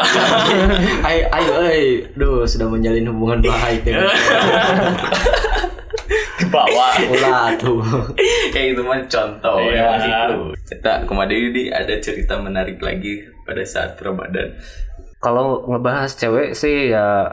ayo 1.02 1.22
ayo 1.32 1.50
euy 1.60 1.82
duh 2.14 2.44
sudah 2.44 2.66
menjalin 2.66 3.08
hubungan 3.08 3.38
baik 3.42 3.82
dengan 3.82 4.06
ke 6.34 6.46
bawah 6.46 6.92
ulah 7.06 7.54
tuh 7.54 7.78
Kayak 8.50 8.66
itu 8.72 8.82
mah 8.82 8.98
contoh 9.04 9.56
ya 9.64 9.82
masih 9.88 10.10
plus. 10.28 10.58
Kita 10.66 10.92
kemarin 11.04 11.40
ini 11.48 11.62
ada 11.68 11.94
cerita 11.96 12.34
menarik 12.36 12.78
lagi 12.78 13.18
pada 13.42 13.62
saat 13.62 13.94
Ramadan. 13.96 14.54
kalau 15.16 15.64
ngebahas 15.64 16.12
cewek 16.12 16.52
sih 16.52 16.90
ya 16.90 17.24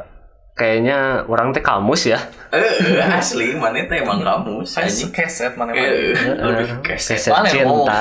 kayaknya 0.53 0.97
orang 1.25 1.51
teh 1.51 1.59
kamus 1.59 2.07
ya. 2.07 2.19
Eh, 2.49 2.95
asli 3.01 3.51
mana 3.53 3.81
teh 3.81 3.97
emang 3.97 4.19
kamu 4.19 4.61
Kan 4.61 4.83
anjing. 4.83 5.09
keset 5.09 5.53
mana 5.53 5.71
Eh, 5.71 6.15
mana. 6.15 6.63
keset. 6.79 7.17
keset 7.17 7.35
cinta. 7.49 7.99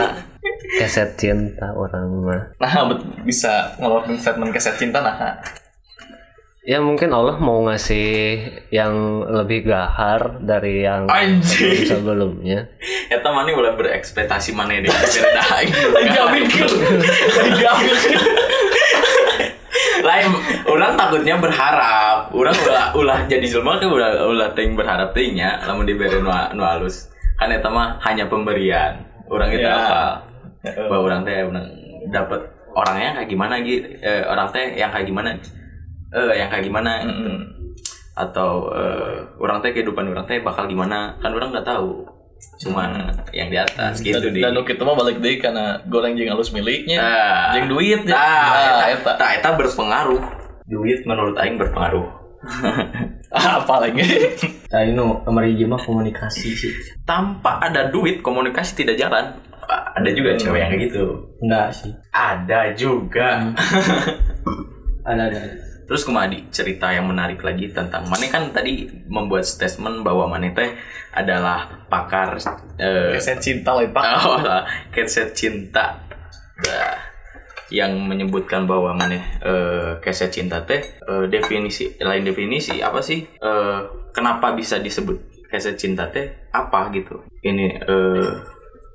keset 0.73 1.11
cinta 1.17 1.67
orang 1.71 2.07
mah. 2.23 2.43
Nah 2.57 2.73
bet- 2.87 3.07
bisa 3.23 3.51
ngeluarin 3.77 4.15
statement 4.15 4.51
keset 4.51 4.77
cinta 4.77 4.99
nah 4.99 5.35
ya 6.61 6.77
mungkin 6.79 7.09
Allah 7.09 7.41
mau 7.41 7.65
ngasih 7.65 8.37
yang 8.69 8.93
lebih 9.25 9.65
gahar 9.65 10.39
dari 10.39 10.85
yang 10.85 11.09
Anjing. 11.09 11.89
sebelumnya. 11.89 12.69
Eta 13.09 13.33
mana 13.33 13.49
boleh 13.51 13.73
berekspektasi 13.75 14.53
mana 14.53 14.77
deh 14.77 14.89
beda 14.89 15.43
aing. 15.57 15.73
Jamin 16.17 16.45
Jamin 17.57 17.97
lain 20.01 20.33
orang 20.67 20.97
takutnya 20.97 21.37
berharap. 21.37 22.33
Orang 22.33 22.57
ulah 22.65 22.87
ulah 22.97 23.19
jadi 23.25 23.45
jelma 23.45 23.77
kan 23.77 23.89
ulah 23.89 24.11
ulah 24.25 24.49
ting 24.53 24.73
berharap 24.73 25.13
tingnya 25.13 25.61
lamun 25.65 25.85
diberi 25.85 26.21
nu, 26.21 26.29
nu 26.29 26.63
halus 26.65 27.09
kan 27.37 27.49
eta 27.49 27.69
mah 27.69 28.01
hanya 28.05 28.29
pemberian. 28.29 29.01
Orang 29.29 29.49
itu 29.49 29.63
Ya. 29.63 29.77
apa? 29.77 30.03
Bahwa 30.89 31.09
orang 31.09 31.21
teh 31.25 31.41
orang 31.41 31.67
dapat 32.13 32.41
orangnya 32.73 33.17
kayak 33.17 33.29
gimana 33.29 33.55
gitu 33.61 33.87
eh, 34.01 34.25
orang 34.25 34.49
teh 34.51 34.77
yang 34.77 34.91
kayak 34.91 35.07
gimana 35.07 35.37
eh 36.11 36.33
yang 36.37 36.49
kayak 36.51 36.65
gimana 36.67 36.91
gitu. 37.07 37.31
Mm-mm. 37.31 37.39
atau 38.15 38.69
eh, 38.75 39.17
orang 39.39 39.63
teh 39.63 39.71
kehidupan 39.71 40.11
orang 40.11 40.27
teh 40.27 40.43
bakal 40.43 40.67
gimana 40.67 41.15
kan 41.23 41.31
orang 41.31 41.55
nggak 41.55 41.65
tahu 41.65 42.05
cuma 42.61 42.89
yang 43.37 43.53
di 43.53 43.57
atas 43.61 44.01
gitu 44.01 44.17
dan, 44.17 44.33
di 44.33 44.41
dan 44.41 44.53
nu 44.57 44.65
kitu 44.65 44.81
mah 44.81 44.97
balik 44.97 45.21
deh 45.21 45.37
karena 45.37 45.77
goreng 45.93 46.17
jeung 46.17 46.33
halus 46.33 46.53
miliknya 46.57 46.97
Ah. 46.97 47.53
jeung 47.53 47.69
duit 47.69 48.01
ya 48.09 48.17
Nah, 48.17 48.81
nah, 48.81 48.89
eta, 48.89 49.13
eta 49.13 49.27
eta 49.37 49.49
berpengaruh. 49.61 50.21
Duit 50.65 51.05
menurut 51.05 51.37
aing 51.37 51.61
berpengaruh. 51.61 52.07
apa 53.37 53.75
lagi 53.85 54.01
nah 54.73 54.81
ini 54.81 54.97
hiji 55.53 55.69
mah 55.69 55.77
komunikasi 55.77 56.57
sih 56.57 56.73
Tanpa 57.05 57.61
ada 57.61 57.93
duit, 57.93 58.25
komunikasi 58.25 58.81
tidak 58.81 58.97
jalan. 58.97 59.37
Ada 59.71 60.09
juga 60.17 60.35
cewek 60.41 60.57
yang 60.59 60.73
kayak 60.73 60.83
gitu. 60.89 61.05
enggak 61.45 61.69
sih 61.77 61.93
Ada 62.11 62.73
juga. 62.73 63.53
ada 65.11 65.23
ada 65.29 65.41
Terus 65.91 66.07
kemadi 66.07 66.47
cerita 66.55 66.95
yang 66.95 67.11
menarik 67.11 67.43
lagi 67.43 67.67
tentang 67.75 68.07
Mane. 68.07 68.31
Kan 68.31 68.55
tadi 68.55 68.87
membuat 69.11 69.43
statement 69.43 70.07
bahwa 70.07 70.31
Mane 70.31 70.55
teh 70.55 70.71
adalah 71.11 71.67
pakar 71.91 72.39
eh, 72.79 73.19
keset 73.19 73.43
cinta 73.43 73.75
lain 73.75 73.91
pak. 73.91 74.05
Oh, 74.23 74.39
keset 74.95 75.35
cinta. 75.35 75.99
Nah, 76.63 76.95
yang 77.75 77.99
menyebutkan 78.07 78.71
bahwa 78.71 78.95
mana 78.95 79.19
eh, 79.43 79.91
keset 79.99 80.31
cinta 80.31 80.63
teh 80.63 80.79
eh, 80.79 81.25
definisi 81.27 81.99
lain 81.99 82.23
definisi 82.23 82.79
apa 82.79 83.03
sih? 83.03 83.27
Eh, 83.27 83.79
kenapa 84.15 84.55
bisa 84.55 84.79
disebut 84.79 85.47
keset 85.51 85.75
cinta 85.75 86.07
teh? 86.07 86.51
Apa 86.55 86.95
gitu? 86.95 87.27
Ini 87.43 87.67
eh, 87.83 88.31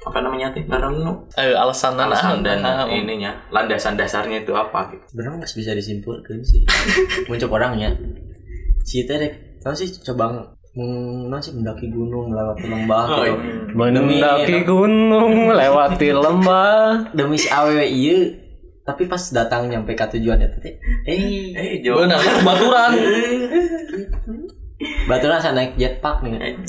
apa 0.05 0.21
namanya 0.21 0.53
teh 0.53 0.61
karena 0.63 0.85
eh, 1.33 1.57
alasan 1.57 1.97
alasan 1.97 2.45
dan 2.45 2.61
nah, 2.61 2.85
ininya 2.85 3.33
landasan 3.49 3.97
dasarnya 3.97 4.45
itu 4.45 4.53
apa 4.53 4.93
gitu. 4.93 5.01
Bener 5.17 5.33
nggak 5.35 5.49
bisa 5.49 5.73
disimpulkan 5.73 6.45
sih. 6.45 6.61
Muncul 7.27 7.49
orangnya. 7.49 7.89
Si 8.85 9.01
teh 9.03 9.17
dek 9.17 9.33
tau 9.65 9.73
sih 9.73 9.89
coba 10.05 10.53
non 10.77 11.41
sih 11.41 11.55
mendaki 11.57 11.89
gunung 11.89 12.29
melewati 12.29 12.67
lembah 12.67 13.03
Oh, 13.07 13.23
gitu. 13.23 13.33
iya. 13.33 13.55
mendaki 13.73 14.57
gunung 14.61 15.49
melewati 15.49 16.07
lembah. 16.23 17.09
Demi 17.11 17.41
si 17.41 17.49
awewe 17.49 17.83
iya 17.83 18.45
tapi 18.85 19.09
pas 19.09 19.17
datang 19.33 19.65
nyampe 19.65 19.97
ke 19.97 20.05
tujuan 20.13 20.37
itu 20.37 20.57
teh. 20.61 20.77
Eh 21.09 21.49
eh 21.57 21.81
jauh. 21.81 22.05
benar 22.05 22.21
baturan. 22.45 22.93
Batu 25.09 25.25
rasa 25.25 25.49
naik 25.49 25.73
jetpack 25.81 26.21
nih 26.21 26.61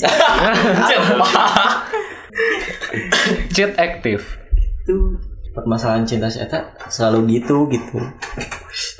cheat 3.55 3.73
aktif. 3.77 4.37
Itu 4.83 5.17
permasalahan 5.57 6.05
cinta 6.05 6.29
si 6.29 6.37
Eta 6.37 6.77
selalu 6.87 7.41
gitu 7.41 7.65
gitu. 7.71 7.97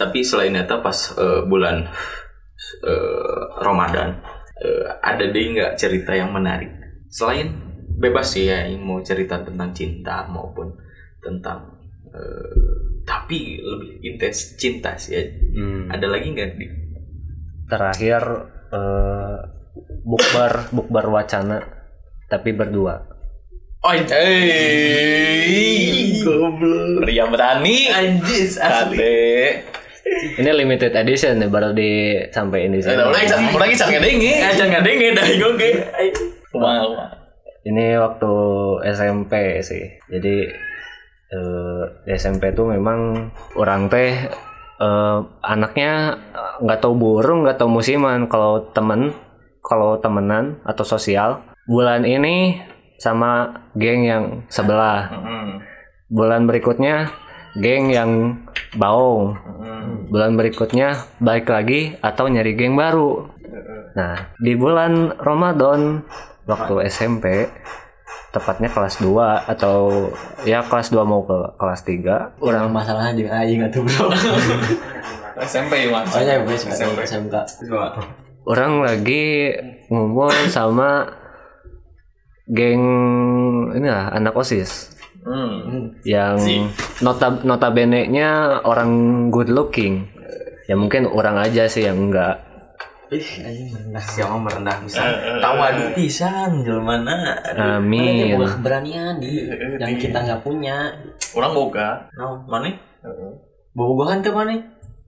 Tapi 0.02 0.26
selain 0.26 0.58
itu 0.58 0.78
pas 0.82 0.98
eh, 1.18 1.42
bulan 1.46 1.86
eh, 2.82 3.42
Ramadan 3.62 4.18
eh, 4.58 4.86
ada 5.02 5.24
deh 5.30 5.44
nggak 5.54 5.78
cerita 5.78 6.18
yang 6.18 6.34
menarik? 6.34 6.74
Selain 7.14 7.54
bebas 7.98 8.34
sih 8.34 8.46
ya 8.50 8.66
yang 8.70 8.86
mau 8.86 9.02
cerita 9.02 9.42
tentang 9.42 9.74
cinta 9.74 10.26
maupun 10.30 10.70
tentang 11.22 11.78
eh, 12.14 12.78
tapi 13.08 13.58
lebih 13.62 14.04
intens 14.04 14.60
cinta 14.60 14.94
sih 15.00 15.18
ya. 15.18 15.24
Hmm. 15.58 15.88
ada 15.90 16.06
lagi 16.06 16.28
nggak 16.30 16.50
di 16.60 16.68
terakhir 17.68 18.22
eh, 18.70 19.40
bukber 20.06 20.72
bukber 20.76 21.06
wacana 21.10 21.58
tapi 22.28 22.52
berdua 22.52 23.17
Oh, 23.88 23.96
eh, 23.96 24.04
goblok. 26.20 27.08
Pria 27.08 27.24
berani. 27.32 27.88
Anjis 27.88 28.60
asli. 28.60 29.64
Ini 30.44 30.52
limited 30.52 30.92
edition 30.92 31.40
nih 31.40 31.48
baru 31.48 31.72
disampaikan 31.72 32.76
di 32.76 32.84
sini 32.84 33.00
Udah 33.00 33.16
ican, 33.24 33.48
udah 33.48 33.68
ican 33.72 33.88
ngedengi. 33.88 34.44
Eh 34.44 34.54
jangan 34.60 34.84
denge 34.84 35.16
dah 35.16 35.24
oke. 35.24 35.70
Wow. 36.52 37.16
ini 37.68 38.00
waktu 38.00 38.34
SMP 38.96 39.60
sih 39.60 40.00
jadi 40.08 40.48
eh, 41.28 41.84
di 42.08 42.12
SMP 42.16 42.56
tuh 42.56 42.72
memang 42.72 43.28
orang 43.60 43.92
teh 43.92 44.16
eh, 44.80 45.20
anaknya 45.44 46.16
eh, 46.32 46.54
nggak 46.64 46.80
tahu 46.80 46.96
burung 46.96 47.44
nggak 47.44 47.60
tahu 47.60 47.68
musiman 47.68 48.32
kalau 48.32 48.72
temen 48.72 49.12
kalau 49.60 50.00
temenan 50.00 50.64
atau 50.64 50.88
sosial 50.88 51.44
bulan 51.68 52.08
ini 52.08 52.64
sama 52.98 53.62
geng 53.78 54.04
yang 54.06 54.24
sebelah. 54.50 55.10
Bulan 56.10 56.46
berikutnya 56.46 57.12
geng 57.58 57.90
yang 57.90 58.12
baung 58.78 59.38
bulan 60.08 60.40
berikutnya 60.40 61.04
balik 61.20 61.52
lagi 61.52 61.96
atau 62.00 62.32
nyari 62.32 62.56
geng 62.56 62.80
baru. 62.80 63.28
Nah 63.96 64.32
di 64.40 64.56
bulan 64.56 65.16
Ramadan 65.20 66.04
waktu 66.48 66.88
SMP 66.88 67.52
tepatnya 68.32 68.70
kelas 68.72 69.00
2 69.04 69.52
atau 69.52 70.10
ya 70.44 70.64
kelas 70.64 70.92
2 70.92 71.04
mau 71.04 71.24
ke 71.24 71.38
kelas 71.58 71.82
3 71.84 72.44
Orang 72.44 72.72
masalahnya 72.72 73.14
di 73.16 73.24
aing 73.28 73.68
atuh 73.68 73.84
bro. 73.84 74.08
SMP 75.48 75.92
mas. 75.92 76.10
Oh 76.18 76.24
ya 76.24 76.42
gue 76.42 76.56
SMP 76.58 77.06
SMK. 77.06 77.36
orang 78.48 78.80
lagi 78.80 79.54
ngumpul 79.92 80.32
sama 80.48 81.04
geng 82.48 82.84
ini 83.72 83.88
lah 83.88 84.10
anak 84.10 84.34
osis 84.34 84.96
Hmm. 85.22 85.92
yang 86.08 86.40
nota 87.02 87.36
notabene 87.44 88.08
nya 88.08 88.64
orang 88.64 88.88
good 89.28 89.52
looking 89.52 90.08
ya 90.64 90.80
mungkin 90.80 91.04
orang 91.04 91.36
aja 91.38 91.68
sih 91.68 91.84
yang 91.84 92.08
enggak 92.08 92.40
Ih 93.08 93.24
anjing 93.40 93.72
merendah. 93.72 94.04
Siapa 94.04 94.36
merendah 94.36 94.84
bisa. 94.84 95.00
Tawadu 95.40 95.96
pisan 95.96 96.60
jelmana. 96.60 97.40
amin 97.56 98.36
Bukan 98.36 98.60
keberanian 98.60 99.16
di 99.16 99.48
yang 99.80 99.96
kita 99.96 100.28
nggak 100.28 100.44
punya. 100.44 100.92
Orang 101.32 101.56
boga. 101.56 102.12
No, 102.20 102.44
mana? 102.44 102.68
Bobogohan 103.72 104.20
ke 104.20 104.28
mana? 104.28 104.60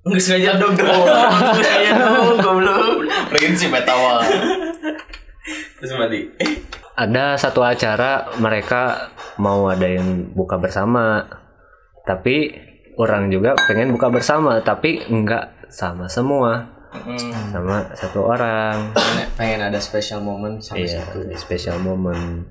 Nggak 0.07 0.15
sengaja 0.15 0.55
dong. 0.63 0.79
Nggak 0.79 1.59
sengaja 1.59 1.91
dong, 1.99 2.39
goblok. 2.39 3.03
Prinsip 3.35 3.67
etawa. 3.69 4.23
Terus 5.77 5.91
mati. 5.93 6.19
ada 6.93 7.33
satu 7.33 7.61
acara 7.61 8.27
mereka 8.35 9.07
mau 9.35 9.65
adain 9.65 10.03
buka 10.29 10.55
bersama 10.55 11.23
tapi 12.01 12.51
orang 12.95 13.29
juga 13.29 13.55
pengen 13.63 13.89
buka 13.89 14.09
bersama 14.09 14.59
tapi 14.59 15.03
enggak 15.05 15.47
sama 15.67 16.05
semua 16.05 16.75
Hmm. 16.89 17.21
sama 17.53 17.85
satu 17.93 18.25
orang 18.25 18.89
Pengen 19.37 19.61
ada 19.61 19.77
special 19.77 20.19
moment 20.19 20.57
sama 20.57 20.81
iya 20.81 21.05
situ. 21.05 21.21
special 21.37 21.77
moment 21.77 22.49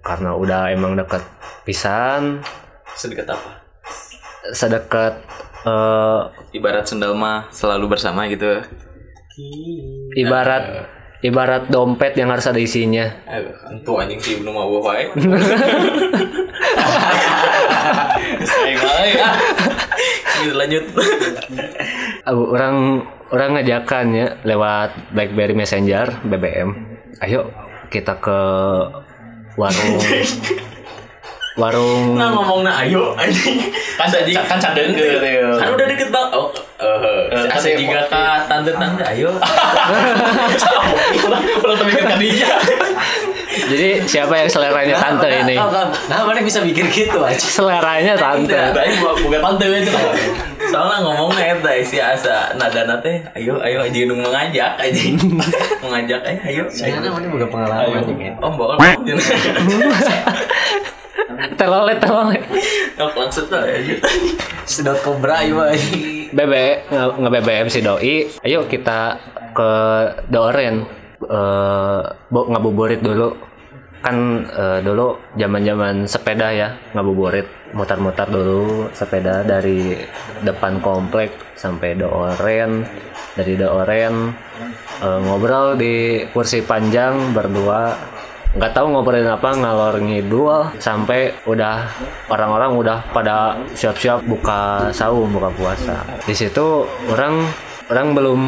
karena 0.00 0.32
udah 0.32 0.72
emang 0.72 0.96
deket 0.96 1.20
pisan 1.62 2.40
Sedekat 2.90 3.28
apa? 3.28 3.50
sedekat 4.50 5.20
eh, 5.62 6.20
Ibarat 6.50 6.88
sendal 6.88 7.12
mah 7.12 7.44
selalu 7.50 7.92
bersama 7.92 8.24
gitu. 8.24 8.56
ibarat 10.14 10.88
ibarat 11.22 11.66
dompet 11.66 12.12
yang 12.14 12.28
harus 12.28 12.44
ada 12.44 12.58
isinya 12.58 13.06
Aduh, 13.24 13.54
Tentu 13.64 13.92
anjing 13.94 14.18
sih 14.18 14.34
belum 14.36 14.52
mau 14.52 14.82
wae. 14.82 15.06
Saya 18.42 18.74
baik. 18.74 19.14
ah. 19.18 19.34
Gitu, 20.36 20.52
Lanjut. 20.52 20.84
Uh, 22.22 22.42
orang 22.50 22.76
orang 23.30 23.48
ngajakan 23.54 24.06
ya 24.10 24.26
lewat 24.42 24.90
BlackBerry 25.10 25.54
Messenger 25.54 26.20
BBM 26.22 26.68
ayo 27.18 27.48
kita 27.88 28.18
ke 28.18 28.38
warung 29.54 29.96
warung 31.54 32.16
Nah 32.16 32.28
ngomongnya 32.30 32.72
ayo 32.82 33.14
anjing. 33.14 33.58
Kan 33.94 34.08
Saji- 34.08 34.34
kan 34.34 34.58
cadeng 34.58 34.90
ke 34.90 35.04
Kan 35.54 35.68
udah 35.70 35.86
deket 35.86 36.08
banget. 36.08 36.30
Oh, 36.32 36.48
eh, 36.82 37.22
Eh, 37.32 37.46
asa 37.48 37.64
tapi 37.64 37.80
jika 37.80 38.00
mau- 38.02 38.10
ka 38.10 38.22
tante-tante 38.44 39.02
ayo. 39.08 39.30
Ulang 41.62 41.76
tapi 41.76 41.90
kan 41.94 42.18
dia. 42.18 42.50
jadi 43.52 43.88
siapa 44.02 44.34
yang 44.34 44.48
seleranya 44.48 44.96
tante 44.98 45.28
ini. 45.28 45.56
Nah, 45.56 46.24
mana 46.24 46.40
bisa 46.40 46.60
mikir 46.60 46.88
gitu 46.88 47.20
aja. 47.20 47.38
seleranya 47.38 48.14
tante 48.14 48.56
gua 48.98 49.12
bukan 49.16 49.40
tante 49.40 49.64
itu. 49.70 49.92
Soalnya 50.64 50.98
ngomongnya 51.02 51.52
eta 51.52 51.72
isi 51.74 51.98
asa 51.98 52.52
nada 52.54 52.80
teh 52.98 53.20
ayo 53.34 53.60
ayo 53.60 53.82
aja 53.82 53.98
nu 54.02 54.16
mengajak 54.16 54.72
aja. 54.74 55.02
mengajak 55.84 56.20
ayo 56.24 56.40
ayo. 56.42 56.62
Sayangnya 56.68 57.10
mana 57.10 57.28
bukan 57.28 57.48
pengalaman 57.48 57.92
Ayo. 57.92 58.00
juga. 58.02 58.32
Telolet 61.60 61.98
telolet. 61.98 62.42
Nok 62.96 63.12
langsung 63.16 63.46
tuh. 63.46 63.62
Sedot 64.64 64.98
kobra 65.00 65.44
ayo 65.44 65.60
aja. 65.60 65.76
BB 66.32 66.52
nge, 66.90 67.28
BBM 67.30 67.68
si 67.68 67.80
doi. 67.80 68.28
Ayo 68.40 68.64
kita 68.66 69.20
ke 69.52 69.70
Doren. 70.28 70.84
Eh 71.22 72.00
bu- 72.28 72.48
ngabuburit 72.48 73.00
dulu. 73.00 73.36
Kan 74.02 74.48
eh, 74.50 74.80
dulu 74.82 75.14
zaman 75.36 75.62
zaman 75.62 75.94
sepeda 76.04 76.50
ya 76.50 76.68
ngabuburit. 76.92 77.46
Mutar-mutar 77.72 78.28
dulu 78.28 78.92
sepeda 78.92 79.40
dari 79.40 79.96
depan 80.42 80.80
komplek 80.80 81.32
sampai 81.56 81.94
Doren 81.94 82.84
dari 83.32 83.54
Doren 83.54 84.32
eh, 85.00 85.18
ngobrol 85.22 85.76
di 85.76 86.26
kursi 86.28 86.60
panjang 86.60 87.30
berdua 87.32 87.94
nggak 88.52 88.72
tahu 88.76 88.92
ngobrolin 88.92 89.32
apa 89.32 89.56
ngalor 89.56 89.96
ngidul 89.96 90.76
sampai 90.76 91.32
udah 91.48 91.88
orang-orang 92.28 92.76
udah 92.76 92.98
pada 93.16 93.56
siap-siap 93.72 94.28
buka 94.28 94.92
saum 94.92 95.32
buka 95.32 95.48
puasa. 95.56 96.04
Di 96.28 96.36
situ 96.36 96.84
orang 97.08 97.48
orang 97.88 98.12
belum 98.12 98.40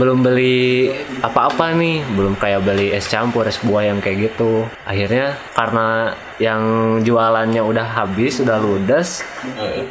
belum 0.00 0.18
beli 0.24 0.88
apa-apa 1.20 1.76
nih 1.76 2.04
belum 2.16 2.40
kayak 2.40 2.64
beli 2.64 2.92
es 2.92 3.04
campur 3.08 3.44
es 3.44 3.60
buah 3.60 3.92
yang 3.92 4.00
kayak 4.00 4.32
gitu. 4.32 4.64
Akhirnya 4.88 5.36
karena 5.52 6.16
yang 6.40 6.62
jualannya 7.04 7.60
udah 7.60 7.84
habis 7.84 8.40
udah 8.40 8.56
ludes 8.56 9.20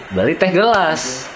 beli 0.09 0.33
teh 0.33 0.49
gelas. 0.49 1.29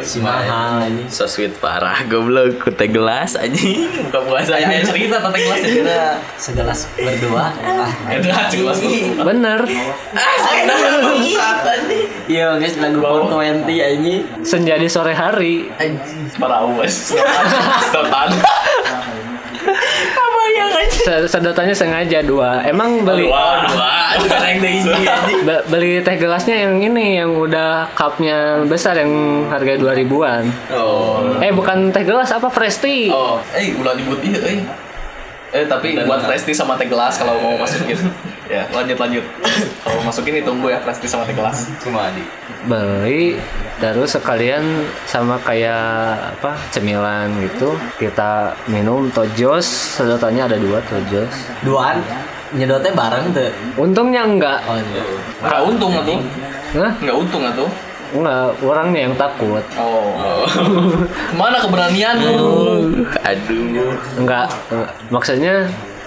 Si 0.00 0.18
mahal 0.18 0.86
ini. 0.86 1.04
So 1.06 1.26
sweet 1.26 1.58
parah 1.58 2.06
goblok 2.06 2.58
ku 2.58 2.70
teh 2.70 2.86
gelas 2.86 3.34
anjing. 3.34 3.90
Buka 4.06 4.22
puasa 4.22 4.54
Saya 4.54 4.78
cerita 4.80 5.18
tentang 5.18 5.34
kelas 5.34 5.60
Kita 5.60 5.98
segelas 6.36 6.80
berdua. 6.94 7.50
Ah, 7.58 7.90
Itu 8.08 8.30
jelas 8.56 8.78
bener 9.16 9.60
Ah, 10.14 10.34
saya 10.38 10.62
bangsat 11.02 11.58
anjing. 11.64 12.06
Iya 12.26 12.54
guys 12.56 12.78
lagu 12.78 13.02
420 13.02 13.66
ini. 13.98 14.14
senja 14.40 14.74
di 14.74 14.86
sore 14.86 15.12
hari 15.12 15.66
Para 16.36 16.62
uas. 16.64 17.10
Sedotan. 17.82 18.30
Apa 20.10 20.42
yang 20.52 20.70
anjing? 20.72 20.88
Se- 20.90 20.99
sedotannya 21.24 21.72
sengaja 21.72 22.20
dua 22.20 22.62
emang 22.62 23.02
beli 23.02 23.26
Dua, 23.26 23.64
dua. 23.66 23.90
Be- 25.46 25.64
beli 25.66 26.00
teh 26.00 26.16
gelasnya 26.16 26.66
yang 26.66 26.82
ini 26.82 27.16
yang 27.16 27.30
udah 27.32 27.88
cupnya 27.92 28.66
besar 28.66 28.98
yang 28.98 29.10
harga 29.46 29.78
2000-an. 29.78 30.44
Oh. 30.72 31.38
Eh 31.38 31.50
bukan 31.50 31.90
teh 31.90 32.02
gelas 32.02 32.28
apa 32.28 32.48
fresh 32.48 32.78
tea. 32.78 33.06
Oh, 33.08 33.38
eh 33.52 33.70
ulah 33.72 33.94
dibut 33.94 34.18
iya, 34.20 34.40
eh. 34.44 34.58
Eh 35.52 35.64
tapi 35.64 35.94
buat 36.00 36.20
fresh 36.20 36.42
tea 36.42 36.54
sama 36.54 36.74
teh 36.74 36.86
gelas 36.86 37.16
kalau 37.16 37.38
mau 37.38 37.54
masukin. 37.56 37.96
ya, 38.50 38.66
lanjut 38.68 38.98
lanjut. 38.98 39.24
kalau 39.86 40.00
masukin 40.02 40.34
ditunggu 40.36 40.66
ya 40.68 40.82
fresh 40.82 40.98
tea 40.98 41.08
sama 41.08 41.22
teh 41.22 41.32
gelas. 41.32 41.70
Cuma 41.78 42.10
di. 42.10 42.26
Beli 42.60 43.38
terus 43.80 44.12
sekalian 44.12 44.60
sama 45.08 45.40
kayak 45.40 45.80
apa 46.36 46.52
cemilan 46.68 47.32
gitu 47.40 47.72
kita 47.96 48.52
minum 48.68 49.08
tojos 49.08 49.64
sedotannya 49.96 50.44
ada 50.44 50.60
dua 50.60 50.84
tojos 50.84 51.32
Duaan 51.64 52.04
nyedotnya 52.52 52.92
bareng 52.92 53.32
tuh. 53.32 53.48
untungnya 53.80 54.28
enggak 54.28 54.60
Oh, 54.68 54.76
iya. 54.76 55.02
Enggak 55.40 55.60
untung 55.64 55.92
atuh. 55.96 56.18
Hah? 56.76 56.92
Enggak 57.00 57.16
untung 57.16 57.42
atuh. 57.48 57.70
enggak 58.10 58.44
orangnya 58.60 59.00
yang 59.08 59.14
takut 59.16 59.64
Oh. 59.80 60.44
Mana 61.32 61.56
keberanian 61.56 62.16
lu? 62.20 62.44
Aduh. 63.24 63.96
enggak 64.20 64.52
maksudnya 65.08 65.64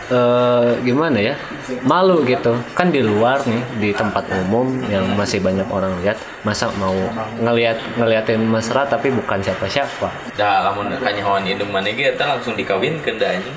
eh, 0.09 0.69
gimana 0.83 1.19
ya? 1.19 1.35
Malu 1.83 2.27
gitu. 2.27 2.55
Kan 2.75 2.91
di 2.91 2.99
luar 2.99 3.39
nih 3.47 3.63
di 3.79 3.89
tempat 3.95 4.27
umum 4.43 4.67
yang 4.91 5.07
masih 5.15 5.39
banyak 5.39 5.63
orang 5.71 5.95
lihat 6.03 6.19
masa 6.43 6.67
mau 6.75 6.91
ngelihat 7.39 7.79
ngeliatin 7.95 8.43
mesra 8.43 8.83
tapi 8.83 9.13
bukan 9.13 9.39
siapa-siapa? 9.39 10.11
Dah 10.35 10.67
lamun 10.67 10.91
kanyahoan 10.99 11.47
indung 11.47 11.71
mana 11.71 11.87
eta 11.87 12.35
langsung 12.35 12.57
dikawinkeun 12.57 13.15
da 13.21 13.31
anjing. 13.31 13.55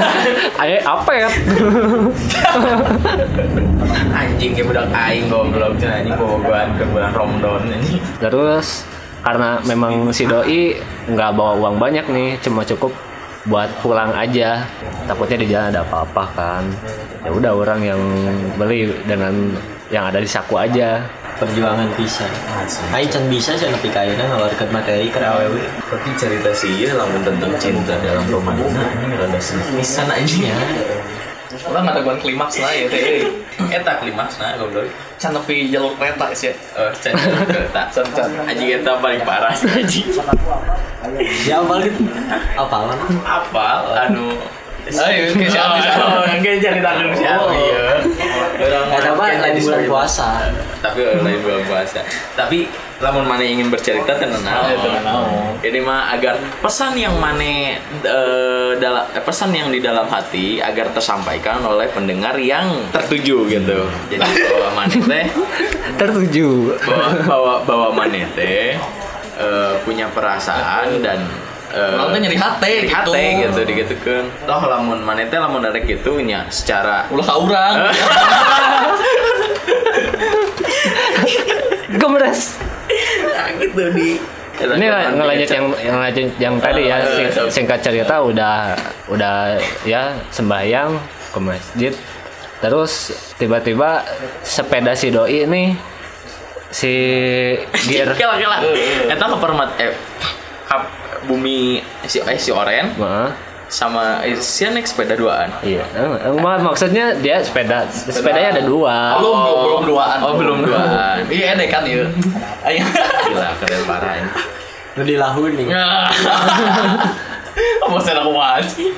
Ayo 0.62 0.76
apa 0.86 1.12
ya? 1.16 1.28
Anjing 4.20 4.52
ke 4.54 4.62
budak 4.62 4.86
aing 4.94 5.26
goblok 5.26 5.74
cenah 5.80 6.04
anjing 6.04 6.14
bobogohan 6.14 6.70
ke 6.78 6.84
bulan 6.86 7.10
Ramadan 7.10 7.72
anjing. 7.72 7.98
Terus 8.22 8.86
karena 9.20 9.60
memang 9.68 10.08
si 10.16 10.24
doi 10.24 10.80
nggak 11.08 11.30
bawa 11.36 11.52
uang 11.60 11.76
banyak 11.76 12.08
nih 12.08 12.28
cuma 12.40 12.64
cukup 12.64 12.92
buat 13.48 13.70
pulang 13.80 14.12
aja. 14.12 14.66
Takutnya 15.08 15.38
di 15.40 15.48
jalan 15.48 15.72
ada 15.72 15.80
apa-apa 15.86 16.24
kan. 16.36 16.64
Ya 17.24 17.30
udah 17.32 17.52
orang 17.56 17.80
yang 17.84 18.02
beli 18.60 18.92
dengan 19.08 19.56
yang 19.88 20.08
ada 20.08 20.20
di 20.20 20.28
saku 20.28 20.60
aja. 20.60 21.00
Perjuangan 21.40 21.88
bisa. 21.96 22.28
Aing 22.92 23.08
can 23.08 23.24
bisa 23.32 23.56
sih 23.56 23.64
nepi 23.64 23.88
ka 23.88 24.04
ayeuna 24.04 24.28
ngaluarkeun 24.28 24.68
materi 24.76 25.08
ke 25.08 25.16
awewe 25.24 25.64
tapi 25.88 26.12
cerita 26.12 26.52
sih 26.52 26.84
ya 26.84 26.92
lamun 26.92 27.24
tentang 27.24 27.56
cinta 27.56 27.96
dalam 28.04 28.28
ini 28.28 29.16
rada 29.16 29.40
sedih 29.40 29.80
pisan 29.80 30.04
anjing 30.12 30.52
ya 30.52 30.58
Orang 31.60 31.84
ada 31.84 32.00
gua 32.00 32.16
klimaks 32.16 32.56
lah 32.56 32.72
ya 32.72 32.88
teh. 32.88 33.28
eta 33.68 34.00
klimaks 34.00 34.40
nah 34.40 34.56
goblok 34.56 34.88
Can 35.16 35.36
nepi 35.36 35.68
jalur 35.68 35.92
kereta 35.94 36.32
sih. 36.32 36.48
eh 36.48 36.90
can 36.96 37.12
kereta 37.44 37.82
Can 37.92 38.06
can. 38.10 38.30
anjing 38.44 38.80
eta 38.80 38.96
paling 38.96 39.20
parah 39.20 39.52
sih 39.52 39.68
anjing 39.68 40.08
ya 41.44 41.60
apal 41.60 41.78
gitu 41.80 42.00
apalan 42.54 42.98
apal 43.20 43.84
anu 43.94 44.36
Ayo, 44.90 45.30
kayak 45.36 45.52
si 45.52 45.58
Aldi 45.60 45.80
sana. 45.86 46.18
Oh, 46.18 46.24
kayak 46.26 46.56
jadi 46.58 46.80
takut 46.82 47.14
si 47.14 47.22
Aldi 47.22 47.62
ya. 48.70 48.78
Orang 48.86 49.02
Eta 49.02 49.10
mah 49.18 49.26
kayak 49.26 49.40
lain 49.42 49.56
bulan 49.66 49.82
puasa. 49.90 50.28
Tapi 50.84 51.00
lain 51.02 51.38
bulan 51.42 51.62
puasa. 51.66 52.00
Tapi 52.38 52.58
lamun 53.00 53.24
mana 53.24 53.42
ingin 53.42 53.72
bercerita 53.72 54.12
tenang 54.14 54.44
Ya, 54.44 54.76
tenang 54.78 55.02
naon. 55.02 55.56
Ini 55.58 55.80
mah 55.82 56.14
agar 56.14 56.38
pesan 56.62 56.94
yang 56.94 57.16
mana 57.18 57.74
eh, 57.80 58.72
dalam 58.78 59.04
eh, 59.10 59.22
pesan 59.24 59.50
yang 59.50 59.68
di 59.74 59.82
dalam 59.82 60.06
hati 60.06 60.62
agar 60.62 60.94
tersampaikan 60.94 61.64
oleh 61.66 61.90
pendengar 61.90 62.38
yang 62.38 62.86
tertuju 62.94 63.50
gitu. 63.50 63.80
Jadi 64.12 64.30
bahwa 64.46 64.70
mana 64.84 64.96
teh 64.96 65.26
tertuju 66.00 66.78
bahwa 66.86 67.08
bahwa, 67.26 67.54
bahwa 67.66 67.88
mana 68.06 68.22
teh 68.38 68.78
eh, 69.40 69.72
punya 69.82 70.06
perasaan 70.14 71.02
dan 71.02 71.18
eh, 71.70 71.94
Orang 71.94 72.10
teh 72.10 72.20
nyeri 72.20 72.36
hati 72.36 72.70
nyeri 72.76 72.86
gitu. 72.86 72.96
hati 72.96 73.24
gitu 73.38 73.60
digitukeun. 73.64 74.26
Toh 74.42 74.62
lamun 74.62 74.98
mana 75.00 75.22
teh 75.22 75.36
lamun 75.36 75.62
ada 75.62 75.78
gitu 75.78 76.18
nya 76.20 76.46
secara 76.48 77.06
Ulah 77.08 77.24
ka 77.24 77.34
urang. 77.36 77.74
gemres. 81.92 82.58
Nah, 83.24 83.48
gitu 83.56 83.82
di. 83.92 84.08
Ini 84.60 84.86
lah, 84.86 85.16
ngelanjut 85.16 85.48
yang 85.48 85.66
yang 85.80 85.96
lanjut 85.98 86.26
yang 86.36 86.54
tadi 86.60 86.82
ya 86.84 87.00
sing- 87.08 87.48
singkat 87.50 87.80
cerita 87.80 88.20
udah 88.20 88.76
udah 89.08 89.56
ya 89.82 90.12
sembahyang 90.28 91.00
ke 91.32 91.38
masjid. 91.40 91.92
Terus 92.60 93.08
tiba-tiba 93.40 94.04
sepeda 94.42 94.92
si 94.92 95.08
doi 95.08 95.48
ini 95.48 95.72
si 96.68 96.92
gear. 97.88 98.12
Kela 98.12 98.36
kela 98.36 98.60
eta 99.08 99.24
mah 99.24 99.40
permat 99.40 99.70
eh 99.80 99.96
kap 100.68 100.84
bumi 101.22 101.78
si 102.04 102.18
eh, 102.18 102.36
si 102.36 102.48
oren 102.48 102.92
Maaf. 102.94 103.32
sama 103.66 104.18
eh, 104.20 104.34
si 104.34 104.64
naik 104.64 104.82
sepeda 104.82 105.14
duaan 105.14 105.46
Iya, 105.60 105.84
eh, 105.86 106.32
mak- 106.34 106.64
maksudnya 106.64 107.14
dia 107.14 107.38
sepeda, 107.38 107.86
sepedanya 107.86 108.58
ada 108.58 108.62
dua. 108.62 109.14
Belum 109.16 109.36
belum 109.36 109.58
belum 109.62 109.82
duaan. 109.86 110.18
oh 110.20 110.32
belum 110.34 110.58
duaan 110.62 111.16
Iya, 111.26 111.54
ada 111.54 111.64
kan 111.66 111.82
ya. 111.84 112.02
Ayo. 112.62 112.82
gila 113.26 113.48
keren 113.56 113.82
parah 113.84 114.14
ini 114.16 114.30
nu 114.90 115.02
dilahun 115.06 115.50
nih 115.54 115.66
Apa 117.80 117.98
sih 117.98 118.12
aku 118.12 118.30
masih? 118.32 118.90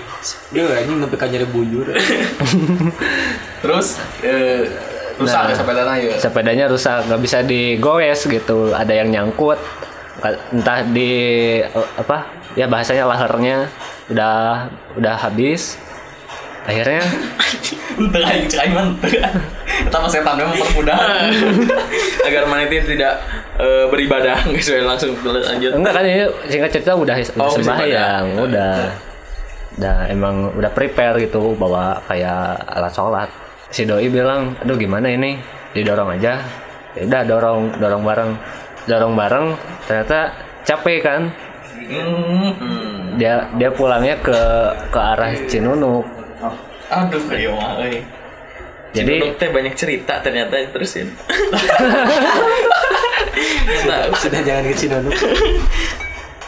Duh, 0.50 0.68
anjing 0.68 0.98
nepi 0.98 1.16
ka 1.16 1.26
nyeri 1.26 1.46
bujur 1.46 1.88
Terus 3.60 3.86
eh 4.20 4.68
rusak 5.12 5.38
Nah. 5.38 5.50
ya 5.50 5.54
sepeda 5.54 5.82
ya. 5.94 6.12
Sepedanya 6.16 6.64
rusak, 6.66 7.04
nggak 7.06 7.20
bisa 7.20 7.38
digoes 7.42 8.20
gitu. 8.24 8.72
Ada 8.72 8.92
yang 8.94 9.08
nyangkut, 9.10 9.60
entah 10.52 10.78
di 10.86 11.10
apa? 11.96 12.18
Ya 12.54 12.68
bahasanya 12.68 13.08
lahernya 13.08 13.66
udah 14.06 14.68
udah 14.94 15.14
habis. 15.18 15.76
Akhirnya 16.62 17.02
Tengah 17.92 18.30
yang 18.30 18.46
cekai 18.46 18.70
man. 18.70 18.94
Kita 19.82 19.96
mah 19.98 20.06
setan 20.06 20.38
memang 20.38 20.54
mempermudah. 20.54 20.98
agar 22.30 22.42
mana 22.46 22.62
itu 22.64 22.86
tidak 22.86 23.18
eh, 23.58 23.84
beribadah 23.90 24.38
nggak 24.46 24.62
sesuai 24.62 24.86
langsung 24.86 25.10
lanjut 25.20 25.74
enggak 25.74 25.92
kan 25.92 26.04
ini 26.06 26.22
singkat 26.46 26.70
cerita 26.70 26.94
udah, 26.94 27.18
udah 27.18 27.42
Oh, 27.42 27.50
sembahyang, 27.50 27.58
sembahyang. 27.58 28.24
udah 28.46 28.74
udah 29.72 29.96
emang 30.06 30.54
udah 30.54 30.70
prepare 30.70 31.18
gitu 31.18 31.58
bawa 31.58 31.98
kayak 32.06 32.62
alat 32.70 32.92
sholat. 32.92 33.28
Si 33.72 33.82
doi 33.82 34.06
bilang, 34.06 34.54
aduh 34.60 34.76
gimana 34.76 35.08
ini 35.08 35.40
didorong 35.72 36.14
aja. 36.14 36.38
Ya 36.94 37.02
udah 37.08 37.22
dorong 37.24 37.60
dorong 37.80 38.02
bareng 38.04 38.30
dorong 38.86 39.14
bareng 39.14 39.46
ternyata 39.86 40.32
capek 40.66 40.98
kan? 41.02 41.22
Hmm. 41.82 43.18
dia 43.18 43.50
dia 43.58 43.70
pulangnya 43.74 44.16
ke 44.22 44.38
ke 44.88 44.98
arah 44.98 45.34
Cinunuk 45.50 46.06
Aduh, 46.92 47.24
kayak 47.24 47.56
euy. 47.80 48.04
jadi 48.92 49.34
teh 49.40 49.48
banyak 49.48 49.72
cerita 49.72 50.20
ternyata 50.20 50.60
terusin. 50.70 51.08
Nah, 53.82 54.12
sudah 54.14 54.44
jangan 54.44 54.68
ke 54.68 54.74
Cinunuk 54.76 55.16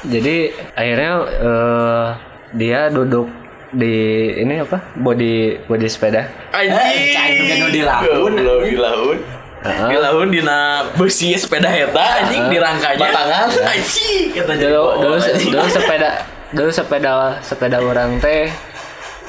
jadi 0.05 0.53
akhirnya 0.77 1.13
eh, 1.41 2.09
dia 2.55 2.81
duduk 2.93 3.27
di 3.75 4.31
ini 4.39 4.63
apa? 4.63 4.79
Body 4.95 5.67
body 5.67 5.89
sepeda. 5.91 6.31
Anjing. 6.55 7.11
Cai 7.11 7.31
juga 7.35 7.55
nu 7.59 7.67
dilahun. 7.75 8.33
Goblok, 8.37 8.61
Heeh. 9.65 9.89
dilahun 9.91 10.29
dina 10.29 10.59
besi 10.93 11.33
sepeda 11.35 11.67
eta 11.67 12.21
anjing 12.21 12.53
dirangkanya 12.53 13.01
Batangan. 13.01 13.47
anjing 13.73 14.25
kata 14.35 14.53
jadi 14.55 14.77
dulu 14.77 15.17
sepeda 15.67 16.11
dulu 16.53 16.71
sepeda 16.71 17.13
sepeda 17.41 17.79
orang 17.79 18.21
teh 18.21 18.53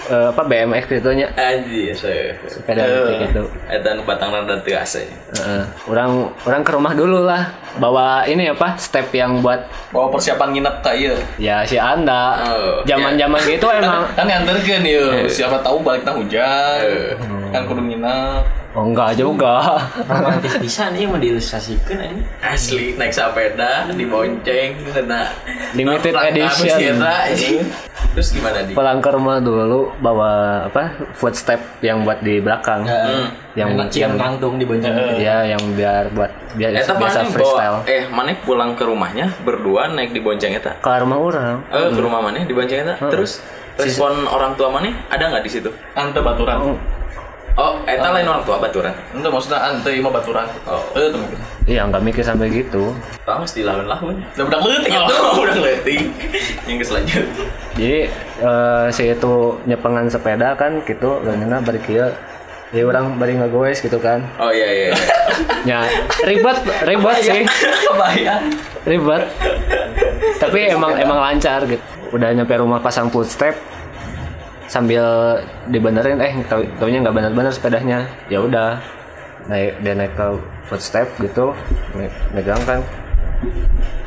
eh, 0.06 0.28
apa 0.30 0.42
BMX 0.44 0.92
itunya 0.94 1.32
anjir 1.34 1.90
se 1.92 2.36
sepeda 2.46 2.84
kayak 2.84 3.32
gitu 3.32 3.44
eta 3.66 3.96
nu 3.96 4.04
batang 4.04 4.30
rada 4.30 4.60
teu 4.60 4.76
asa 4.76 5.02
Heeh. 5.02 5.64
orang 5.88 6.30
orang 6.44 6.62
ke 6.62 6.72
rumah 6.72 6.92
dulu 6.92 7.24
lah 7.24 7.50
bawa 7.76 8.24
ini 8.26 8.48
apa 8.48 8.76
step 8.76 9.10
yang 9.12 9.40
buat 9.40 9.66
Bawa 9.90 10.12
persiapan 10.12 10.52
nginep 10.52 10.76
ka 10.80 10.92
ieu. 10.94 11.16
ya 11.36 11.64
si 11.64 11.76
anda 11.76 12.44
Oh, 12.46 12.84
zaman 12.84 13.16
zaman 13.16 13.40
gitu 13.42 13.68
emang 13.74 14.04
Kan 14.14 14.28
nganterkeun 14.28 14.84
ieu. 14.84 15.08
Siapa 15.26 15.60
tahu 15.60 15.80
baliknya 15.80 16.12
hujan. 16.12 16.80
Eh. 16.84 17.16
Kan 17.50 17.64
kudu 17.66 17.82
nginep. 17.82 18.64
Oh 18.76 18.84
enggak 18.86 19.15
juga. 19.15 19.80
Romantis 20.03 20.59
bisa 20.59 20.91
nih 20.91 21.07
mau 21.07 21.17
diilustrasikan 21.17 21.97
ini. 21.97 22.21
Asli 22.43 22.93
naik 22.93 23.15
sepeda 23.15 23.88
dibonceng 23.89 24.76
kena 24.91 25.32
Limited 25.73 26.13
edition. 26.13 26.99
eta, 26.99 27.13
anjing. 27.32 27.57
terus 28.15 28.32
gimana 28.32 28.63
di? 28.63 28.71
Pulang 28.71 29.03
ke 29.03 29.09
rumah 29.11 29.43
dulu 29.43 29.91
bawa 29.99 30.63
apa 30.71 31.11
footstep 31.11 31.59
yang 31.84 32.07
buat 32.07 32.23
di 32.23 32.39
belakang. 32.39 32.88
Yang 33.55 33.91
yang 33.95 34.15
kantung 34.15 34.55
di 34.55 34.63
bonceng. 34.63 35.19
Ya 35.19 35.43
yang 35.43 35.59
biar 35.76 36.11
buat 36.15 36.32
biar 36.55 36.71
Eta 36.80 36.95
biasa 36.95 37.28
mana 37.28 37.32
freestyle. 37.32 37.76
bawa, 37.84 37.91
eh 37.91 38.03
mana 38.07 38.32
pulang 38.47 38.71
ke 38.76 38.88
rumahnya 38.88 39.36
berdua 39.43 39.91
naik 39.91 40.15
di 40.15 40.23
bonceng 40.23 40.55
eta? 40.55 40.80
Ke 40.80 41.03
rumah 41.03 41.19
orang. 41.19 41.55
Eh 41.71 41.91
ke 41.91 41.99
rumah 41.99 42.23
mana 42.23 42.43
di 42.43 42.55
bonceng 42.55 42.88
eta? 42.88 42.95
Terus 43.11 43.43
respon 43.76 44.23
orang 44.32 44.55
tua 44.55 44.71
mana 44.71 44.95
ada 45.11 45.36
nggak 45.36 45.43
di 45.43 45.51
situ? 45.51 45.67
Ante 45.91 46.23
baturan. 46.23 46.80
Oh 47.56 47.80
eta 47.88 48.08
lain 48.12 48.28
orang 48.28 48.43
tua 48.43 48.58
baturan 48.60 48.93
Ente 49.16 49.28
maksudnya 49.32 49.60
ante 49.72 49.91
mah 50.03 50.12
baturan. 50.12 50.47
Oh. 50.68 50.84
Eh, 50.95 51.08
tuh 51.08 51.20
mikir. 51.24 51.38
iya 51.66 51.82
nggak 51.88 52.03
mikir 52.03 52.24
sampai 52.24 52.51
gitu 52.51 52.91
Tahu 53.24 53.38
mesti 53.41 53.64
lawan-lawan 53.64 54.16
Udah 54.36 54.43
budak 54.45 54.62
leutik 54.64 54.91
Oh, 54.95 55.08
atuh. 55.08 55.39
udah 55.43 55.56
ngeliatin 55.56 56.03
yang 56.68 56.78
selanjutnya 56.84 57.45
jadi 57.76 57.99
eh, 58.43 58.86
si 58.91 59.03
itu 59.12 59.36
nyepengan 59.68 60.08
sepeda 60.12 60.56
kan 60.56 60.84
gitu 60.84 61.20
dan 61.24 61.47
bari 61.64 61.80
kieu 61.84 62.08
ya 62.74 62.82
orang 62.84 63.16
bari 63.16 63.39
ngagoes 63.39 63.80
gitu 63.80 64.01
kan 64.03 64.20
oh 64.36 64.51
iya 64.51 64.68
iya, 64.68 64.86
iya. 64.91 64.95
ya 65.70 65.80
ribet 66.28 66.58
ribet 66.84 67.18
sih 67.24 67.41
Kebayang. 67.88 68.43
ribet 68.84 69.24
tapi 70.41 70.60
emang 70.76 70.91
emang 70.99 71.20
lancar 71.24 71.64
gitu 71.64 71.84
udah 72.12 72.30
nyampe 72.36 72.56
rumah 72.60 72.84
pasang 72.84 73.08
footstep 73.08 73.56
sambil 74.66 75.05
dibenerin 75.70 76.18
eh 76.20 76.34
tau 76.45 76.61
taunya 76.82 77.01
nggak 77.01 77.16
bener-bener 77.16 77.53
sepedanya 77.53 77.99
ya 78.28 78.41
udah 78.41 78.82
naik 79.45 79.78
dia 79.80 79.93
naik 79.93 80.13
ke 80.18 80.28
footstep 80.66 81.05
gitu 81.22 81.53
me- 81.93 82.13
megang 82.34 82.57
kan 82.66 82.82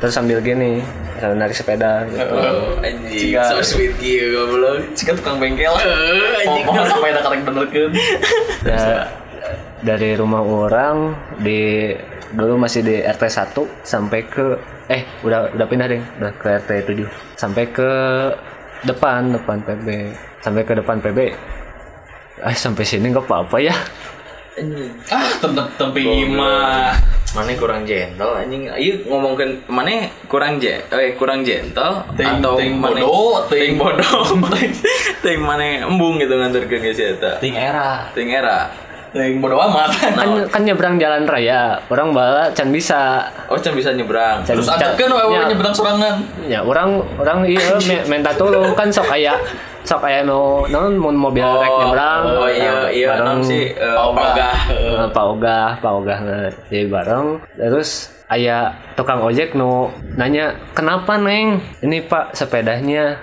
terus 0.03 0.11
sambil 0.11 0.43
gini 0.43 0.83
sambil 1.19 1.35
narik 1.35 1.55
sepeda 1.55 2.07
gitu. 2.07 2.31
Oh, 2.31 2.79
anjing. 2.79 3.35
So 3.35 3.59
sweet 3.75 3.91
gitu 3.99 4.39
goblok. 4.39 4.95
Cika 4.95 5.11
tukang 5.19 5.35
bengkel. 5.35 5.75
Eh, 5.75 6.39
anjing. 6.47 6.63
Sampai 6.87 7.11
ada 7.11 7.19
karek 7.27 7.41
benerkeun. 7.43 7.91
Ya, 8.63 9.11
dari 9.83 10.15
rumah 10.15 10.39
orang 10.39 11.11
di 11.43 11.91
dulu 12.31 12.55
masih 12.55 12.87
di 12.87 12.95
RT 13.03 13.23
1 13.27 13.51
sampai 13.83 14.19
ke 14.31 14.55
eh 14.87 15.03
udah 15.21 15.51
udah 15.59 15.65
pindah 15.67 15.87
deh 15.91 16.01
udah 16.21 16.31
ke 16.37 16.47
RT 16.61 16.71
7 16.87 17.03
sampai 17.35 17.63
ke 17.67 17.89
depan 18.81 19.31
depan 19.31 19.59
PB 19.59 19.87
sampai 20.39 20.63
ke 20.63 20.73
depan 20.73 20.97
PB 20.99 21.19
eh 22.39 22.55
sampai 22.55 22.83
sini 22.83 23.09
nggak 23.09 23.25
apa-apa 23.25 23.57
ya 23.59 23.75
Ah, 25.07 25.39
tempat 25.39 25.71
tempi 25.79 26.03
mah. 26.27 26.91
Mana 27.31 27.55
kurang 27.55 27.87
gentle 27.87 28.35
anjing. 28.35 28.67
Ayo 28.67 29.07
ngomongin 29.07 29.63
mana 29.71 30.11
kurang 30.27 30.59
je 30.59 30.75
eh 30.83 31.15
kurang 31.15 31.47
gentle 31.47 32.03
Ting- 32.11 32.43
atau 32.43 32.59
ting 32.59 32.75
mana 32.75 32.99
bodoh, 32.99 33.47
ting- 33.47 33.71
ting 33.71 33.73
bodoh 33.79 34.35
ting 34.51 34.71
ting 35.23 35.39
mana 35.39 35.87
embung 35.87 36.19
gitu 36.19 36.35
nganterkeun 36.35 36.83
geus 36.83 36.99
eta. 36.99 37.39
ting 37.39 37.55
era 37.55 38.11
Ting 38.11 38.27
era. 38.27 38.67
Yang 39.11 39.41
bodo 39.41 39.57
amat. 39.59 39.89
kan 40.13 40.29
kan 40.47 40.61
nyebrang 40.61 40.95
jalan 40.95 41.25
raya. 41.25 41.81
Orang 41.87 42.11
bala 42.11 42.49
can 42.51 42.69
bisa. 42.69 43.25
Oh, 43.47 43.55
can 43.55 43.73
bisa 43.73 43.89
nyebrang. 43.89 44.41
Can- 44.41 44.53
Terus 44.55 44.67
ada 44.67 44.93
kan 44.93 45.09
wewe 45.09 45.33
ya, 45.33 45.49
nyebrang 45.49 45.73
sorangan. 45.73 46.15
ya 46.45 46.59
orang 46.61 46.89
orang 47.15 47.41
iya 47.43 47.73
minta 48.11 48.29
tolong. 48.31 48.71
Kan 48.73 48.87
sok 48.87 49.09
aya 49.09 49.33
sok 49.81 50.03
aya 50.03 50.21
no 50.21 50.61
non 50.67 50.93
mun 50.93 51.15
mobil 51.15 51.41
rek 51.41 51.73
nyebrang. 51.73 52.21
Oh 52.27 52.45
iya 52.45 52.71
Nah, 52.71 52.89
iya 52.89 53.07
bareng. 53.11 53.41
sih 53.41 53.73
ogah. 53.75 54.57
Eh, 54.69 55.07
Pak 55.09 55.25
Ogah, 55.27 55.67
Pak 55.77 55.93
Ogah 55.95 56.19
nah, 56.19 56.49
jadi 56.67 56.85
bareng. 56.85 57.25
Terus 57.55 57.89
ayah 58.29 58.77
tukang 58.93 59.19
ojek 59.19 59.51
nu 59.51 59.89
nanya 60.13 60.53
kenapa 60.71 61.17
neng? 61.17 61.65
Ini 61.79 62.05
Pak 62.05 62.37
sepedanya? 62.37 63.17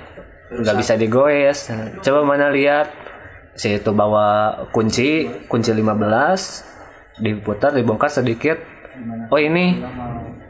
Nggak 0.47 0.77
bisa 0.77 0.95
digoes. 0.95 1.67
Nah, 1.69 1.95
Coba 2.01 2.23
mana 2.25 2.51
lihat 2.51 2.91
si 3.57 3.81
itu 3.81 3.91
bawa 3.91 4.53
kunci 4.71 5.27
kunci 5.49 5.73
15 5.73 7.21
diputar 7.25 7.73
dibongkar 7.73 8.13
sedikit. 8.13 8.61
Oh 9.33 9.41
ini 9.41 9.81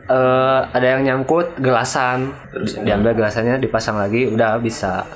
eh, 0.07 0.61
ada 0.67 0.87
yang 0.87 1.03
nyangkut 1.07 1.59
gelasan. 1.63 2.35
Diambil 2.83 3.15
gelasannya 3.15 3.63
dipasang 3.63 3.97
lagi 3.99 4.27
udah 4.27 4.59
bisa. 4.59 5.07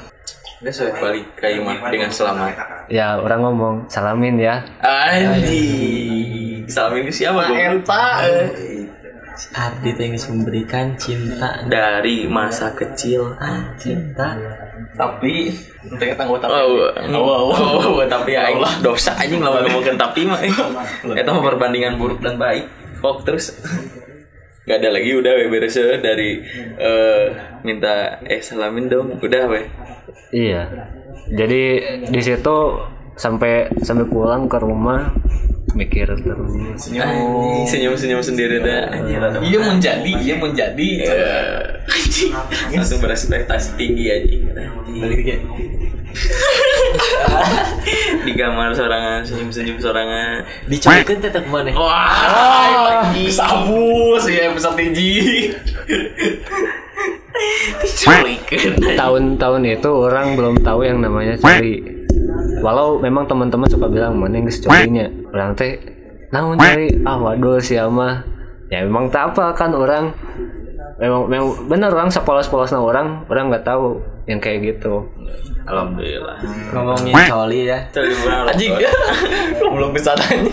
Udah 0.61 0.73
saya 0.73 0.93
balik 0.99 1.35
ke 1.35 1.57
imah 1.57 1.89
dengan 1.91 2.11
selamat. 2.13 2.87
Ya 2.93 3.19
orang 3.19 3.41
ngomong 3.43 3.75
salamin 3.91 4.39
ya. 4.39 4.63
Anjing. 4.83 6.67
Salamin 6.71 7.09
ke 7.09 7.13
siapa 7.13 7.51
gue? 7.51 7.59
Enta. 7.59 8.07
Ardi 9.57 9.97
teh 9.97 10.13
geus 10.13 10.29
memberikan 10.29 10.93
cinta 11.01 11.65
Dari 11.65 12.29
masa 12.29 12.77
kecil. 12.77 13.41
ah 13.41 13.73
cinta 13.81 14.37
Tapi 14.99 15.35
Tengah 15.81 16.17
tangguh 16.17 16.37
tapi. 16.37 16.53
Oh, 16.61 16.93
Oh, 17.17 17.57
oh, 17.57 17.97
oh, 17.97 18.05
tapi 18.05 18.37
ya 18.37 18.53
Allah 18.53 18.69
dosa 18.85 19.17
anjing 19.17 19.41
lawan 19.41 19.65
ngomongin 19.65 19.97
tapi 19.97 20.29
mah. 20.29 20.37
Mah 21.09 21.41
perbandingan 21.41 21.97
buruk 21.97 22.21
dan 22.21 22.37
baik. 22.37 22.69
Kok 23.01 23.25
terus. 23.25 23.57
Gak 24.69 24.77
ada 24.85 24.93
lagi 24.93 25.17
udah 25.17 25.33
we 25.41 25.49
beres 25.49 25.75
dari 26.05 26.45
eh 26.77 27.27
minta 27.65 28.21
eh 28.29 28.45
salamin 28.45 28.93
dong. 28.93 29.17
Udah 29.25 29.49
we. 29.49 29.65
Iya. 30.37 30.69
Jadi 31.33 31.63
di 32.13 32.21
situ 32.21 32.57
sampai 33.17 33.73
sampai 33.81 34.05
pulang 34.05 34.53
ke 34.53 34.61
rumah 34.61 35.17
mikir 35.75 36.07
terus. 36.07 36.53
Anjing, 36.87 37.67
senyum-senyum 37.67 38.23
sendiri 38.23 38.63
dah 38.63 38.91
Iya. 39.41 39.59
Menjadi, 39.61 40.13
iya 40.21 40.35
menjadi. 40.39 40.89
Eh, 41.07 41.91
anjing. 41.91 42.33
Langsung 42.75 42.99
berekspektasi 43.01 43.79
tinggi 43.79 44.05
anjing. 44.11 44.43
Balik 45.01 45.19
ke 45.23 45.37
digambar 48.27 48.75
sorangan 48.75 49.23
senyum-senyum 49.23 49.79
sorangan. 49.79 50.43
Dicobakan 50.67 51.19
tetap 51.23 51.47
mana 51.47 51.71
Wah, 51.71 53.07
sabus. 53.31 54.27
Ya 54.27 54.51
episode 54.51 54.75
tinggi. 54.75 55.55
Tahun-tahun 58.99 59.63
itu 59.65 59.91
orang 59.91 60.35
belum 60.35 60.55
tahu 60.67 60.81
yang 60.83 60.99
namanya 60.99 61.39
coli. 61.39 62.00
Walau 62.61 63.01
memang 63.01 63.25
teman-teman 63.25 63.69
suka 63.71 63.89
bilang 63.89 64.21
mana 64.21 64.37
yang 64.37 64.47
colinya. 64.49 65.07
Orang 65.33 65.57
teh 65.57 66.01
naon 66.31 66.55
coli 66.55 67.03
ah 67.03 67.19
waduh 67.19 67.59
si 67.59 67.75
mah 67.75 68.23
ya 68.71 68.87
memang 68.87 69.11
tak 69.11 69.35
apa 69.35 69.51
kan 69.51 69.75
orang 69.75 70.15
memang 71.03 71.27
memang 71.27 71.67
bener 71.67 71.91
orang 71.91 72.07
sepolos-polosnya 72.07 72.79
orang 72.79 73.27
orang 73.27 73.51
nggak 73.51 73.67
tahu 73.67 73.99
yang 74.31 74.39
kayak 74.39 74.63
gitu 74.63 75.11
alhamdulillah 75.67 76.39
ngomongin 76.71 77.15
coli 77.27 77.67
ya 77.67 77.79
Coli 77.91 78.15
Anjing. 78.47 78.73
Belum 79.59 79.91
bisa 79.91 80.15
tanya. 80.15 80.51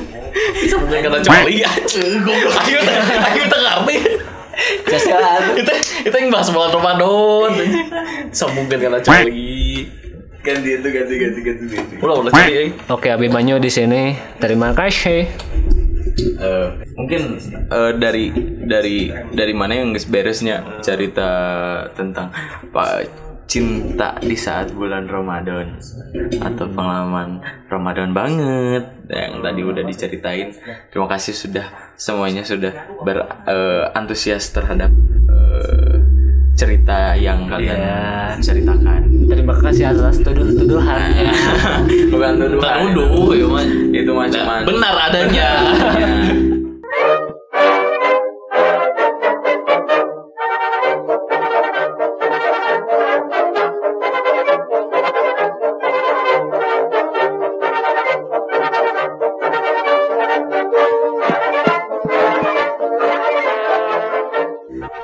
Sebenarnya 0.70 1.10
kata 1.10 1.20
coli 1.26 1.56
anjing. 1.66 2.22
Goblok 2.26 2.58
ayo 2.66 2.80
ayo 2.82 3.42
kita 3.46 3.58
ngerti. 3.58 3.96
Kasihan. 4.86 5.42
Itu 5.58 5.74
itu 6.06 6.16
yang 6.18 6.30
bahas 6.30 6.50
bulan 6.50 6.70
Ramadan. 6.74 7.52
Sambungkan 8.30 8.78
kata 8.78 9.00
coli. 9.02 9.57
Ganti 10.48 10.70
itu 10.80 10.88
ganti 10.88 11.14
ganti 11.20 11.40
ganti 11.44 11.64
ganti. 11.68 11.94
Ulah 12.00 12.16
ulah 12.24 12.32
coli 12.32 12.54
eh. 12.56 12.70
oke 12.88 13.08
Abimanyu 13.12 13.60
di 13.60 13.68
sini. 13.68 14.16
Terima 14.40 14.72
kasih. 14.72 15.28
Eh, 16.18 16.68
mungkin 16.98 17.38
eh, 17.70 17.92
dari 18.00 18.32
dari 18.66 19.12
dari 19.12 19.54
mana 19.54 19.78
yang 19.78 19.92
geus 19.92 20.08
beresnya 20.08 20.80
cerita 20.80 21.30
tentang 21.94 22.32
pak 22.72 23.28
cinta 23.48 24.20
di 24.20 24.36
saat 24.36 24.72
bulan 24.76 25.08
Ramadan? 25.08 25.80
Atau 26.42 26.68
pengalaman 26.72 27.44
Ramadan 27.72 28.12
banget 28.12 28.84
yang 29.08 29.40
tadi 29.40 29.62
udah 29.64 29.84
diceritain. 29.88 30.52
Terima 30.92 31.08
kasih 31.08 31.34
sudah 31.36 31.68
semuanya 31.96 32.44
sudah 32.44 32.74
berantusias 33.04 34.52
terhadap 34.52 34.92
eh, 35.32 35.97
cerita 36.58 37.14
yang 37.14 37.46
kalian 37.46 38.42
ceritakan 38.42 39.06
terima 39.30 39.54
kasih 39.62 39.94
atas 39.94 40.18
tuduh-tuduhannya 40.26 41.30
bukan 42.12 42.34
tuduhan 42.42 42.66
Taruduh 42.66 43.30
ya 43.38 43.46
mah. 43.46 43.66
itu 43.94 44.12
mah 44.12 44.26
cuman 44.26 44.62
Benar 44.66 44.96
adanya. 45.06 45.50
Ya. 45.94 46.10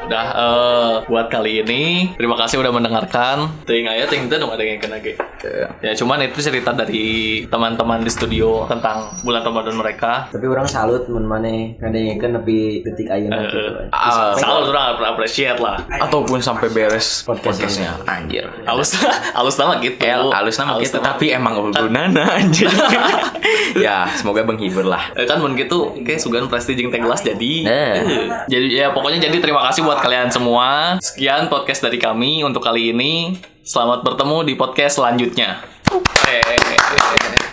Udah 0.04 0.28
eh, 0.36 0.72
buat 1.08 1.28
kali 1.28 1.66
ini 1.66 2.14
terima 2.16 2.39
kasih 2.39 2.60
udah 2.60 2.72
mendengarkan. 2.72 3.51
Ting 3.68 3.88
aya 3.88 4.08
ting 4.08 4.28
teu 4.32 4.47
ada 4.47 4.64
yang 4.64 4.80
kena 4.80 4.99
ge. 5.04 5.20
Ya 5.80 5.91
cuman 5.94 6.22
itu 6.22 6.39
cerita 6.39 6.72
dari 6.72 7.06
teman-teman 7.46 8.00
di 8.00 8.08
studio 8.08 8.64
tentang 8.66 9.12
bulan 9.20 9.41
Ramadan 9.41 9.76
mereka. 9.76 10.28
tapi 10.30 10.46
orang 10.46 10.64
salut 10.64 11.04
mun 11.06 11.24
mana 11.24 11.50
ngadengkeun 11.78 12.32
nepi 12.34 12.58
detik 12.82 13.08
ayeuna 13.08 13.44
gitu 13.44 13.60
Ah, 13.89 14.32
Salah 14.34 14.64
orang 14.64 15.04
appreciate 15.06 15.58
lah. 15.58 15.84
ataupun 15.89 16.39
sampai 16.39 16.68
beres 16.68 17.24
Podcast 17.24 17.60
podcastnya 17.60 17.91
anjir 18.06 18.46
Halus 18.64 18.96
halus 19.38 19.56
nama 19.56 19.78
gitu. 19.78 20.00
El, 20.00 20.30
halus 20.30 20.56
nama 20.56 20.78
gitu 20.78 20.98
tapi 20.98 21.30
emang 21.30 21.54
gunana 21.72 22.24
anjir 22.34 22.72
ya 23.78 24.08
semoga 24.14 24.41
menghibur 24.41 24.84
lah 24.84 25.12
Eh, 25.14 25.26
kan 25.26 25.38
mun 25.38 25.54
gitu 25.54 25.94
kayak 25.98 26.18
sugan 26.18 26.48
pasti 26.48 26.74
jeung 26.74 26.89
teh 26.89 26.98
gelas 26.98 27.22
jadi. 27.22 27.54
Eh. 27.64 27.94
Eh, 27.94 27.94
Jadi 28.48 28.68
ya 28.76 28.89
pokoknya 28.89 29.20
jadi 29.22 29.38
terima 29.39 29.64
kasih 29.64 29.82
buat 29.82 30.00
kalian 30.00 30.30
semua. 30.30 30.98
Sekian 31.00 31.48
podcast 31.48 31.82
dari 31.82 31.98
kami 31.98 32.41
untuk 32.41 32.62
kali 32.62 32.91
ini. 32.91 33.38
Selamat 33.64 34.03
bertemu 34.03 34.43
di 34.43 34.53
podcast 34.59 34.99
selanjutnya. 34.99 35.64
Eh. 36.28 37.53